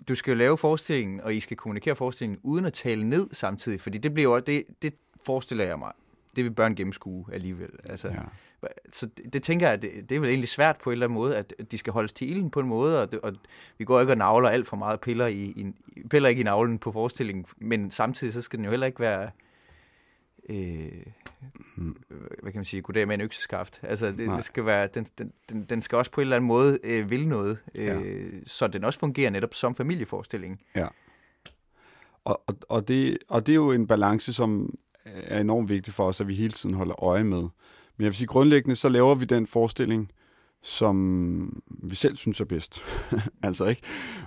du 0.07 0.15
skal 0.15 0.31
jo 0.31 0.37
lave 0.37 0.57
forestillingen, 0.57 1.21
og 1.21 1.35
I 1.35 1.39
skal 1.39 1.57
kommunikere 1.57 1.95
forestillingen, 1.95 2.39
uden 2.43 2.65
at 2.65 2.73
tale 2.73 3.03
ned 3.09 3.27
samtidig, 3.31 3.81
fordi 3.81 3.97
det 3.97 4.13
bliver 4.13 4.39
det, 4.39 4.63
det 4.81 4.93
forestiller 5.25 5.65
jeg 5.65 5.79
mig, 5.79 5.91
det 6.35 6.43
vil 6.43 6.51
børn 6.51 6.75
gennemskue 6.75 7.25
alligevel. 7.33 7.69
Altså, 7.89 8.07
ja. 8.07 8.21
Så 8.91 9.05
det, 9.05 9.33
det 9.33 9.43
tænker 9.43 9.69
jeg, 9.69 9.81
det, 9.81 10.09
det 10.09 10.15
er 10.15 10.19
vel 10.19 10.29
egentlig 10.29 10.49
svært 10.49 10.77
på 10.83 10.89
en 10.89 10.91
eller 10.91 11.05
anden 11.05 11.15
måde, 11.15 11.37
at 11.37 11.53
de 11.71 11.77
skal 11.77 11.93
holdes 11.93 12.13
til 12.13 12.31
ilden 12.31 12.51
på 12.51 12.59
en 12.59 12.67
måde, 12.67 13.01
og, 13.01 13.11
det, 13.11 13.19
og 13.19 13.33
vi 13.77 13.85
går 13.85 13.99
ikke 13.99 14.13
og 14.13 14.17
navler 14.17 14.49
alt 14.49 14.67
for 14.67 14.77
meget 14.77 15.01
piller, 15.01 15.27
i, 15.27 15.43
i, 15.43 15.73
piller 16.09 16.29
ikke 16.29 16.39
i 16.39 16.43
navlen 16.43 16.79
på 16.79 16.91
forestillingen, 16.91 17.45
men 17.57 17.91
samtidig 17.91 18.33
så 18.33 18.41
skal 18.41 18.57
den 18.57 18.65
jo 18.65 18.71
heller 18.71 18.87
ikke 18.87 18.99
være 18.99 19.29
øh, 20.51 21.05
mm. 21.75 21.95
hvad 22.41 22.51
kan 22.51 22.59
man 22.59 22.65
sige, 22.65 22.81
goddag 22.81 23.07
med 23.07 23.15
en 23.15 23.21
økseskaft. 23.21 23.79
Altså, 23.83 24.07
det, 24.07 24.17
det 24.17 24.43
skal 24.43 24.65
være, 24.65 24.87
den, 24.87 25.05
den, 25.49 25.63
den 25.63 25.81
skal 25.81 25.97
også 25.97 26.11
på 26.11 26.21
en 26.21 26.25
eller 26.25 26.35
anden 26.35 26.47
måde 26.47 26.79
øh, 26.83 27.09
vil 27.09 27.27
noget, 27.27 27.57
øh, 27.75 27.85
ja. 27.85 27.99
så 28.45 28.67
den 28.67 28.83
også 28.83 28.99
fungerer 28.99 29.29
netop 29.29 29.53
som 29.53 29.75
familieforestilling. 29.75 30.59
Ja. 30.75 30.87
Og, 32.23 32.41
og, 32.47 32.55
og, 32.69 32.87
det, 32.87 33.17
og 33.29 33.45
det 33.45 33.53
er 33.53 33.55
jo 33.55 33.71
en 33.71 33.87
balance, 33.87 34.33
som 34.33 34.73
er 35.05 35.39
enormt 35.39 35.69
vigtig 35.69 35.93
for 35.93 36.07
os, 36.07 36.21
at 36.21 36.27
vi 36.27 36.35
hele 36.35 36.51
tiden 36.51 36.75
holder 36.75 37.03
øje 37.03 37.23
med. 37.23 37.41
Men 37.41 38.03
jeg 38.03 38.05
vil 38.05 38.13
sige, 38.13 38.27
grundlæggende, 38.27 38.75
så 38.75 38.89
laver 38.89 39.15
vi 39.15 39.25
den 39.25 39.47
forestilling, 39.47 40.11
som 40.61 41.63
vi 41.67 41.95
selv 41.95 42.17
synes 42.17 42.41
er 42.41 42.45
bedst. 42.45 42.83
altså, 43.43 43.65
ikke? 43.65 43.81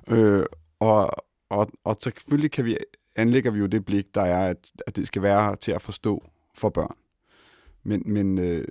Øh, 0.09 0.47
og, 0.81 1.11
og, 1.51 1.71
og 1.85 1.97
selvfølgelig 2.01 2.51
kan 2.51 2.65
vi 2.65 2.77
anlægger 3.17 3.51
vi 3.51 3.59
jo 3.59 3.67
det 3.67 3.85
blik, 3.85 4.15
der 4.15 4.23
er, 4.23 4.49
at, 4.49 4.73
at 4.87 4.97
det 4.97 5.07
skal 5.07 5.23
være 5.23 5.57
til 5.57 5.73
at 5.73 5.83
forstå 5.83 6.25
for 6.55 6.69
børn. 6.69 6.97
Men, 7.83 8.03
men, 8.07 8.39
øh, 8.39 8.69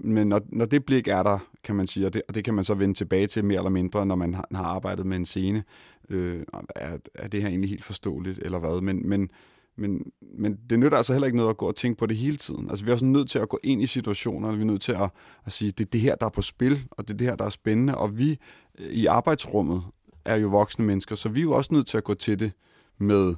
men 0.00 0.26
når, 0.26 0.40
når 0.52 0.64
det 0.64 0.84
blik 0.84 1.08
er 1.08 1.22
der, 1.22 1.38
kan 1.64 1.74
man 1.74 1.86
sige, 1.86 2.06
og 2.06 2.14
det, 2.14 2.22
og 2.28 2.34
det 2.34 2.44
kan 2.44 2.54
man 2.54 2.64
så 2.64 2.74
vende 2.74 2.94
tilbage 2.94 3.26
til 3.26 3.44
mere 3.44 3.58
eller 3.58 3.70
mindre, 3.70 4.06
når 4.06 4.14
man 4.14 4.34
har, 4.34 4.48
har 4.54 4.64
arbejdet 4.64 5.06
med 5.06 5.16
en 5.16 5.26
scene, 5.26 5.64
øh, 6.08 6.42
er, 6.76 6.98
er 7.14 7.28
det 7.28 7.42
her 7.42 7.48
egentlig 7.48 7.70
helt 7.70 7.84
forståeligt, 7.84 8.38
eller 8.38 8.58
hvad? 8.58 8.80
Men, 8.80 9.08
men, 9.08 9.30
men, 9.76 10.12
men 10.38 10.58
det 10.70 10.78
nytter 10.78 10.96
altså 10.96 11.12
heller 11.12 11.26
ikke 11.26 11.36
noget 11.36 11.50
at 11.50 11.56
gå 11.56 11.66
og 11.66 11.76
tænke 11.76 11.98
på 11.98 12.06
det 12.06 12.16
hele 12.16 12.36
tiden. 12.36 12.70
Altså 12.70 12.84
vi 12.84 12.90
er 12.90 12.94
også 12.94 13.04
nødt 13.04 13.30
til 13.30 13.38
at 13.38 13.48
gå 13.48 13.58
ind 13.64 13.82
i 13.82 13.86
situationerne, 13.86 14.56
vi 14.56 14.62
er 14.62 14.66
nødt 14.66 14.82
til 14.82 14.92
at, 14.92 15.10
at 15.44 15.52
sige, 15.52 15.70
det 15.70 15.84
er 15.84 15.90
det 15.90 16.00
her, 16.00 16.14
der 16.14 16.26
er 16.26 16.30
på 16.30 16.42
spil, 16.42 16.86
og 16.90 17.08
det 17.08 17.14
er 17.14 17.18
det 17.18 17.26
her, 17.26 17.36
der 17.36 17.44
er 17.44 17.48
spændende, 17.50 17.98
og 17.98 18.18
vi 18.18 18.38
øh, 18.78 18.90
i 18.90 19.06
arbejdsrummet 19.06 19.82
er 20.24 20.36
jo 20.36 20.48
voksne 20.48 20.84
mennesker, 20.84 21.14
så 21.14 21.28
vi 21.28 21.40
er 21.40 21.44
jo 21.44 21.52
også 21.52 21.74
nødt 21.74 21.86
til 21.86 21.96
at 21.96 22.04
gå 22.04 22.14
til 22.14 22.40
det 22.40 22.52
med 22.98 23.34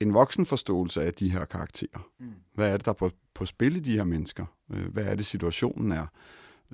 en 0.00 0.14
voksen 0.14 0.46
forståelse 0.46 1.02
af 1.02 1.14
de 1.14 1.30
her 1.30 1.44
karakterer. 1.44 2.08
Mm. 2.20 2.32
Hvad 2.54 2.68
er 2.68 2.76
det, 2.76 2.84
der 2.84 2.92
er 2.92 2.96
på, 2.96 3.10
på 3.34 3.46
spil 3.46 3.76
i 3.76 3.80
de 3.80 3.96
her 3.96 4.04
mennesker? 4.04 4.46
Øh, 4.72 4.86
hvad 4.86 5.04
er 5.04 5.14
det, 5.14 5.26
situationen 5.26 5.92
er? 5.92 6.06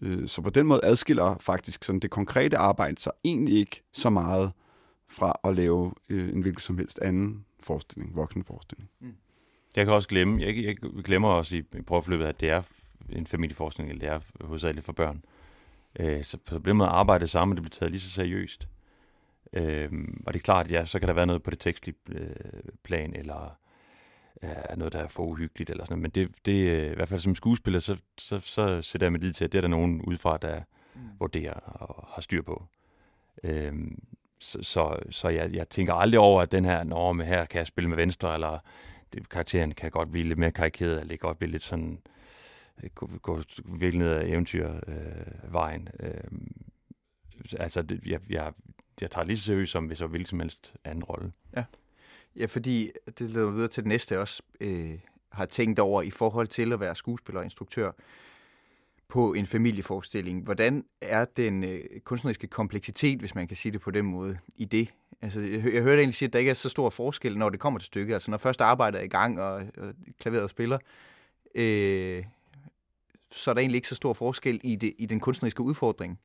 Øh, 0.02 0.28
så 0.28 0.42
på 0.42 0.50
den 0.50 0.66
måde 0.66 0.80
adskiller 0.82 1.36
faktisk 1.40 1.84
sådan 1.84 2.00
det 2.00 2.10
konkrete 2.10 2.56
arbejde 2.56 3.00
sig 3.00 3.12
egentlig 3.24 3.58
ikke 3.58 3.82
så 3.92 4.10
meget 4.10 4.52
fra 5.08 5.40
at 5.44 5.56
lave 5.56 5.92
en 6.10 6.40
hvilken 6.40 6.60
som 6.60 6.78
helst 6.78 6.98
anden 6.98 7.44
forestilling, 7.62 8.16
voksenforestilling. 8.16 8.90
Mm. 9.00 9.14
Jeg 9.76 9.84
kan 9.84 9.94
også 9.94 10.08
glemme, 10.08 10.42
jeg, 10.42 10.56
jeg 10.56 10.76
glemmer 11.04 11.28
også 11.28 11.56
i, 11.56 11.58
i 11.58 11.82
prøveforløbet, 11.82 12.24
at 12.24 12.40
det 12.40 12.50
er 12.50 12.62
en 13.08 13.26
familieforskning, 13.26 13.90
eller 13.90 14.00
det 14.00 14.08
er 14.08 14.46
hovedsageligt 14.46 14.86
for 14.86 14.92
børn. 14.92 15.24
Øh, 16.00 16.24
så 16.24 16.36
på 16.36 16.58
den 16.58 16.76
måde 16.76 16.88
arbejde 16.88 17.26
sammen, 17.26 17.56
det 17.56 17.62
bliver 17.62 17.78
taget 17.78 17.90
lige 17.92 18.00
så 18.00 18.10
seriøst. 18.10 18.68
Øh, 19.52 19.92
og 20.26 20.34
det 20.34 20.40
er 20.40 20.44
klart, 20.44 20.70
ja, 20.70 20.84
så 20.84 20.98
kan 20.98 21.08
der 21.08 21.14
være 21.14 21.26
noget 21.26 21.42
på 21.42 21.50
det 21.50 21.58
tekstlige 21.58 21.96
øh, 22.08 22.34
plan, 22.82 23.16
eller 23.16 23.58
øh, 24.42 24.76
noget, 24.76 24.92
der 24.92 24.98
er 24.98 25.08
for 25.08 25.22
uhyggeligt, 25.22 25.70
eller 25.70 25.84
sådan 25.84 25.98
noget. 25.98 26.02
Men 26.02 26.10
det, 26.10 26.46
det 26.46 26.68
øh, 26.68 26.92
i 26.92 26.94
hvert 26.94 27.08
fald 27.08 27.20
som 27.20 27.34
skuespiller, 27.34 27.80
så, 27.80 27.96
så, 28.18 28.40
så 28.40 28.82
sætter 28.82 29.04
jeg 29.06 29.12
mig 29.12 29.20
lige 29.20 29.32
til, 29.32 29.44
at 29.44 29.52
det 29.52 29.58
er 29.58 29.62
der 29.62 29.68
nogen 29.68 30.02
udefra, 30.02 30.38
der 30.38 30.60
mm. 30.94 31.00
vurderer 31.20 31.54
og 31.54 32.06
har 32.08 32.22
styr 32.22 32.42
på. 32.42 32.66
Øh, 33.42 33.72
så, 34.38 34.62
så, 34.62 34.96
så 35.10 35.28
jeg, 35.28 35.54
jeg 35.54 35.68
tænker 35.68 35.94
aldrig 35.94 36.20
over, 36.20 36.42
at 36.42 36.52
den 36.52 36.64
her 36.64 36.84
norme 36.84 37.24
her 37.24 37.44
kan 37.44 37.58
jeg 37.58 37.66
spille 37.66 37.88
med 37.88 37.96
venstre, 37.96 38.34
eller 38.34 38.58
det, 39.12 39.28
karakteren 39.28 39.72
kan 39.72 39.90
godt 39.90 40.10
blive 40.10 40.28
lidt 40.28 40.38
mere 40.38 40.50
karikeret, 40.50 40.90
eller 40.90 41.08
det 41.08 41.20
kan 41.20 41.26
godt 41.26 41.38
blive 41.38 41.50
lidt 41.50 41.62
sådan, 41.62 42.02
øh, 42.82 42.90
gå, 42.94 43.10
gå 43.22 43.42
virkelig 43.64 43.98
ned 43.98 44.10
ad 44.10 44.28
eventyrvejen. 44.28 45.88
Øh, 46.00 46.08
øh, 46.08 46.14
altså, 47.58 47.82
det, 47.82 48.06
jeg, 48.06 48.20
jeg, 48.30 48.52
jeg 49.00 49.10
tager 49.10 49.24
lige 49.24 49.38
så 49.38 49.44
seriøst 49.44 49.72
som 49.72 49.84
hvis 49.84 50.00
jeg 50.00 50.08
hvilken 50.08 50.26
som 50.26 50.40
helst 50.40 50.74
anden 50.84 51.04
rolle. 51.04 51.32
Ja. 51.56 51.64
ja, 52.36 52.46
fordi 52.46 52.90
det 53.18 53.30
leder 53.30 53.50
videre 53.50 53.68
til 53.68 53.82
det 53.82 53.88
næste 53.88 54.20
også, 54.20 54.42
øh, 54.60 54.94
har 55.30 55.46
tænkt 55.46 55.78
over 55.78 56.02
i 56.02 56.10
forhold 56.10 56.46
til 56.46 56.72
at 56.72 56.80
være 56.80 56.94
skuespiller 56.94 57.40
og 57.40 57.44
instruktør 57.44 57.92
på 59.08 59.32
en 59.32 59.46
familieforestilling. 59.46 60.44
Hvordan 60.44 60.84
er 61.00 61.24
den 61.24 61.64
øh, 61.64 61.80
kunstneriske 62.04 62.46
kompleksitet, 62.46 63.18
hvis 63.18 63.34
man 63.34 63.48
kan 63.48 63.56
sige 63.56 63.72
det 63.72 63.80
på 63.80 63.90
den 63.90 64.04
måde, 64.04 64.38
i 64.56 64.64
det? 64.64 64.88
Altså, 65.22 65.40
jeg, 65.40 65.74
jeg 65.74 65.82
hørte 65.82 65.98
egentlig 65.98 66.14
sige, 66.14 66.26
at 66.26 66.32
der 66.32 66.38
ikke 66.38 66.50
er 66.50 66.54
så 66.54 66.68
stor 66.68 66.90
forskel, 66.90 67.38
når 67.38 67.48
det 67.48 67.60
kommer 67.60 67.78
til 67.78 67.86
stykket. 67.86 68.14
Altså, 68.14 68.30
når 68.30 68.38
først 68.38 68.60
arbejdet 68.60 69.00
er 69.00 69.04
i 69.04 69.08
gang, 69.08 69.40
og, 69.40 69.62
og 69.76 69.94
klaveret 70.20 70.50
spiller, 70.50 70.78
øh, 71.54 72.24
så 73.30 73.50
er 73.50 73.54
der 73.54 73.60
egentlig 73.60 73.76
ikke 73.76 73.88
så 73.88 73.94
stor 73.94 74.12
forskel 74.12 74.60
i, 74.62 74.76
det, 74.76 74.94
i 74.98 75.06
den 75.06 75.20
kunstneriske 75.20 75.62
udfordring 75.62 76.18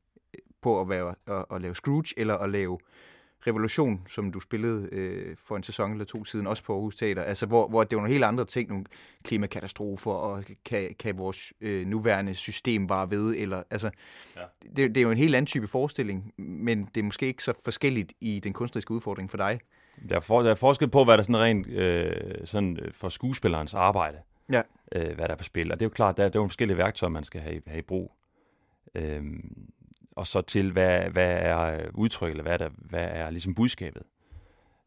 på 0.66 0.80
at, 0.80 0.88
være, 0.88 1.14
at, 1.26 1.44
at 1.50 1.62
lave 1.62 1.74
Scrooge, 1.74 2.14
eller 2.16 2.34
at 2.34 2.50
lave 2.50 2.78
Revolution, 3.46 4.02
som 4.08 4.32
du 4.32 4.40
spillede 4.40 4.88
øh, 4.92 5.36
for 5.38 5.56
en 5.56 5.62
sæson 5.62 5.92
eller 5.92 6.04
to 6.04 6.24
siden, 6.24 6.46
også 6.46 6.64
på 6.64 6.72
Aarhus 6.72 6.96
Teater, 6.96 7.22
altså 7.22 7.46
hvor, 7.46 7.68
hvor 7.68 7.84
det 7.84 7.96
var 7.96 8.00
nogle 8.00 8.12
helt 8.12 8.24
andre 8.24 8.44
ting, 8.44 8.68
nogle 8.68 8.84
klimakatastrofer, 9.24 10.10
og 10.10 10.44
kan, 10.64 10.94
kan 10.98 11.18
vores 11.18 11.52
øh, 11.60 11.86
nuværende 11.86 12.34
system 12.34 12.86
bare 12.86 13.10
ved, 13.10 13.36
eller 13.36 13.62
altså, 13.70 13.90
ja. 14.36 14.40
det, 14.76 14.76
det 14.76 14.96
er 14.96 15.02
jo 15.02 15.10
en 15.10 15.18
helt 15.18 15.34
anden 15.34 15.46
type 15.46 15.66
forestilling, 15.66 16.32
men 16.38 16.88
det 16.94 17.00
er 17.00 17.04
måske 17.04 17.26
ikke 17.26 17.42
så 17.42 17.52
forskelligt 17.64 18.12
i 18.20 18.40
den 18.40 18.52
kunstneriske 18.52 18.90
udfordring 18.90 19.30
for 19.30 19.36
dig. 19.36 19.60
Der 20.08 20.16
er, 20.16 20.20
for, 20.20 20.42
der 20.42 20.50
er 20.50 20.54
forskel 20.54 20.88
på, 20.88 21.04
hvad 21.04 21.16
der 21.16 21.22
sådan 21.22 21.40
rent 21.40 21.66
øh, 21.66 22.12
sådan 22.44 22.78
øh, 22.82 22.92
for 22.92 23.08
skuespillerens 23.08 23.74
arbejde, 23.74 24.18
ja. 24.52 24.62
øh, 24.92 25.14
hvad 25.14 25.28
der 25.28 25.34
er 25.34 25.38
på 25.38 25.44
spil, 25.44 25.72
og 25.72 25.80
det 25.80 25.84
er 25.84 25.88
jo 25.88 25.94
klart, 25.94 26.16
der, 26.16 26.28
der 26.28 26.38
er 26.38 26.42
jo 26.42 26.48
forskellige 26.48 26.78
værktøjer, 26.78 27.10
man 27.10 27.24
skal 27.24 27.40
have, 27.40 27.60
have 27.66 27.78
i 27.78 27.82
brug. 27.82 28.12
Øhm, 28.94 29.70
og 30.16 30.26
så 30.26 30.40
til, 30.40 30.72
hvad, 30.72 31.10
hvad 31.10 31.38
er 31.40 31.88
udtryk, 31.94 32.30
eller 32.30 32.42
hvad, 32.42 32.58
der, 32.58 32.68
hvad 32.76 33.08
er 33.10 33.30
ligesom 33.30 33.54
budskabet. 33.54 34.02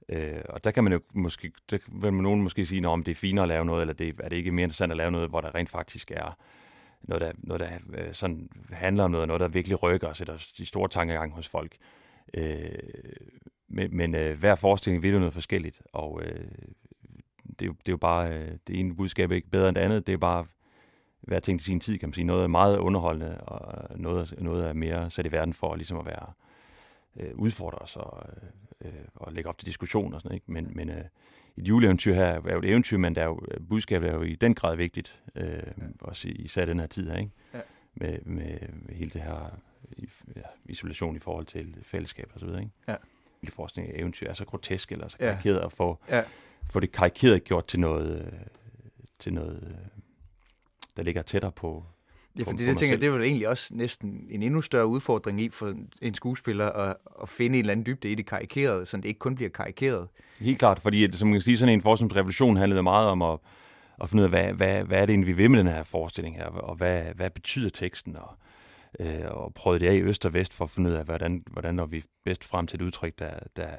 Øh, 0.09 0.41
og 0.49 0.63
der 0.63 0.71
kan 0.71 0.83
man 0.83 0.93
jo 0.93 1.01
måske, 1.13 1.51
der 1.71 1.77
vil 1.87 2.13
man 2.13 2.23
nogen 2.23 2.43
måske 2.43 2.65
sige, 2.65 2.87
om 2.87 3.03
det 3.03 3.11
er 3.11 3.15
finere 3.15 3.43
at 3.43 3.47
lave 3.47 3.65
noget, 3.65 3.81
eller 3.81 3.93
det, 3.93 4.15
er 4.19 4.29
det 4.29 4.35
ikke 4.35 4.51
mere 4.51 4.63
interessant 4.63 4.91
at 4.91 4.97
lave 4.97 5.11
noget, 5.11 5.29
hvor 5.29 5.41
der 5.41 5.55
rent 5.55 5.69
faktisk 5.69 6.11
er 6.11 6.37
noget, 7.01 7.21
der, 7.21 7.31
noget, 7.37 7.59
der 7.59 7.69
øh, 7.93 8.13
sådan 8.13 8.49
handler 8.71 9.03
om 9.03 9.11
noget, 9.11 9.27
noget, 9.27 9.39
der 9.39 9.47
virkelig 9.47 9.83
rykker 9.83 10.07
og 10.07 10.15
sætter 10.15 10.51
de 10.57 10.65
store 10.65 10.87
tanker 10.87 11.15
i 11.15 11.17
gang 11.17 11.33
hos 11.33 11.47
folk. 11.47 11.77
Øh, 12.33 12.71
men 13.67 13.97
men 13.97 14.15
øh, 14.15 14.39
hver 14.39 14.55
forestilling 14.55 15.03
vil 15.03 15.11
jo 15.11 15.19
noget 15.19 15.33
forskelligt, 15.33 15.81
og 15.93 16.21
øh, 16.23 16.45
det, 17.49 17.61
er 17.61 17.65
jo, 17.65 17.71
det 17.71 17.87
er 17.87 17.93
jo 17.93 17.97
bare, 17.97 18.33
øh, 18.33 18.51
det 18.67 18.79
ene 18.79 18.95
budskab 18.95 19.31
er 19.31 19.35
ikke 19.35 19.49
bedre 19.49 19.69
end 19.69 19.75
det 19.75 19.81
andet, 19.81 20.07
det 20.07 20.13
er 20.13 20.17
bare 20.17 20.45
hver 21.21 21.39
ting 21.39 21.59
til 21.59 21.65
sin 21.65 21.79
tid, 21.79 21.97
kan 21.97 22.09
man 22.09 22.13
sige. 22.13 22.25
Noget 22.25 22.43
er 22.43 22.47
meget 22.47 22.77
underholdende, 22.77 23.37
og 23.41 23.87
noget, 23.99 24.35
noget 24.37 24.65
er 24.65 24.73
mere 24.73 25.09
sat 25.09 25.25
i 25.25 25.31
verden 25.31 25.53
for 25.53 25.75
ligesom 25.75 25.97
at 25.97 26.05
være 26.05 26.33
øh, 27.19 27.31
udfordre 27.35 27.77
os 27.77 27.95
og, 27.95 28.23
øh, 28.81 28.91
og 29.15 29.33
lægge 29.33 29.49
op 29.49 29.57
til 29.57 29.65
diskussion 29.65 30.13
og 30.13 30.21
sådan 30.21 30.35
ikke? 30.35 30.51
Men, 30.51 30.71
men 30.75 30.89
øh, 30.89 31.03
et 31.57 31.67
juleeventyr 31.67 32.13
her 32.13 32.25
er 32.25 32.53
jo 32.53 32.59
et 32.59 32.65
eventyr, 32.65 32.97
men 32.97 33.15
der 33.15 33.21
er 33.21 33.25
jo, 33.25 33.41
budskabet 33.69 34.09
er 34.09 34.13
jo 34.13 34.21
i 34.21 34.35
den 34.35 34.55
grad 34.55 34.75
vigtigt, 34.75 35.23
øh, 35.35 35.43
ja. 35.45 35.83
også 35.99 36.27
i, 36.27 36.31
især 36.31 36.65
den 36.65 36.79
her 36.79 36.87
tid 36.87 37.09
her, 37.09 37.17
ikke? 37.17 37.31
Ja. 37.53 37.59
Med, 37.93 38.19
med, 38.23 38.59
med 38.73 38.95
hele 38.95 39.09
det 39.09 39.21
her 39.21 39.59
ja, 40.35 40.41
isolation 40.65 41.15
i 41.15 41.19
forhold 41.19 41.45
til 41.45 41.75
fællesskab 41.83 42.31
og 42.33 42.39
så 42.39 42.45
videre, 42.45 42.61
ikke? 42.61 42.73
Ja. 42.87 42.95
Forskning 43.49 43.87
af 43.87 43.99
eventyr 43.99 44.27
er 44.27 44.33
så 44.33 44.45
grotesk 44.45 44.91
eller 44.91 45.07
så 45.07 45.17
karikeret 45.17 45.59
ja. 45.59 45.65
at 45.65 45.71
få, 45.71 45.99
ja. 46.09 46.23
få 46.69 46.79
det 46.79 46.91
karikeret 46.91 47.43
gjort 47.43 47.65
til 47.65 47.79
noget, 47.79 48.25
øh, 48.25 48.39
til 49.19 49.33
noget 49.33 49.63
øh, 49.63 50.01
der 50.97 51.03
ligger 51.03 51.21
tættere 51.21 51.51
på, 51.51 51.83
Ja, 52.39 52.43
fordi 52.43 52.65
det 52.65 52.77
tænker 52.77 52.93
jeg, 52.93 53.01
det 53.01 53.07
er 53.07 53.11
jo 53.11 53.21
egentlig 53.21 53.47
også 53.47 53.75
næsten 53.75 54.27
en 54.29 54.43
endnu 54.43 54.61
større 54.61 54.87
udfordring 54.87 55.41
i 55.41 55.49
for 55.49 55.73
en 56.01 56.13
skuespiller 56.13 56.69
at, 56.69 56.95
at 57.21 57.29
finde 57.29 57.57
en 57.57 57.59
eller 57.59 57.71
anden 57.71 57.85
dybde 57.85 58.11
i 58.11 58.15
det 58.15 58.25
karikerede, 58.25 58.85
så 58.85 58.97
det 58.97 59.05
ikke 59.05 59.19
kun 59.19 59.35
bliver 59.35 59.49
karikeret. 59.49 60.07
Helt 60.39 60.59
klart, 60.59 60.81
fordi 60.81 61.11
som 61.11 61.27
man 61.27 61.33
kan 61.33 61.41
sige, 61.41 61.57
sådan 61.57 61.73
en 61.73 61.81
forskningsrevolution 61.81 62.57
handlede 62.57 62.83
meget 62.83 63.07
om 63.07 63.21
at, 63.21 63.39
at 64.01 64.09
finde 64.09 64.21
ud 64.21 64.25
af, 64.25 64.29
hvad, 64.29 64.53
hvad, 64.53 64.83
hvad 64.83 65.01
er 65.01 65.05
det 65.05 65.13
egentlig, 65.13 65.27
vi 65.27 65.41
vil 65.41 65.51
med 65.51 65.59
den 65.59 65.67
her 65.67 65.83
forestilling 65.83 66.35
her, 66.35 66.45
og 66.45 66.75
hvad, 66.75 67.03
hvad 67.15 67.29
betyder 67.29 67.69
teksten, 67.69 68.15
og, 68.15 68.33
øh, 68.99 69.25
og 69.27 69.53
prøvede 69.53 69.79
det 69.79 69.87
af 69.87 69.95
i 69.95 70.01
øst 70.01 70.25
og 70.25 70.33
vest 70.33 70.53
for 70.53 70.65
at 70.65 70.71
finde 70.71 70.89
ud 70.89 70.95
af, 70.95 71.05
hvordan, 71.05 71.43
hvordan 71.51 71.75
når 71.75 71.85
vi 71.85 72.03
bedst 72.25 72.45
frem 72.45 72.67
til 72.67 72.81
et 72.81 72.85
udtryk, 72.85 73.19
der, 73.19 73.33
der, 73.55 73.69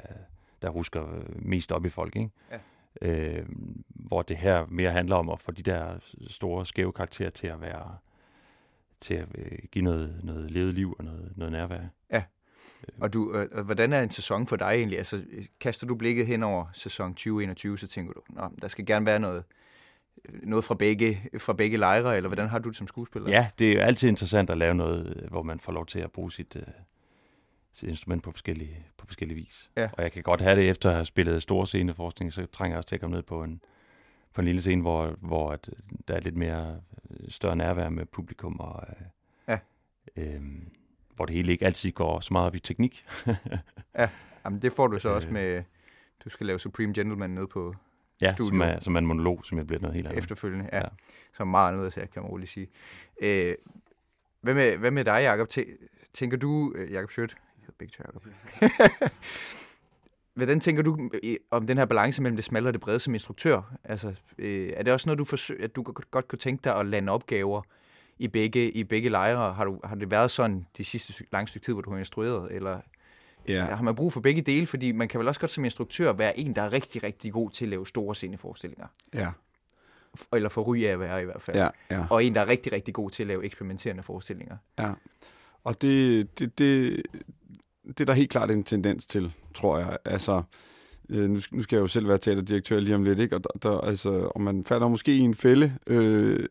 der 0.63 0.71
husker 0.71 1.03
mest 1.39 1.73
op 1.73 1.87
i 1.87 1.89
folk. 1.89 2.17
Ikke? 2.17 2.31
Ja 2.53 2.59
øh, 3.03 3.47
hvor 3.89 4.23
det 4.23 4.37
her 4.37 4.67
mere 4.69 4.93
handler 4.93 5.17
om 5.17 5.29
at 5.29 5.41
få 5.41 5.53
de 5.53 5.63
der 5.63 5.99
store 6.29 6.67
skæve 6.67 6.93
karakterer 6.93 7.31
til 7.31 7.47
at 7.47 7.61
være 7.61 7.97
til 9.01 9.15
at 9.15 9.27
øh, 9.35 9.59
give 9.73 9.85
noget, 9.85 10.21
noget 10.23 10.51
levet 10.51 10.75
liv 10.75 10.97
og 10.99 11.05
noget, 11.05 11.33
noget 11.37 11.53
nærvær. 11.53 11.81
Ja. 12.13 12.23
Og 13.01 13.13
du, 13.13 13.33
øh, 13.35 13.65
hvordan 13.65 13.93
er 13.93 14.03
en 14.03 14.11
sæson 14.11 14.47
for 14.47 14.57
dig 14.57 14.67
egentlig? 14.67 14.99
Altså, 14.99 15.25
kaster 15.61 15.87
du 15.87 15.95
blikket 15.95 16.27
hen 16.27 16.43
over 16.43 16.67
sæson 16.73 17.15
2021, 17.15 17.79
så 17.79 17.89
tænker 17.89 18.13
du, 18.13 18.21
Nå, 18.29 18.49
der 18.63 18.69
skal 18.69 18.87
gerne 18.87 19.07
være 19.07 19.19
noget, 19.19 19.45
noget 20.43 20.65
fra 20.65 20.75
begge, 20.75 21.23
fra 21.39 21.53
begge 21.53 21.77
lejre, 21.77 22.17
eller 22.17 22.29
hvordan 22.29 22.49
har 22.49 22.59
du 22.59 22.69
det 22.69 22.77
som 22.77 22.87
skuespiller? 22.87 23.31
Ja, 23.31 23.49
det 23.59 23.71
er 23.71 23.75
jo 23.75 23.81
altid 23.81 24.09
interessant 24.09 24.51
at 24.51 24.59
lave 24.59 24.75
noget, 24.75 25.27
hvor 25.31 25.43
man 25.43 25.61
får 25.61 25.73
lov 25.73 25.87
til 25.87 25.99
at 25.99 26.13
bruge 26.13 26.33
sit, 26.33 26.57
øh, 26.57 26.63
sit 26.63 26.90
instrument 27.83 28.23
på 28.23 28.31
forskellige, 28.31 28.87
på 28.99 29.07
forskellige 29.07 29.37
vis. 29.37 29.71
Ja. 29.77 29.91
Og 29.93 30.03
jeg 30.03 30.13
kan 30.13 30.23
godt 30.23 30.41
have 30.41 30.57
det, 30.57 30.71
efter 30.71 30.89
at 30.89 30.95
have 30.95 31.05
spillet 31.05 31.43
store 31.43 31.67
sceneforskning, 31.67 32.33
så 32.33 32.47
trænger 32.47 32.75
jeg 32.75 32.79
også 32.79 32.89
til 32.89 32.97
at 32.97 33.01
komme 33.01 33.17
ned 33.17 33.23
på 33.23 33.43
en, 33.43 33.61
på 34.35 34.41
en 34.41 34.45
lille 34.45 34.61
scene, 34.61 34.83
hvor, 34.83 35.17
hvor 35.21 35.53
at, 35.53 35.71
der 36.09 36.15
er 36.15 36.21
lidt 36.21 36.37
mere 36.37 36.81
øh, 37.11 37.31
større 37.31 37.57
nærvær 37.57 37.89
med 37.89 38.07
publikum, 38.07 38.61
og 38.61 38.85
øh, 38.89 39.07
ja. 39.49 39.59
øhm, 40.17 40.71
hvor 41.17 41.25
det 41.25 41.35
hele 41.35 41.53
ikke 41.53 41.67
altid 41.67 41.93
går 41.93 42.21
så 42.21 42.29
meget 42.33 42.47
op 42.47 42.55
i 42.55 42.59
teknik. 42.59 43.07
ja, 43.99 44.09
Jamen, 44.45 44.63
det 44.63 44.73
får 44.73 44.87
du 44.87 44.99
så 44.99 45.09
også 45.09 45.29
øh. 45.29 45.35
med, 45.35 45.63
du 46.25 46.29
skal 46.29 46.47
lave 46.47 46.59
Supreme 46.59 46.95
Gentleman 46.95 47.31
ned 47.31 47.47
på 47.47 47.75
ja, 48.21 48.33
studio. 48.33 48.55
som 48.55 48.61
er, 48.61 48.81
som 48.81 48.95
er 48.95 48.99
en 48.99 49.07
monolog, 49.07 49.45
som 49.45 49.59
jeg 49.59 49.67
bliver 49.67 49.81
noget 49.81 49.95
helt 49.95 50.07
andet. 50.07 50.19
Efterfølgende, 50.19 50.69
ja. 50.73 50.79
ja. 50.79 50.89
Så 51.33 51.45
meget 51.45 51.73
andet, 51.73 51.93
så 51.93 52.01
jeg 52.01 52.11
kan 52.11 52.23
roligt 52.23 52.51
sige. 52.51 52.69
Øh, 53.23 53.55
hvad, 54.41 54.55
med, 54.55 54.77
hvad 54.77 54.91
med 54.91 55.05
dig, 55.05 55.23
Jacob? 55.23 55.49
Tænker 56.13 56.37
du, 56.37 56.75
Jacob 56.91 57.11
Schødt, 57.11 57.37
begge 57.79 57.93
to 57.93 58.03
Jacob. 58.07 58.27
Hvordan 60.35 60.61
tænker 60.61 60.83
du 60.83 61.11
om 61.51 61.67
den 61.67 61.79
her 61.79 61.85
balance 61.85 62.23
mellem 62.23 62.37
det 62.37 62.45
smalle 62.45 62.69
og 62.69 62.73
det 62.73 62.81
brede 62.81 63.01
som 63.01 63.15
instruktør? 63.15 63.77
Altså, 63.85 64.15
øh, 64.39 64.73
er 64.77 64.83
det 64.83 64.93
også 64.93 65.09
noget, 65.09 65.19
du 65.19 65.25
forsøger, 65.25 65.65
at 65.65 65.77
du 65.77 65.83
godt 66.11 66.29
kunne 66.29 66.39
tænke 66.39 66.65
dig 66.65 66.77
at 66.77 66.87
lande 66.87 67.13
opgaver 67.13 67.63
i 68.19 68.29
begge, 68.29 68.71
i 68.71 68.85
begge 68.85 69.09
lejre? 69.09 69.55
Har, 69.55 69.65
du, 69.65 69.81
har 69.85 69.95
det 69.95 70.11
været 70.11 70.31
sådan 70.31 70.67
de 70.77 70.85
sidste 70.85 71.25
lange 71.33 71.49
stykke 71.49 71.65
tid, 71.65 71.73
hvor 71.73 71.83
du 71.83 71.91
har 71.91 71.99
instrueret? 71.99 72.53
Eller 72.53 72.81
ja. 73.49 73.65
har 73.65 73.83
man 73.83 73.95
brug 73.95 74.13
for 74.13 74.21
begge 74.21 74.43
dele? 74.43 74.67
Fordi 74.67 74.93
man 74.93 75.09
kan 75.09 75.21
vel 75.21 75.29
også 75.29 75.41
godt 75.41 75.51
som 75.51 75.65
instruktør 75.65 76.13
være 76.13 76.39
en, 76.39 76.57
der 76.57 76.63
er 76.63 76.73
rigtig, 76.73 77.03
rigtig 77.03 77.33
god 77.33 77.51
til 77.51 77.65
at 77.65 77.69
lave 77.69 77.87
store 77.87 78.15
sceneforestillinger. 78.15 78.87
Ja. 79.15 79.31
eller 80.33 80.49
får 80.49 80.63
ry 80.63 80.85
af 80.85 80.93
at 80.93 81.01
være 81.01 81.23
i 81.23 81.25
hvert 81.25 81.43
fald. 81.43 81.57
Ja, 81.57 81.69
ja. 81.91 82.07
Og 82.11 82.25
en, 82.25 82.35
der 82.35 82.41
er 82.41 82.49
rigtig, 82.49 82.73
rigtig 82.73 82.95
god 82.95 83.11
til 83.11 83.23
at 83.23 83.27
lave 83.27 83.45
eksperimenterende 83.45 84.03
forestillinger. 84.03 84.57
Ja, 84.79 84.93
og 85.65 85.83
det, 85.83 86.39
det, 86.39 86.59
det, 86.59 87.03
det 87.99 88.01
er 88.01 88.05
der 88.05 88.13
helt 88.13 88.31
klart 88.31 88.51
en 88.51 88.65
tendens 88.65 89.07
til, 89.07 89.33
tror 89.55 89.79
jeg. 89.79 89.99
Altså, 90.05 90.43
øh, 91.09 91.31
nu, 91.31 91.41
nu 91.53 91.63
skal 91.63 91.77
jeg 91.77 91.83
jo 91.83 91.87
selv 91.87 92.09
være 92.09 92.19
teaterdirektør 92.19 92.81
lige 92.81 92.95
om 92.95 93.05
lidt, 93.05 93.19
ikke? 93.19 93.37
Og, 93.37 93.45
der, 93.45 93.71
der, 93.71 93.81
altså, 93.81 94.31
og 94.35 94.41
man 94.41 94.65
falder 94.65 94.89
måske 94.89 95.17
i 95.17 95.21
en 95.21 95.35
fælde, 95.35 95.75
øh, 95.87 96.47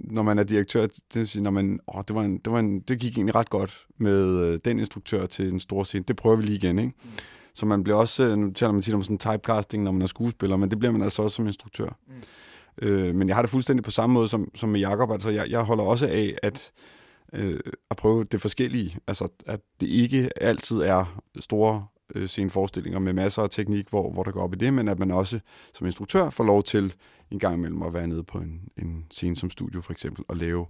når 0.00 0.22
man 0.22 0.38
er 0.38 0.42
direktør, 0.42 0.86
det 0.86 1.14
vil 1.14 1.28
sige, 1.28 1.42
når 1.42 1.50
man, 1.50 1.80
åh, 1.88 2.02
det, 2.08 2.16
var 2.16 2.22
en, 2.22 2.38
det, 2.38 2.52
var 2.52 2.58
en, 2.58 2.80
det 2.80 2.98
gik 2.98 3.16
egentlig 3.16 3.34
ret 3.34 3.50
godt 3.50 3.86
med 3.98 4.38
øh, 4.38 4.60
den 4.64 4.78
instruktør 4.78 5.26
til 5.26 5.52
en 5.52 5.60
stor 5.60 5.82
scene. 5.82 6.04
Det 6.08 6.16
prøver 6.16 6.36
vi 6.36 6.42
lige 6.42 6.56
igen, 6.56 6.78
ikke? 6.78 6.92
Mm. 7.02 7.10
Så 7.54 7.66
man 7.66 7.84
bliver 7.84 7.96
også, 7.96 8.24
øh, 8.24 8.38
nu 8.38 8.52
taler 8.52 8.72
man 8.72 8.82
tit 8.82 8.94
om 8.94 9.02
sådan 9.02 9.18
typecasting, 9.18 9.82
når 9.82 9.92
man 9.92 10.02
er 10.02 10.06
skuespiller, 10.06 10.56
men 10.56 10.70
det 10.70 10.78
bliver 10.78 10.92
man 10.92 11.02
altså 11.02 11.22
også 11.22 11.34
som 11.34 11.46
instruktør. 11.46 11.98
Mm. 12.08 12.14
Øh, 12.88 13.14
men 13.14 13.28
jeg 13.28 13.36
har 13.36 13.42
det 13.42 13.50
fuldstændig 13.50 13.84
på 13.84 13.90
samme 13.90 14.14
måde 14.14 14.28
som, 14.28 14.50
som 14.54 14.68
med 14.68 14.80
Jacob. 14.80 15.12
Altså, 15.12 15.30
jeg, 15.30 15.50
jeg 15.50 15.60
holder 15.60 15.84
også 15.84 16.06
af 16.06 16.38
at, 16.42 16.72
øh, 17.32 17.60
at 17.90 17.96
prøve 17.96 18.24
det 18.24 18.40
forskellige. 18.40 18.98
Altså, 19.06 19.28
at 19.46 19.60
det 19.80 19.86
ikke 19.86 20.42
altid 20.42 20.80
er 20.80 21.22
store 21.38 21.86
øh, 22.14 22.28
sceneforestillinger 22.28 22.98
med 22.98 23.12
masser 23.12 23.42
af 23.42 23.50
teknik, 23.50 23.88
hvor, 23.88 24.12
hvor 24.12 24.22
der 24.22 24.30
går 24.30 24.42
op 24.42 24.54
i 24.54 24.56
det, 24.56 24.74
men 24.74 24.88
at 24.88 24.98
man 24.98 25.10
også 25.10 25.40
som 25.74 25.86
instruktør 25.86 26.30
får 26.30 26.44
lov 26.44 26.62
til 26.62 26.94
en 27.30 27.38
gang 27.38 27.54
imellem 27.54 27.82
at 27.82 27.94
være 27.94 28.06
nede 28.06 28.22
på 28.22 28.38
en, 28.38 28.68
en 28.76 29.06
scene 29.10 29.36
som 29.36 29.50
studio 29.50 29.80
for 29.80 29.92
eksempel, 29.92 30.24
og 30.28 30.36
lave 30.36 30.66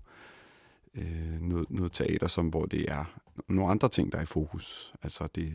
øh, 0.94 1.40
noget, 1.40 1.70
noget 1.70 1.92
teater, 1.92 2.26
som, 2.26 2.48
hvor 2.48 2.66
det 2.66 2.90
er 2.90 3.04
nogle 3.48 3.70
andre 3.70 3.88
ting, 3.88 4.12
der 4.12 4.18
er 4.18 4.22
i 4.22 4.26
fokus. 4.26 4.94
Altså 5.02 5.28
det, 5.34 5.52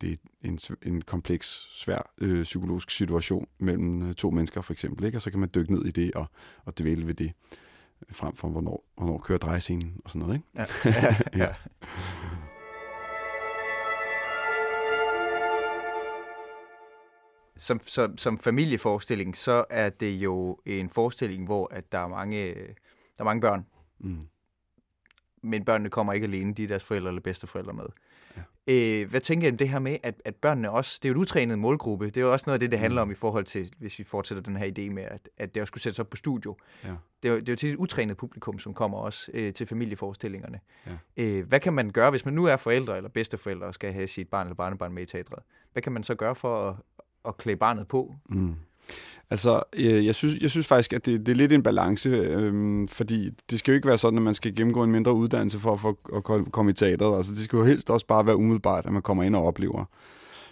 det 0.00 0.12
er 0.12 0.48
en, 0.48 0.58
en 0.82 1.02
kompleks, 1.02 1.68
svær 1.82 2.12
øh, 2.18 2.42
psykologisk 2.42 2.90
situation 2.90 3.46
mellem 3.58 4.08
øh, 4.08 4.14
to 4.14 4.30
mennesker 4.30 4.60
for 4.60 4.72
eksempel, 4.72 5.04
ikke? 5.04 5.18
og 5.18 5.22
så 5.22 5.30
kan 5.30 5.40
man 5.40 5.50
dykke 5.54 5.72
ned 5.72 5.84
i 5.84 5.90
det 5.90 6.14
og, 6.14 6.26
og 6.64 6.78
dvæle 6.78 7.06
ved 7.06 7.14
det, 7.14 7.32
frem 8.10 8.36
for 8.36 8.48
hvornår, 8.48 8.84
hvornår 8.96 9.18
kører 9.18 9.38
drejescenen 9.38 10.00
og 10.04 10.10
sådan 10.10 10.28
noget. 10.28 10.34
Ikke? 10.34 10.72
Ja. 10.84 11.14
ja, 11.46 11.54
som, 17.62 17.80
som, 17.84 18.18
som 18.18 18.38
familieforestilling, 18.38 19.36
så 19.36 19.64
er 19.70 19.90
det 19.90 20.10
jo 20.10 20.58
en 20.66 20.90
forestilling, 20.90 21.44
hvor 21.44 21.74
at 21.74 21.92
der 21.92 21.98
er 21.98 22.08
mange, 22.08 22.54
der 22.54 23.18
er 23.18 23.24
mange 23.24 23.40
børn. 23.40 23.66
Mm. 23.98 24.26
Men 25.42 25.64
børnene 25.64 25.90
kommer 25.90 26.12
ikke 26.12 26.24
alene, 26.24 26.54
de 26.54 26.64
er 26.64 26.68
deres 26.68 26.84
forældre 26.84 27.08
eller 27.08 27.20
bedsteforældre 27.20 27.72
med. 27.72 27.86
Øh, 28.66 29.10
hvad 29.10 29.20
tænker 29.20 29.48
I 29.48 29.50
om 29.50 29.56
det 29.56 29.68
her 29.68 29.78
med, 29.78 29.96
at, 30.02 30.22
at 30.24 30.34
børnene 30.34 30.70
også, 30.70 30.98
det 31.02 31.08
er 31.08 31.12
jo 31.12 31.18
et 31.18 31.22
utrænet 31.22 31.58
målgruppe, 31.58 32.06
det 32.06 32.16
er 32.16 32.20
jo 32.20 32.32
også 32.32 32.44
noget 32.46 32.54
af 32.54 32.60
det, 32.60 32.70
det 32.70 32.78
handler 32.78 33.04
mm. 33.04 33.08
om 33.08 33.12
i 33.12 33.14
forhold 33.14 33.44
til, 33.44 33.72
hvis 33.78 33.98
vi 33.98 34.04
fortsætter 34.04 34.42
den 34.42 34.56
her 34.56 34.66
idé 34.66 34.92
med, 34.92 35.02
at, 35.02 35.28
at 35.36 35.54
det 35.54 35.60
også 35.60 35.70
skulle 35.70 35.82
sættes 35.82 35.98
op 35.98 36.10
på 36.10 36.16
studio. 36.16 36.56
Ja. 36.84 36.94
Det, 37.22 37.28
er 37.28 37.32
jo, 37.32 37.40
det 37.40 37.48
er 37.48 37.52
jo 37.52 37.56
til 37.56 37.70
et 37.70 37.76
utrænet 37.76 38.16
publikum, 38.16 38.58
som 38.58 38.74
kommer 38.74 38.98
også 38.98 39.30
øh, 39.34 39.52
til 39.52 39.66
familieforestillingerne. 39.66 40.60
Ja. 40.86 40.92
Øh, 41.16 41.48
hvad 41.48 41.60
kan 41.60 41.72
man 41.72 41.90
gøre, 41.90 42.10
hvis 42.10 42.24
man 42.24 42.34
nu 42.34 42.44
er 42.44 42.56
forældre 42.56 42.96
eller 42.96 43.10
bedsteforældre 43.10 43.66
og 43.66 43.74
skal 43.74 43.92
have 43.92 44.06
sit 44.06 44.28
barn 44.28 44.46
eller 44.46 44.56
barnebarn 44.56 44.92
med 44.92 45.02
i 45.02 45.06
teatret? 45.06 45.42
Hvad 45.72 45.82
kan 45.82 45.92
man 45.92 46.02
så 46.02 46.14
gøre 46.14 46.34
for 46.34 46.68
at, 46.68 46.76
at 47.24 47.36
klæde 47.36 47.56
barnet 47.56 47.88
på? 47.88 48.14
Mm. 48.28 48.54
Altså, 49.30 49.62
øh, 49.72 50.06
jeg 50.06 50.14
synes, 50.14 50.42
jeg 50.42 50.50
synes 50.50 50.66
faktisk, 50.66 50.92
at 50.92 51.06
det, 51.06 51.26
det 51.26 51.32
er 51.32 51.36
lidt 51.36 51.52
en 51.52 51.62
balance, 51.62 52.08
øh, 52.08 52.88
fordi 52.88 53.30
det 53.50 53.58
skal 53.58 53.72
jo 53.72 53.74
ikke 53.74 53.88
være 53.88 53.98
sådan, 53.98 54.18
at 54.18 54.22
man 54.22 54.34
skal 54.34 54.54
gennemgå 54.54 54.82
en 54.82 54.92
mindre 54.92 55.12
uddannelse 55.12 55.58
for 55.58 55.72
at, 55.72 55.80
for 55.80 56.34
at 56.34 56.52
komme 56.52 56.70
i 56.70 56.74
teateret. 56.74 57.16
Altså, 57.16 57.32
det 57.32 57.40
skal 57.40 57.56
jo 57.56 57.64
helst 57.64 57.90
også 57.90 58.06
bare 58.06 58.26
være 58.26 58.36
umiddelbart, 58.36 58.86
at 58.86 58.92
man 58.92 59.02
kommer 59.02 59.22
ind 59.22 59.36
og 59.36 59.46
oplever. 59.46 59.84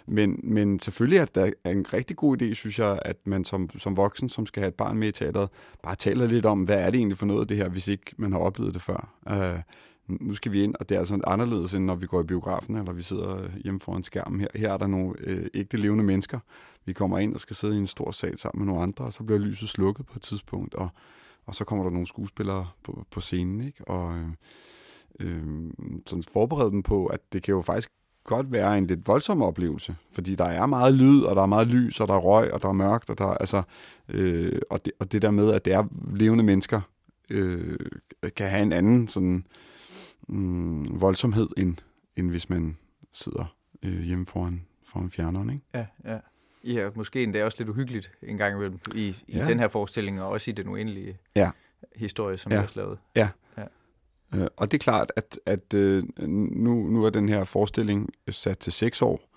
Men, 0.07 0.39
men 0.43 0.79
selvfølgelig 0.79 1.17
er 1.17 1.25
det 1.25 1.53
en 1.65 1.85
rigtig 1.93 2.17
god 2.17 2.41
idé, 2.41 2.53
synes 2.53 2.79
jeg, 2.79 2.99
at 3.05 3.17
man 3.25 3.45
som, 3.45 3.69
som 3.77 3.97
voksen, 3.97 4.29
som 4.29 4.45
skal 4.45 4.61
have 4.61 4.67
et 4.67 4.75
barn 4.75 4.97
med 4.97 5.07
i 5.07 5.11
teateret, 5.11 5.49
bare 5.83 5.95
taler 5.95 6.27
lidt 6.27 6.45
om, 6.45 6.61
hvad 6.63 6.79
er 6.79 6.89
det 6.89 6.97
egentlig 6.97 7.17
for 7.17 7.25
noget 7.25 7.41
af 7.41 7.47
det 7.47 7.57
her, 7.57 7.69
hvis 7.69 7.87
ikke 7.87 8.13
man 8.17 8.31
har 8.31 8.39
oplevet 8.39 8.73
det 8.73 8.81
før. 8.81 9.13
Øh, 9.29 9.59
nu 10.19 10.33
skal 10.33 10.51
vi 10.51 10.63
ind, 10.63 10.75
og 10.79 10.89
det 10.89 10.97
er 10.97 11.03
sådan 11.03 11.23
anderledes, 11.27 11.73
end 11.73 11.85
når 11.85 11.95
vi 11.95 12.05
går 12.05 12.21
i 12.21 12.23
biografen, 12.23 12.75
eller 12.75 12.93
vi 12.93 13.01
sidder 13.01 13.43
øh, 13.43 13.49
hjemme 13.63 13.79
foran 13.79 14.03
skærmen. 14.03 14.39
Her, 14.39 14.47
her 14.55 14.73
er 14.73 14.77
der 14.77 14.87
nogle 14.87 15.13
øh, 15.19 15.47
ægte 15.53 15.77
levende 15.77 16.03
mennesker. 16.03 16.39
Vi 16.85 16.93
kommer 16.93 17.17
ind 17.17 17.33
og 17.33 17.39
skal 17.39 17.55
sidde 17.55 17.75
i 17.75 17.77
en 17.77 17.87
stor 17.87 18.11
sal 18.11 18.37
sammen 18.37 18.65
med 18.65 18.73
nogle 18.73 18.83
andre, 18.83 19.05
og 19.05 19.13
så 19.13 19.23
bliver 19.23 19.39
lyset 19.39 19.69
slukket 19.69 20.05
på 20.05 20.13
et 20.15 20.21
tidspunkt, 20.21 20.75
og, 20.75 20.89
og 21.45 21.55
så 21.55 21.63
kommer 21.63 21.85
der 21.85 21.91
nogle 21.91 22.07
skuespillere 22.07 22.67
på, 22.83 23.05
på 23.11 23.19
scenen, 23.19 23.61
ikke? 23.61 23.87
Og 23.87 24.15
øh, 24.15 24.27
øh, 25.19 25.71
sådan 26.07 26.23
forberede 26.23 26.71
dem 26.71 26.83
på, 26.83 27.05
at 27.05 27.19
det 27.33 27.43
kan 27.43 27.53
jo 27.53 27.61
faktisk 27.61 27.91
godt 28.23 28.51
være 28.51 28.77
en 28.77 28.87
lidt 28.87 29.07
voldsom 29.07 29.41
oplevelse, 29.41 29.95
fordi 30.11 30.35
der 30.35 30.45
er 30.45 30.65
meget 30.65 30.93
lyd, 30.93 31.21
og 31.21 31.35
der 31.35 31.41
er 31.41 31.45
meget 31.45 31.67
lys, 31.67 31.99
og 31.99 32.07
der 32.07 32.13
er 32.13 32.19
røg, 32.19 32.53
og 32.53 32.61
der 32.61 32.69
er 32.69 32.73
mørkt, 32.73 33.09
og 33.09 33.17
der 33.17 33.25
er, 33.25 33.33
altså, 33.33 33.63
øh, 34.09 34.59
og, 34.69 34.85
det, 34.85 34.93
og 34.99 35.11
det 35.11 35.21
der 35.21 35.31
med, 35.31 35.53
at 35.53 35.65
det 35.65 35.73
er 35.73 35.83
levende 36.13 36.43
mennesker, 36.43 36.81
øh, 37.29 37.77
kan 38.35 38.49
have 38.49 38.63
en 38.63 38.73
anden 38.73 39.07
sådan 39.07 39.45
mm, 40.31 41.01
voldsomhed, 41.01 41.47
end, 41.57 41.77
end 42.15 42.29
hvis 42.29 42.49
man 42.49 42.77
sidder 43.11 43.55
øh, 43.83 44.01
hjemme 44.01 44.25
foran, 44.25 44.65
foran 44.83 45.11
fjerneren. 45.11 45.49
Ikke? 45.49 45.65
Ja, 45.73 45.85
ja. 46.05 46.19
Ja, 46.63 46.89
måske 46.95 47.23
endda 47.23 47.45
også 47.45 47.57
lidt 47.59 47.69
uhyggeligt 47.69 48.11
en 48.23 48.37
gang 48.37 48.55
imellem 48.55 48.79
i, 48.95 49.07
i 49.07 49.37
ja. 49.37 49.47
den 49.47 49.59
her 49.59 49.67
forestilling, 49.67 50.21
og 50.21 50.29
også 50.29 50.51
i 50.51 50.53
den 50.53 50.67
uendelige 50.67 51.17
ja. 51.35 51.51
historie, 51.95 52.37
som 52.37 52.51
ja. 52.51 52.57
vi 52.57 52.61
har 52.61 52.71
lavet. 52.75 52.99
Ja. 53.15 53.29
ja. 53.57 53.65
Øh, 54.35 54.47
og 54.57 54.71
det 54.71 54.77
er 54.77 54.83
klart, 54.83 55.11
at, 55.15 55.39
at 55.45 55.73
øh, 55.73 56.03
nu, 56.19 56.87
nu 56.87 57.05
er 57.05 57.09
den 57.09 57.29
her 57.29 57.43
forestilling 57.43 58.09
sat 58.29 58.57
til 58.57 58.73
seks 58.73 59.01
år, 59.01 59.31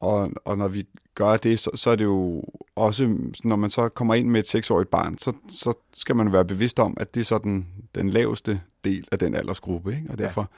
og, 0.00 0.30
og 0.44 0.58
når 0.58 0.68
vi 0.68 0.86
gør 1.14 1.36
det, 1.36 1.58
så, 1.58 1.70
så 1.74 1.90
er 1.90 1.96
det 1.96 2.04
jo 2.04 2.44
også, 2.76 3.16
når 3.44 3.56
man 3.56 3.70
så 3.70 3.88
kommer 3.88 4.14
ind 4.14 4.28
med 4.28 4.40
et 4.40 4.46
seksårigt 4.46 4.90
barn, 4.90 5.18
så, 5.18 5.32
så 5.48 5.74
skal 5.92 6.16
man 6.16 6.32
være 6.32 6.44
bevidst 6.44 6.80
om, 6.80 6.96
at 7.00 7.14
det 7.14 7.20
er 7.20 7.24
så 7.24 7.38
den, 7.38 7.68
den 7.94 8.10
laveste 8.10 8.60
del 8.84 9.08
af 9.12 9.18
den 9.18 9.34
aldersgruppe, 9.34 9.96
ikke? 9.96 10.10
og 10.10 10.18
derfor 10.18 10.50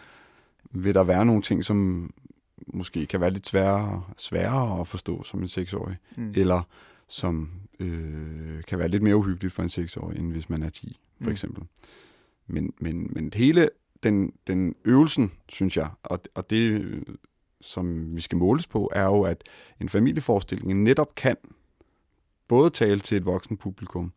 ja. 0.75 0.81
vil 0.81 0.95
der 0.95 1.05
være 1.05 1.27
nogle 1.27 1.43
ting, 1.43 1.65
som 1.65 2.11
måske 2.67 3.07
kan 3.07 3.21
være 3.21 3.31
lidt 3.31 3.47
sværere, 3.47 4.03
sværere 4.17 4.81
at 4.81 4.87
forstå 4.87 5.23
som 5.23 5.43
en 5.43 5.49
seksårig, 5.49 5.97
mm. 6.17 6.33
eller 6.37 6.62
som 7.09 7.51
øh, 7.81 8.62
kan 8.62 8.79
være 8.79 8.89
lidt 8.89 9.03
mere 9.03 9.17
uhyggeligt 9.17 9.55
for 9.55 9.62
en 9.62 9.69
seksårig, 9.69 10.19
end 10.19 10.33
hvis 10.33 10.51
man 10.51 10.62
er 10.62 10.69
10, 10.69 11.01
for 11.19 11.25
mm. 11.25 11.31
eksempel. 11.31 11.65
Men, 12.47 12.73
men, 12.81 13.11
men 13.12 13.33
hele 13.35 13.69
den, 14.03 14.33
den 14.47 14.75
øvelsen, 14.85 15.33
synes 15.49 15.77
jeg, 15.77 15.89
og, 16.03 16.21
og 16.35 16.51
det, 16.51 17.05
som 17.61 18.17
vi 18.17 18.21
skal 18.21 18.39
måles 18.39 18.67
på, 18.67 18.91
er 18.95 19.05
jo, 19.05 19.23
at 19.23 19.45
en 19.81 19.89
familieforestilling 19.89 20.83
netop 20.83 21.15
kan 21.15 21.37
både 22.49 22.71
tale 22.71 23.01
til 23.01 23.17
et 23.17 23.25
voksen 23.25 23.57
publikum 23.57 24.12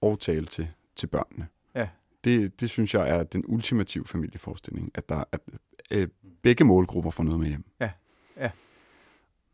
og 0.00 0.20
tale 0.20 0.46
til, 0.46 0.68
til 0.96 1.06
børnene. 1.06 1.46
Ja. 1.74 1.88
Det, 2.28 2.60
det 2.60 2.70
synes 2.70 2.94
jeg 2.94 3.10
er 3.10 3.22
den 3.22 3.44
ultimative 3.46 4.04
familieforestilling, 4.04 4.90
at 4.94 5.08
der 5.08 5.24
at, 5.32 5.40
øh, 5.90 6.08
begge 6.42 6.64
målgrupper 6.64 7.10
får 7.10 7.24
noget 7.24 7.40
med 7.40 7.48
hjem. 7.48 7.64
Ja, 7.80 7.90
ja. 8.36 8.50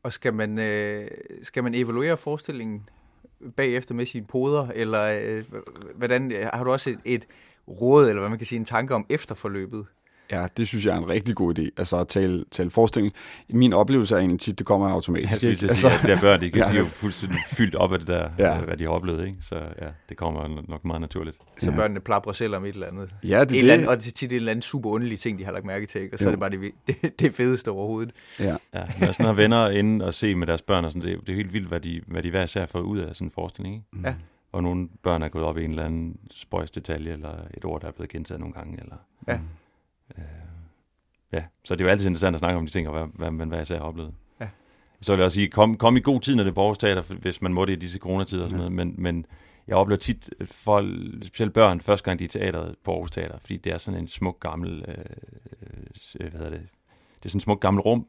Og 0.02 0.12
skal 0.12 0.34
man, 0.34 0.58
øh, 0.58 1.08
skal 1.42 1.62
man 1.62 1.74
evaluere 1.74 2.16
forestillingen 2.16 2.88
bagefter 3.56 3.94
med 3.94 4.06
sine 4.06 4.26
poder, 4.26 4.68
eller 4.74 5.20
øh, 5.22 5.44
hvordan, 5.94 6.32
øh, 6.32 6.46
har 6.52 6.64
du 6.64 6.70
også 6.70 6.90
et, 6.90 6.98
et 7.04 7.26
råd, 7.68 8.08
eller 8.08 8.20
hvad 8.20 8.30
man 8.30 8.38
kan 8.38 8.46
sige, 8.46 8.58
en 8.58 8.64
tanke 8.64 8.94
om 8.94 9.06
efterforløbet? 9.08 9.86
Ja, 10.32 10.46
det 10.56 10.68
synes 10.68 10.86
jeg 10.86 10.94
er 10.94 10.98
en 10.98 11.08
rigtig 11.08 11.34
god 11.34 11.58
idé. 11.58 11.62
Altså 11.62 11.96
at 11.96 12.08
tale, 12.08 12.44
tale 12.50 12.70
forestilling. 12.70 13.14
Min 13.48 13.72
oplevelse 13.72 14.14
er 14.14 14.18
egentlig 14.18 14.40
tit, 14.40 14.58
det 14.58 14.66
kommer 14.66 14.88
automatisk. 14.88 15.42
Ja, 15.42 15.48
ikke? 15.48 15.66
Altså, 15.66 15.88
ja, 15.88 16.20
børn, 16.20 16.40
de, 16.40 16.46
ja. 16.58 16.68
de 16.68 16.74
er 16.74 16.78
jo 16.78 16.84
fuldstændig 16.84 17.38
fyldt 17.46 17.74
op 17.74 17.92
af 17.92 17.98
det 17.98 18.08
der, 18.08 18.30
ja. 18.38 18.58
hvad 18.58 18.76
de 18.76 18.84
har 18.84 18.90
oplevet. 18.90 19.26
Ikke? 19.26 19.38
Så 19.40 19.54
ja, 19.54 19.88
det 20.08 20.16
kommer 20.16 20.62
nok 20.68 20.84
meget 20.84 21.00
naturligt. 21.00 21.36
Så 21.58 21.70
ja. 21.70 21.76
børnene 21.76 22.00
plapper 22.00 22.32
selv 22.32 22.56
om 22.56 22.64
et 22.64 22.74
eller 22.74 22.86
andet. 22.86 23.10
Ja, 23.24 23.44
det, 23.44 23.58
et 23.58 23.64
det. 23.64 23.70
Andet, 23.70 23.88
og 23.88 23.96
det 23.96 24.06
er 24.06 24.12
tit 24.12 24.32
en 24.32 24.36
eller 24.36 24.50
anden 24.50 24.62
super 24.62 24.90
underlig 24.90 25.18
ting, 25.18 25.38
de 25.38 25.44
har 25.44 25.52
lagt 25.52 25.66
mærke 25.66 25.86
til. 25.86 26.00
Ikke? 26.00 26.14
Og 26.14 26.18
så 26.18 26.24
jo. 26.24 26.28
er 26.28 26.32
det 26.32 26.40
bare 26.40 26.50
det, 26.50 26.72
det, 27.02 27.20
det 27.20 27.34
fedeste 27.34 27.70
overhovedet. 27.70 28.12
Ja. 28.40 28.56
ja 28.74 28.82
når 29.00 29.12
sådan 29.12 29.26
har 29.26 29.32
venner 29.32 29.68
inde 29.68 30.04
og 30.04 30.14
se 30.14 30.34
med 30.34 30.46
deres 30.46 30.62
børn, 30.62 30.84
og 30.84 30.92
sådan, 30.92 31.08
det, 31.08 31.20
det 31.26 31.32
er 31.32 31.36
helt 31.36 31.52
vildt, 31.52 31.68
hvad 31.68 31.80
de, 31.80 32.00
hvad 32.06 32.22
de 32.22 32.30
hver 32.30 32.44
især 32.44 32.66
får 32.66 32.80
ud 32.80 32.98
af 32.98 33.14
sådan 33.14 33.26
en 33.26 33.30
forestilling. 33.30 33.74
Ikke? 33.74 33.86
Mm. 33.92 34.04
Ja. 34.04 34.14
Og 34.52 34.62
nogle 34.62 34.88
børn 35.02 35.22
er 35.22 35.28
gået 35.28 35.44
op 35.44 35.58
i 35.58 35.64
en 35.64 35.70
eller 35.70 35.84
anden 35.84 36.16
spøjs 36.30 36.70
detalje, 36.70 37.12
eller 37.12 37.34
et 37.56 37.64
ord, 37.64 37.80
der 37.80 37.88
er 37.88 37.92
blevet 37.92 38.10
gentaget 38.10 38.40
nogle 38.40 38.54
gange. 38.54 38.78
Eller, 38.82 38.96
ja. 39.28 39.38
Øh, 40.18 40.24
ja, 41.32 41.44
så 41.64 41.74
det 41.74 41.80
er 41.80 41.84
jo 41.84 41.90
altid 41.90 42.06
interessant 42.06 42.34
at 42.34 42.38
snakke 42.38 42.58
om 42.58 42.66
de 42.66 42.72
ting, 42.72 42.88
og 42.88 42.94
hvad, 42.94 43.08
hvad 43.14 43.30
man 43.30 43.48
hvad 43.48 43.66
jeg 43.68 43.78
har 43.78 43.84
oplevet. 43.84 44.14
Ja. 44.40 44.48
Så 45.00 45.12
vil 45.12 45.18
jeg 45.18 45.24
også 45.24 45.34
sige, 45.34 45.48
kom, 45.48 45.76
kom 45.76 45.96
i 45.96 46.00
god 46.00 46.20
tid, 46.20 46.34
når 46.34 46.42
det 46.42 46.50
er 46.50 46.54
Borgsteater, 46.54 47.02
hvis 47.02 47.42
man 47.42 47.52
må 47.52 47.64
det 47.64 47.72
i 47.72 47.76
disse 47.76 47.98
coronatider 47.98 48.44
og 48.44 48.50
sådan 48.50 48.64
ja. 48.64 48.70
noget, 48.70 48.86
men, 48.86 49.02
men 49.02 49.26
jeg 49.66 49.76
oplever 49.76 49.98
tit 49.98 50.30
folk, 50.44 51.26
specielt 51.26 51.52
børn, 51.52 51.80
første 51.80 52.04
gang 52.04 52.18
de 52.18 52.24
er 52.24 52.26
i 52.26 52.28
teateret 52.28 52.76
på 52.84 52.92
Aarhus 52.92 53.10
Teater, 53.10 53.38
fordi 53.38 53.56
det 53.56 53.72
er 53.72 53.78
sådan 53.78 54.00
en 54.00 54.08
smuk 54.08 54.40
gammel, 54.40 54.84
øh, 54.88 54.94
øh, 56.20 56.30
hvad 56.30 56.40
hedder 56.40 56.50
det, 56.50 56.68
det 57.16 57.24
er 57.24 57.28
sådan 57.28 57.36
en 57.36 57.40
smuk 57.40 57.60
gammel 57.60 57.80
rum, 57.80 58.06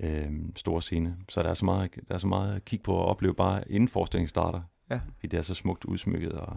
øh, 0.00 0.30
store 0.56 0.82
scene, 0.82 1.16
så 1.28 1.42
der 1.42 1.48
er 1.48 1.54
så 1.54 1.64
meget, 1.64 1.94
der 2.08 2.14
er 2.14 2.18
så 2.18 2.26
meget 2.26 2.56
at 2.56 2.64
kigge 2.64 2.82
på 2.82 2.94
og 2.94 3.04
opleve 3.04 3.34
bare 3.34 3.70
inden 3.70 3.88
forestillingen 3.88 4.28
starter, 4.28 4.60
ja. 4.90 5.00
fordi 5.14 5.26
det 5.26 5.38
er 5.38 5.42
så 5.42 5.54
smukt 5.54 5.84
udsmykket, 5.84 6.32
og 6.32 6.56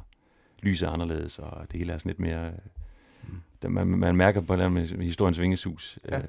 lyset 0.62 0.88
er 0.88 0.92
anderledes, 0.92 1.40
og 1.40 1.72
det 1.72 1.78
hele 1.78 1.94
er 1.94 1.98
sådan 1.98 2.10
lidt 2.10 2.20
mere 2.20 2.54
man, 3.72 3.88
man 3.88 4.16
mærker 4.16 4.42
på 4.42 4.56
den 4.56 4.74
med 4.74 5.04
historiens 5.04 5.40
vingesus. 5.40 6.00
Ja. 6.10 6.18
Øh. 6.18 6.24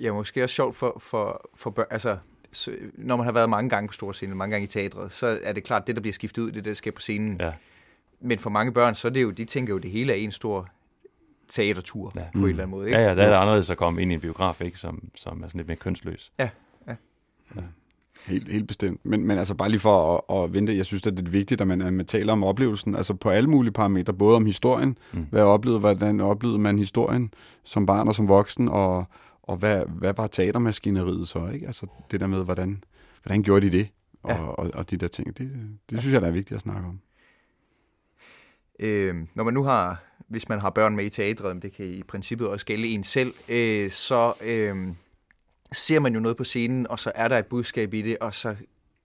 ja, 0.00 0.12
måske 0.12 0.44
også 0.44 0.54
sjovt 0.54 0.76
for, 0.76 0.96
for, 0.98 1.50
for 1.54 1.70
børn, 1.70 1.86
altså 1.90 2.18
så, 2.52 2.72
når 2.94 3.16
man 3.16 3.24
har 3.24 3.32
været 3.32 3.50
mange 3.50 3.70
gange 3.70 3.88
på 3.88 3.92
store 3.92 4.14
scenen, 4.14 4.36
mange 4.36 4.50
gange 4.50 4.64
i 4.64 4.68
teatret, 4.68 5.12
så 5.12 5.38
er 5.42 5.52
det 5.52 5.64
klart, 5.64 5.86
det, 5.86 5.96
der 5.96 6.00
bliver 6.00 6.12
skiftet 6.12 6.42
ud, 6.42 6.52
det 6.52 6.58
er 6.58 6.62
der 6.62 6.74
sker 6.74 6.90
på 6.90 7.00
scenen. 7.00 7.36
Ja. 7.40 7.52
Men 8.20 8.38
for 8.38 8.50
mange 8.50 8.72
børn, 8.72 8.94
så 8.94 9.08
er 9.08 9.12
det 9.12 9.22
jo, 9.22 9.30
de 9.30 9.44
tænker 9.44 9.74
jo, 9.74 9.78
det 9.78 9.90
hele 9.90 10.12
er 10.12 10.16
en 10.16 10.32
stor 10.32 10.68
teatertur 11.48 12.12
ja. 12.16 12.20
på 12.32 12.38
en 12.38 12.44
eller 12.44 12.62
anden 12.62 12.70
måde. 12.70 12.86
Ikke? 12.86 12.98
Ja, 12.98 13.08
ja, 13.08 13.14
der 13.14 13.22
er 13.22 13.28
det 13.28 13.36
anderledes 13.36 13.70
at 13.70 13.76
komme 13.76 14.02
ind 14.02 14.12
i 14.12 14.14
en 14.14 14.20
biograf, 14.20 14.60
ikke, 14.60 14.78
som, 14.78 15.10
som 15.14 15.42
er 15.42 15.48
sådan 15.48 15.58
lidt 15.58 15.68
mere 15.68 15.76
kønsløs. 15.76 16.32
Ja, 16.38 16.48
ja. 16.86 16.94
ja. 17.56 17.60
Helt, 18.24 18.52
helt 18.52 18.68
bestemt. 18.68 19.00
Men, 19.04 19.26
men 19.26 19.38
altså 19.38 19.54
bare 19.54 19.68
lige 19.68 19.80
for 19.80 20.24
at, 20.32 20.44
at 20.44 20.52
vente, 20.52 20.76
jeg 20.76 20.86
synes, 20.86 21.06
at 21.06 21.16
det 21.16 21.26
er 21.26 21.30
vigtigt, 21.30 21.60
at 21.60 21.66
man, 21.66 21.82
at 21.82 21.92
man 21.92 22.06
taler 22.06 22.32
om 22.32 22.44
oplevelsen, 22.44 22.94
altså 22.94 23.14
på 23.14 23.30
alle 23.30 23.50
mulige 23.50 23.72
parametre, 23.72 24.14
både 24.14 24.36
om 24.36 24.46
historien, 24.46 24.98
mm. 25.12 25.26
hvad 25.30 25.42
oplevede, 25.42 25.80
hvordan 25.80 26.20
oplevede 26.20 26.58
man 26.58 26.78
historien 26.78 27.30
som 27.64 27.86
barn 27.86 28.08
og 28.08 28.14
som 28.14 28.28
voksen, 28.28 28.68
og, 28.68 29.04
og 29.42 29.56
hvad, 29.56 29.82
hvad 29.88 30.14
var 30.16 30.26
teatermaskineriet 30.26 31.28
så, 31.28 31.48
ikke? 31.54 31.66
Altså 31.66 31.86
det 32.10 32.20
der 32.20 32.26
med, 32.26 32.44
hvordan, 32.44 32.84
hvordan 33.22 33.42
gjorde 33.42 33.70
de 33.70 33.78
det, 33.78 33.88
og, 34.22 34.30
ja. 34.30 34.46
og, 34.46 34.70
og 34.74 34.90
de 34.90 34.96
der 34.96 35.08
ting, 35.08 35.26
det, 35.26 35.50
det 35.90 35.96
ja. 35.96 36.00
synes 36.00 36.12
jeg, 36.14 36.20
der 36.20 36.28
er 36.28 36.32
vigtigt 36.32 36.56
at 36.56 36.60
snakke 36.60 36.88
om. 36.88 37.00
Øh, 38.80 39.14
når 39.34 39.44
man 39.44 39.54
nu 39.54 39.62
har, 39.62 40.04
hvis 40.28 40.48
man 40.48 40.60
har 40.60 40.70
børn 40.70 40.96
med 40.96 41.04
i 41.04 41.10
teatret, 41.10 41.62
det 41.62 41.72
kan 41.72 41.86
i 41.86 42.02
princippet 42.02 42.48
også 42.48 42.66
gælde 42.66 42.88
en 42.88 43.04
selv, 43.04 43.34
øh, 43.48 43.90
så 43.90 44.32
øh, 44.44 44.88
ser 45.72 46.00
man 46.00 46.14
jo 46.14 46.20
noget 46.20 46.36
på 46.36 46.44
scenen, 46.44 46.86
og 46.86 46.98
så 46.98 47.12
er 47.14 47.28
der 47.28 47.38
et 47.38 47.46
budskab 47.46 47.94
i 47.94 48.02
det, 48.02 48.18
og 48.18 48.34
så 48.34 48.56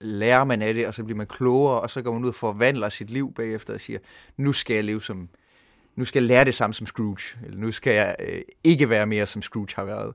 lærer 0.01 0.43
man 0.43 0.61
af 0.61 0.73
det, 0.73 0.87
og 0.87 0.93
så 0.93 1.03
bliver 1.03 1.17
man 1.17 1.27
klogere, 1.27 1.81
og 1.81 1.89
så 1.89 2.01
går 2.01 2.13
man 2.13 2.23
ud 2.23 2.29
og 2.29 2.35
forvandler 2.35 2.89
sit 2.89 3.09
liv 3.09 3.33
bagefter 3.33 3.73
og 3.73 3.81
siger, 3.81 3.99
nu 4.37 4.53
skal 4.53 4.73
jeg 4.73 4.83
leve 4.83 5.01
som, 5.01 5.29
nu 5.95 6.05
skal 6.05 6.21
jeg 6.21 6.27
lære 6.27 6.45
det 6.45 6.53
samme 6.53 6.73
som 6.73 6.87
Scrooge, 6.87 7.45
eller 7.45 7.57
nu 7.57 7.71
skal 7.71 7.93
jeg 7.93 8.15
øh, 8.19 8.41
ikke 8.63 8.89
være 8.89 9.07
mere 9.07 9.25
som 9.25 9.41
Scrooge 9.41 9.69
har 9.75 9.83
været. 9.83 10.13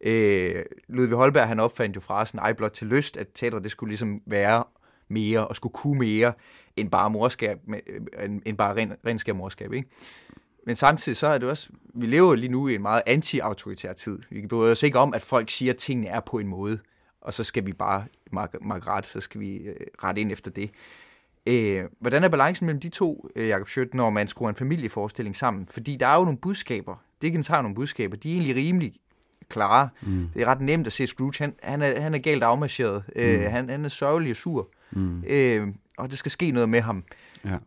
Øh, 0.00 0.64
Ludvig 0.88 1.16
Holberg, 1.16 1.48
han 1.48 1.60
opfandt 1.60 1.96
jo 1.96 2.00
frasen, 2.00 2.38
ej 2.38 2.52
blot 2.52 2.70
til 2.70 2.86
lyst, 2.86 3.16
at 3.16 3.26
teater, 3.34 3.58
det 3.58 3.70
skulle 3.70 3.90
ligesom 3.90 4.20
være 4.26 4.64
mere, 5.08 5.48
og 5.48 5.56
skulle 5.56 5.72
kunne 5.72 5.98
mere, 5.98 6.32
end 6.76 6.90
bare 6.90 7.10
morskab, 7.10 7.58
øh, 7.68 8.30
end 8.46 8.56
bare 8.56 8.76
ren, 8.76 8.92
renskab 9.06 9.36
morskab, 9.36 9.72
ikke? 9.72 9.88
Men 10.66 10.76
samtidig 10.76 11.16
så 11.16 11.26
er 11.26 11.38
det 11.38 11.48
også, 11.48 11.68
vi 11.94 12.06
lever 12.06 12.34
lige 12.34 12.52
nu 12.52 12.68
i 12.68 12.74
en 12.74 12.82
meget 12.82 13.02
anti-autoritær 13.06 13.92
tid. 13.92 14.18
Vi 14.30 14.46
bryder 14.46 14.72
os 14.72 14.82
ikke 14.82 14.98
om, 14.98 15.14
at 15.14 15.22
folk 15.22 15.50
siger, 15.50 15.72
at 15.72 15.78
tingene 15.78 16.08
er 16.08 16.20
på 16.20 16.38
en 16.38 16.46
måde, 16.46 16.78
og 17.20 17.32
så 17.32 17.44
skal 17.44 17.66
vi 17.66 17.72
bare 17.72 18.04
markere 18.22 18.96
ret, 18.96 19.06
så 19.06 19.20
skal 19.20 19.40
vi 19.40 19.56
øh, 19.56 19.76
rette 20.04 20.20
ind 20.20 20.32
efter 20.32 20.50
det. 20.50 20.70
Øh, 21.46 21.84
hvordan 22.00 22.24
er 22.24 22.28
balancen 22.28 22.66
mellem 22.66 22.80
de 22.80 22.88
to, 22.88 23.28
øh, 23.36 23.48
Jacob 23.48 23.68
Schødt, 23.68 23.94
når 23.94 24.10
man 24.10 24.28
skruer 24.28 24.48
en 24.48 24.56
familieforestilling 24.56 25.36
sammen? 25.36 25.66
Fordi 25.66 25.96
der 25.96 26.06
er 26.06 26.16
jo 26.16 26.24
nogle 26.24 26.38
budskaber. 26.38 26.96
Dickens 27.22 27.46
har 27.46 27.62
nogle 27.62 27.74
budskaber. 27.74 28.16
De 28.16 28.30
er 28.30 28.32
egentlig 28.32 28.56
rimelig 28.56 28.94
klare. 29.48 29.88
Mm. 30.02 30.28
Det 30.34 30.42
er 30.42 30.46
ret 30.46 30.60
nemt 30.60 30.86
at 30.86 30.92
se 30.92 31.06
Scrooge. 31.06 31.34
Han, 31.38 31.54
han, 31.62 31.82
er, 31.82 32.00
han 32.00 32.14
er 32.14 32.18
galt 32.18 32.42
afmarcheret. 32.42 33.04
Øh, 33.16 33.38
mm. 33.38 33.44
Øh, 33.44 33.50
han, 33.50 33.70
han 33.70 33.84
er 33.84 33.88
sørgelig 33.88 34.30
og 34.30 34.36
sur. 34.36 34.68
Mm. 34.90 35.24
Øh, 35.26 35.68
og 35.96 36.10
det 36.10 36.18
skal 36.18 36.30
ske 36.30 36.50
noget 36.50 36.68
med 36.68 36.80
ham. 36.80 37.04
Ja. 37.44 37.58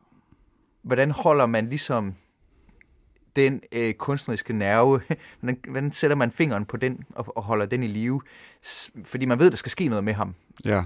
Hvordan 0.84 1.12
holder 1.12 1.46
man 1.46 1.70
ligesom 1.70 2.14
den 3.36 3.62
øh, 3.72 3.94
kunstneriske 3.94 4.54
nerve, 4.54 5.02
hvordan, 5.40 5.60
hvordan 5.68 5.92
sætter 5.92 6.16
man 6.16 6.32
fingeren 6.32 6.66
på 6.66 6.78
den 6.78 7.04
og, 7.16 7.38
og 7.38 7.44
holder 7.44 7.66
den 7.66 7.84
i 7.84 7.88
live? 7.88 8.22
Fordi 9.04 9.26
man 9.26 9.40
ved, 9.40 9.52
der 9.52 9.58
skal 9.58 9.72
ske 9.72 9.88
noget 9.88 10.04
med 10.04 10.14
ham. 10.14 10.36
Ja. 10.66 10.84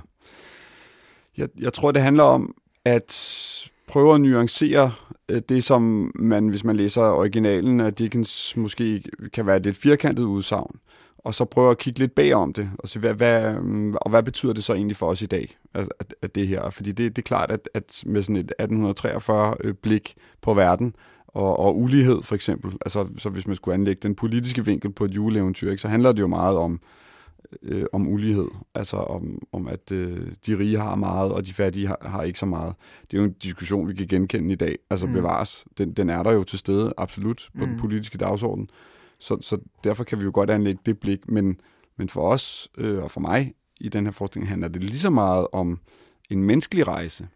Jeg, 1.38 1.48
jeg 1.60 1.74
tror, 1.74 1.92
det 1.92 2.02
handler 2.02 2.24
om 2.24 2.56
at 2.86 3.70
prøve 3.88 4.16
at 4.16 4.22
nuancere 4.22 4.92
øh, 5.30 5.42
det, 5.50 5.64
som 5.64 6.12
man, 6.16 6.48
hvis 6.48 6.64
man 6.64 6.76
læser 6.76 7.02
originalen 7.02 7.80
af 7.80 7.94
Dickens, 7.94 8.58
måske 8.58 9.04
kan 9.34 9.46
være 9.46 9.58
et 9.58 9.66
lidt 9.66 9.78
firkantet 9.78 10.24
udsagn, 10.24 10.80
og 11.18 11.34
så 11.34 11.46
prøve 11.46 11.72
at 11.72 11.78
kigge 11.78 12.00
lidt 12.00 12.16
bagom 12.16 12.54
det, 12.54 12.70
og 12.80 12.90
se, 12.90 13.00
hvad, 13.00 13.14
hvad, 13.14 13.54
øh, 13.54 13.94
og 13.94 14.10
hvad 14.10 14.24
betyder 14.24 14.54
det 14.54 14.64
så 14.64 14.74
egentlig 14.74 14.98
for 14.98 15.08
os 15.08 15.22
i 15.22 15.26
dag, 15.26 15.58
at, 15.74 15.90
at, 16.00 16.16
at 16.22 16.36
det 16.36 16.48
her? 16.48 16.70
Fordi 16.70 16.92
det, 16.92 17.16
det 17.16 17.22
er 17.22 17.28
klart, 17.28 17.52
at, 17.52 17.70
at 17.74 18.04
med 18.06 18.22
sådan 18.22 18.36
et 18.36 18.52
1843-blik 18.62 20.14
øh, 20.18 20.24
på 20.42 20.54
verden, 20.54 20.96
og, 21.34 21.60
og 21.60 21.78
ulighed 21.78 22.24
for 22.24 22.36
eksempel, 22.36 22.72
altså 22.86 23.08
så 23.18 23.30
hvis 23.30 23.48
man 23.48 23.56
skulle 23.56 23.74
anlægge 23.74 24.00
den 24.04 24.16
politiske 24.16 24.66
vinkel 24.66 24.92
på 24.92 25.06
et 25.06 25.16
juleeventyr, 25.16 25.70
ikke, 25.70 25.82
så 25.82 25.88
handler 25.88 26.12
det 26.12 26.20
jo 26.20 26.28
meget 26.28 26.58
om, 26.58 26.80
øh, 27.64 27.86
om 27.94 28.08
ulighed, 28.08 28.48
altså 28.76 28.98
om, 28.98 29.40
om 29.52 29.68
at 29.68 29.92
øh, 29.92 30.32
de 30.46 30.58
rige 30.58 30.80
har 30.80 30.96
meget, 30.96 31.32
og 31.32 31.46
de 31.46 31.54
fattige 31.54 31.88
har, 31.88 31.98
har 32.02 32.24
ikke 32.24 32.40
så 32.40 32.46
meget. 32.46 32.76
Det 33.12 33.18
er 33.18 33.22
jo 33.22 33.28
en 33.28 33.34
diskussion, 33.34 33.88
vi 33.88 33.94
kan 33.94 34.08
genkende 34.08 34.54
i 34.54 34.56
dag, 34.56 34.78
altså 34.90 35.08
mm. 35.08 35.14
bevares. 35.14 35.66
Den, 35.78 35.94
den 35.94 36.10
er 36.10 36.24
der 36.24 36.32
jo 36.32 36.44
til 36.44 36.60
stede, 36.60 36.94
absolut, 36.98 37.50
på 37.58 37.66
mm. 37.66 37.72
den 37.72 37.80
politiske 37.80 38.18
dagsorden. 38.18 38.70
Så, 39.20 39.38
så 39.42 39.58
derfor 39.84 40.04
kan 40.04 40.20
vi 40.20 40.24
jo 40.24 40.32
godt 40.34 40.50
anlægge 40.50 40.82
det 40.86 41.00
blik, 41.00 41.32
men, 41.32 41.60
men 41.98 42.10
for 42.10 42.22
os 42.22 42.70
øh, 42.78 43.04
og 43.04 43.12
for 43.12 43.20
mig 43.20 43.54
i 43.80 43.90
den 43.90 44.06
her 44.06 44.12
forskning 44.12 44.48
handler 44.48 44.68
det 44.68 44.84
lige 44.84 45.00
så 45.00 45.10
meget 45.10 45.48
om 45.52 45.80
en 46.30 46.44
menneskelig 46.44 46.88
rejse, 46.88 47.28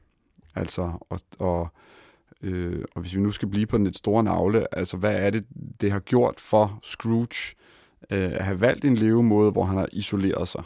altså 0.56 0.92
og, 1.10 1.20
og 1.40 1.68
Øh, 2.44 2.86
og 2.96 3.02
hvis 3.02 3.16
vi 3.16 3.22
nu 3.22 3.32
skal 3.32 3.48
blive 3.48 3.66
på 3.66 3.78
den 3.78 3.86
lidt 3.86 3.98
store 3.98 4.24
navle, 4.24 4.78
altså 4.78 4.98
hvad 4.98 5.26
er 5.26 5.30
det, 5.30 5.46
det 5.82 5.92
har 5.92 6.00
gjort 6.00 6.40
for 6.40 6.80
Scrooge 6.84 7.56
øh, 8.12 8.32
at 8.32 8.46
have 8.46 8.62
valgt 8.62 8.86
en 8.86 8.96
levemåde, 8.96 9.52
hvor 9.52 9.64
han 9.64 9.78
har 9.78 9.88
isoleret 9.94 10.48
sig? 10.48 10.64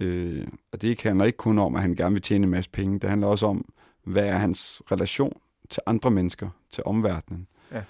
Øh, 0.00 0.46
og 0.72 0.82
det 0.82 1.02
handler 1.02 1.24
ikke 1.24 1.36
kun 1.36 1.58
om, 1.58 1.76
at 1.76 1.82
han 1.82 1.94
gerne 1.94 2.12
vil 2.12 2.22
tjene 2.22 2.44
en 2.44 2.50
masse 2.50 2.70
penge. 2.70 2.98
Det 2.98 3.10
handler 3.10 3.26
også 3.26 3.46
om, 3.46 3.64
hvad 4.04 4.26
er 4.26 4.36
hans 4.36 4.82
relation 4.92 5.40
til 5.70 5.82
andre 5.86 6.10
mennesker, 6.10 6.48
til 6.70 6.84
omverdenen? 6.86 7.46
Ja. 7.72 7.82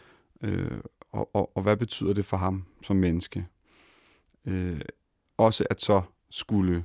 Øh, 0.43 0.81
og, 1.13 1.31
og, 1.35 1.57
og 1.57 1.63
hvad 1.63 1.77
betyder 1.77 2.13
det 2.13 2.25
for 2.25 2.37
ham 2.37 2.65
som 2.83 2.97
menneske? 2.97 3.47
Øh, 4.45 4.81
også 5.37 5.67
at 5.71 5.83
så 5.83 6.03
skulle 6.31 6.85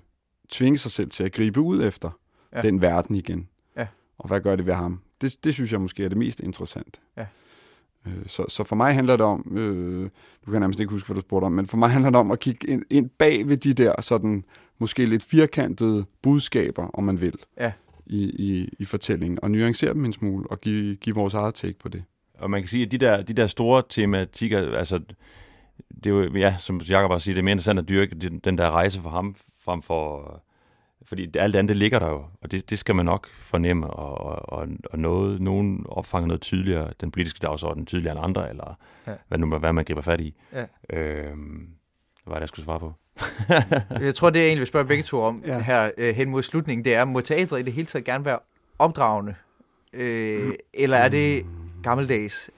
tvinge 0.50 0.78
sig 0.78 0.92
selv 0.92 1.10
til 1.10 1.24
at 1.24 1.32
gribe 1.32 1.60
ud 1.60 1.84
efter 1.84 2.20
ja. 2.56 2.62
den 2.62 2.82
verden 2.82 3.16
igen. 3.16 3.50
Ja. 3.78 3.88
Og 4.18 4.28
hvad 4.28 4.42
gør 4.42 4.56
det 4.56 4.66
ved 4.66 4.74
ham? 4.74 5.02
Det, 5.22 5.44
det 5.44 5.54
synes 5.54 5.72
jeg 5.72 5.82
måske 5.82 6.06
er 6.06 6.10
det 6.10 6.18
mest 6.18 6.40
interessante. 6.40 7.00
Ja. 7.18 7.26
Øh, 8.08 8.28
så, 8.28 8.46
så 8.48 8.64
for 8.64 8.76
mig 8.76 8.94
handler 8.94 9.18
det 9.18 9.26
om, 9.26 9.58
øh, 9.58 10.10
du 10.46 10.52
kan 10.52 10.60
nærmest 10.60 10.80
ikke 10.80 10.92
huske, 10.92 11.08
hvad 11.08 11.16
du 11.16 11.22
spurgte 11.22 11.46
om, 11.46 11.52
men 11.52 11.68
for 11.68 11.78
mig 11.78 11.90
handler 11.90 12.10
det 12.10 12.20
om 12.20 12.32
at 12.32 12.40
kigge 12.40 12.68
ind, 12.68 12.84
ind 12.90 13.10
bag 13.10 13.48
ved 13.48 13.58
de 13.58 13.74
der 13.74 14.02
sådan, 14.02 14.44
måske 14.80 15.06
lidt 15.06 15.24
firkantede 15.24 16.06
budskaber, 16.22 16.88
om 16.88 17.04
man 17.04 17.22
vil, 17.22 17.36
ja. 17.60 17.72
i, 18.06 18.24
i, 18.24 18.70
i 18.80 18.86
fortællingen, 18.86 19.40
og 19.42 19.52
nuancere 19.52 19.94
dem 19.94 20.06
en 20.06 20.14
smule, 20.14 20.48
og 20.52 20.62
give, 20.62 20.96
give 20.96 21.16
vores 21.16 21.34
eget 21.34 21.54
take 21.54 21.80
på 21.80 21.90
det. 21.90 22.04
Og 22.40 22.50
man 22.50 22.62
kan 22.62 22.68
sige, 22.68 22.86
at 22.86 22.92
de 22.92 22.98
der, 22.98 23.22
de 23.22 23.34
der 23.34 23.48
store 23.48 23.84
tematikker, 23.90 24.78
altså, 24.78 25.00
det 25.96 26.06
er 26.06 26.10
jo, 26.10 26.36
ja, 26.36 26.56
som 26.60 26.82
Jacob 26.82 27.12
har 27.12 27.18
sagt, 27.18 27.36
det 27.36 27.38
er 27.38 27.44
mere 27.44 27.52
interessant 27.52 27.80
at 27.80 27.90
dyrke 27.90 28.16
den 28.44 28.58
der 28.58 28.72
rejse 28.72 29.02
for 29.02 29.10
ham, 29.10 29.36
frem 29.60 29.82
for 29.82 30.45
fordi 31.06 31.38
alt 31.38 31.56
andet 31.56 31.70
det 31.70 31.78
ligger 31.78 32.00
der 32.00 32.10
jo, 32.10 32.26
og 32.42 32.52
det, 32.52 32.70
det 32.70 32.80
skal 32.80 32.96
man 32.96 33.06
nok 33.06 33.28
fornemme, 33.34 33.88
og, 33.88 34.50
og, 34.54 34.68
og 34.84 35.00
noget, 35.00 35.42
nogen 35.42 35.86
opfanger 35.90 36.28
noget 36.28 36.42
tydeligere, 36.42 36.94
den 37.02 37.12
politiske 37.12 37.40
dagsorden 37.42 37.86
tydeligere 37.86 38.18
end 38.18 38.26
andre, 38.26 38.50
eller 38.50 38.78
ja. 39.08 39.14
hvad 39.28 39.38
nu 39.38 39.58
hvad 39.58 39.74
man 39.74 39.86
griber 39.86 40.02
fat 40.02 40.22
i. 40.22 40.34
Ja. 40.54 40.66
Øhm, 40.90 41.70
hvad 42.24 42.32
var 42.32 42.34
det, 42.34 42.42
jeg 42.42 42.48
skulle 42.48 42.66
svare 42.66 42.80
på? 42.80 42.94
jeg 44.06 44.16
tror, 44.16 44.30
det 44.30 44.42
er 44.42 44.46
egentlig, 44.46 44.62
vi 44.62 44.66
spørger 44.66 44.88
begge 44.88 45.04
to 45.04 45.22
om 45.22 45.44
ja. 45.48 45.62
her 45.62 45.92
øh, 45.98 46.16
hen 46.16 46.30
mod 46.30 46.44
slutningen, 46.44 46.86
det 46.86 46.94
er, 46.96 47.06
må 47.06 47.22
teatret 47.22 47.60
i 47.60 47.64
det 47.64 47.74
hele 47.74 47.86
taget 47.86 48.06
gerne 48.06 48.26
være 48.26 48.40
opdragende? 48.80 49.36
Øh, 49.94 50.54
eller 50.74 50.98
er 50.98 51.10
det 51.10 51.46
gammeldags? 51.84 52.50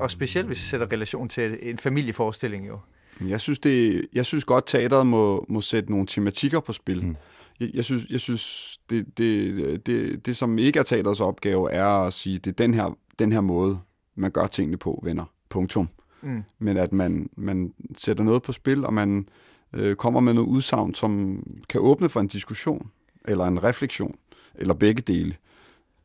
Og 0.00 0.10
specielt, 0.10 0.46
hvis 0.46 0.62
vi 0.62 0.66
sætter 0.66 0.92
relation 0.92 1.28
til 1.28 1.58
en 1.62 1.78
familieforestilling 1.78 2.68
jo. 2.68 2.78
Jeg 3.20 3.40
synes, 3.40 3.58
det, 3.58 4.06
jeg 4.12 4.26
synes 4.26 4.44
godt, 4.44 4.66
teateret 4.66 5.06
må, 5.06 5.46
må 5.48 5.60
sætte 5.60 5.90
nogle 5.90 6.06
tematikker 6.06 6.60
på 6.60 6.72
spil. 6.72 7.06
Mm. 7.06 7.16
Jeg, 7.60 7.70
jeg 7.74 7.84
synes, 7.84 8.06
jeg 8.10 8.20
synes 8.20 8.76
det, 8.90 9.18
det, 9.18 9.86
det, 9.86 10.26
det, 10.26 10.36
som 10.36 10.58
ikke 10.58 10.78
er 10.78 10.82
teaterets 10.82 11.20
opgave, 11.20 11.72
er 11.72 11.86
at 11.86 12.12
sige, 12.12 12.38
det 12.38 12.50
er 12.50 12.54
den 12.54 12.74
her, 12.74 12.98
den 13.18 13.32
her 13.32 13.40
måde, 13.40 13.78
man 14.14 14.30
gør 14.30 14.46
tingene 14.46 14.76
på, 14.76 15.00
venner. 15.04 15.24
Punktum. 15.48 15.88
Mm. 16.22 16.42
Men 16.58 16.76
at 16.76 16.92
man, 16.92 17.30
man 17.36 17.72
sætter 17.98 18.24
noget 18.24 18.42
på 18.42 18.52
spil, 18.52 18.84
og 18.86 18.94
man 18.94 19.28
øh, 19.72 19.96
kommer 19.96 20.20
med 20.20 20.34
noget 20.34 20.48
udsagn, 20.48 20.94
som 20.94 21.42
kan 21.68 21.80
åbne 21.80 22.08
for 22.08 22.20
en 22.20 22.28
diskussion, 22.28 22.90
eller 23.24 23.44
en 23.44 23.64
refleksion, 23.64 24.14
eller 24.54 24.74
begge 24.74 25.02
dele. 25.02 25.36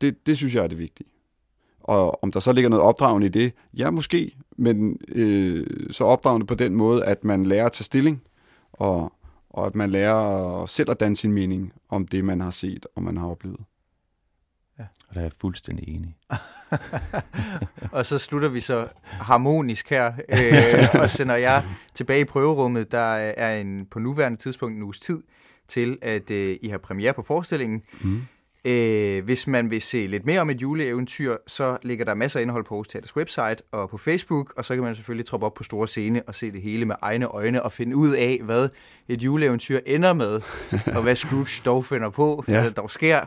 Det, 0.02 0.28
det 0.28 0.38
synes 0.38 0.56
jeg 0.56 0.64
er 0.64 0.68
det 0.68 0.78
vigtige. 0.78 1.08
Og 1.90 2.24
om 2.24 2.32
der 2.32 2.40
så 2.40 2.54
ligger 2.54 2.70
noget 2.70 2.86
opdragende 2.86 3.28
i 3.28 3.30
det, 3.30 3.54
ja 3.78 3.92
måske, 3.92 4.38
men 4.58 4.98
øh, 5.12 5.68
så 5.92 6.04
opdragende 6.04 6.46
på 6.46 6.56
den 6.56 6.76
måde, 6.76 7.06
at 7.06 7.24
man 7.24 7.46
lærer 7.46 7.66
at 7.66 7.72
tage 7.72 7.84
stilling, 7.84 8.22
og, 8.74 9.14
og 9.50 9.66
at 9.66 9.76
man 9.76 9.90
lærer 9.90 10.66
selv 10.66 10.92
at 10.92 11.00
danne 11.00 11.16
sin 11.16 11.32
mening 11.32 11.74
om 11.90 12.08
det, 12.08 12.26
man 12.26 12.42
har 12.42 12.52
set 12.52 12.86
og 12.96 13.04
man 13.04 13.18
har 13.18 13.28
oplevet. 13.28 13.60
Ja. 14.80 14.84
Og 15.10 15.16
der 15.16 15.20
er 15.20 15.26
jeg 15.26 15.32
fuldstændig 15.42 15.90
enig. 15.90 16.18
og 17.98 18.06
så 18.06 18.20
slutter 18.20 18.50
vi 18.50 18.62
så 18.62 18.88
harmonisk 19.04 19.90
her, 19.90 20.14
øh, 20.30 21.02
og 21.02 21.10
sender 21.10 21.36
jeg 21.36 21.64
tilbage 21.94 22.22
i 22.22 22.26
prøverummet. 22.26 22.92
Der 22.92 23.14
er 23.16 23.62
en 23.62 23.86
på 23.86 24.00
nuværende 24.00 24.38
tidspunkt 24.38 24.76
en 24.76 24.84
uges 24.84 25.00
tid 25.00 25.24
til, 25.68 25.98
at 26.02 26.32
øh, 26.32 26.58
I 26.62 26.68
har 26.68 26.78
premiere 26.78 27.14
på 27.14 27.22
forestillingen. 27.22 27.82
Mm. 28.02 28.22
Øh, 28.66 29.24
hvis 29.24 29.48
man 29.48 29.70
vil 29.70 29.82
se 29.82 30.08
lidt 30.08 30.26
mere 30.26 30.42
om 30.42 30.50
et 30.50 30.62
juleeventyr, 30.62 31.36
så 31.48 31.78
ligger 31.84 32.06
der 32.06 32.14
masser 32.14 32.40
af 32.40 32.44
indhold 32.44 32.66
på 32.66 32.74
Aarhus 32.74 32.88
Teaters 32.88 33.16
website 33.16 33.58
og 33.72 33.90
på 33.90 33.98
Facebook, 33.98 34.54
og 34.58 34.66
så 34.66 34.74
kan 34.74 34.84
man 34.84 34.96
selvfølgelig 34.96 35.26
troppe 35.26 35.46
op 35.46 35.54
på 35.54 35.64
store 35.64 35.88
scene 35.88 36.24
og 36.28 36.36
se 36.36 36.52
det 36.52 36.62
hele 36.62 36.86
med 36.86 36.96
egne 37.02 37.26
øjne 37.26 37.64
og 37.64 37.72
finde 37.72 37.96
ud 37.96 38.12
af, 38.12 38.40
hvad 38.44 38.70
et 39.08 39.22
juleeventyr 39.24 39.80
ender 39.86 40.14
med, 40.14 40.42
og 40.96 41.02
hvad 41.04 41.16
Scrooge 41.16 41.62
dog 41.66 41.86
finder 41.86 42.10
på, 42.10 42.44
ja. 42.48 42.54
hvad 42.54 42.64
der 42.64 42.70
dog 42.70 42.90
sker, 42.90 43.26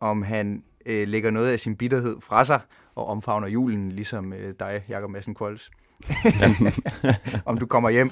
om 0.00 0.22
han 0.22 0.62
øh, 0.86 1.08
lægger 1.08 1.30
noget 1.30 1.52
af 1.52 1.60
sin 1.60 1.76
bitterhed 1.76 2.16
fra 2.20 2.44
sig 2.44 2.60
og 2.94 3.06
omfavner 3.06 3.48
julen, 3.48 3.92
ligesom 3.92 4.32
øh, 4.32 4.54
dig, 4.60 4.84
Jakob 4.88 5.10
Madsen 5.10 5.34
Kolds. 5.34 5.70
om 7.46 7.58
du 7.58 7.66
kommer 7.66 7.90
hjem. 7.90 8.10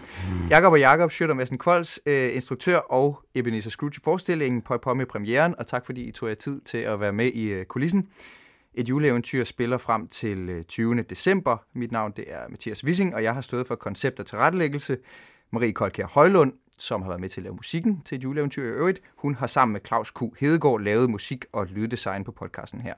Jakob 0.51 0.73
og 0.73 0.79
Jakob, 0.79 1.11
Sjøtter 1.11 1.35
Madsen 1.35 1.59
Kvolds, 1.59 2.01
øh, 2.07 2.35
instruktør 2.35 2.79
og 2.79 3.21
Ebenezer 3.35 3.71
Scrooge 3.71 3.95
i 3.97 4.01
forestillingen 4.05 4.63
på 4.63 4.79
på 4.79 4.95
med 4.95 5.07
premieren, 5.07 5.55
og 5.59 5.67
tak 5.67 5.87
fordi 5.87 6.03
I 6.03 6.11
tog 6.11 6.29
jer 6.29 6.35
tid 6.35 6.61
til 6.61 6.79
at 6.79 7.01
være 7.01 7.13
med 7.13 7.27
i 7.27 7.45
øh, 7.49 7.65
kulissen. 7.65 8.09
Et 8.75 8.89
juleeventyr 8.89 9.45
spiller 9.45 9.79
frem 9.79 10.09
til 10.09 10.49
øh, 10.49 10.65
20. 10.65 11.03
december. 11.03 11.57
Mit 11.75 11.93
navn 11.93 12.13
det 12.17 12.25
er 12.29 12.49
Mathias 12.49 12.85
Wissing, 12.85 13.15
og 13.15 13.23
jeg 13.23 13.35
har 13.35 13.41
stået 13.41 13.67
for 13.67 13.75
koncept 13.75 14.21
og 14.21 14.27
tilrettelæggelse. 14.27 14.99
Marie 15.53 15.73
Koldkær 15.73 16.07
Højlund, 16.07 16.53
som 16.79 17.03
har 17.03 17.09
været 17.09 17.21
med 17.21 17.29
til 17.29 17.41
at 17.41 17.43
lave 17.43 17.55
musikken 17.55 18.03
til 18.05 18.19
et 18.19 18.25
juleeventyr 18.25 18.63
i 18.63 18.67
øvrigt, 18.67 19.03
hun 19.17 19.35
har 19.35 19.47
sammen 19.47 19.73
med 19.73 19.81
Claus 19.87 20.11
Q. 20.11 20.23
Hedegaard 20.39 20.81
lavet 20.81 21.11
musik 21.11 21.45
og 21.53 21.67
lyddesign 21.67 22.25
på 22.25 22.33
podcasten 22.33 22.81
her. 22.81 22.95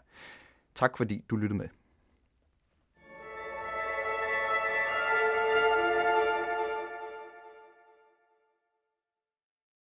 Tak 0.75 0.97
fordi 0.97 1.25
du 1.31 1.37
lyttede 1.37 1.59
med. 1.59 1.69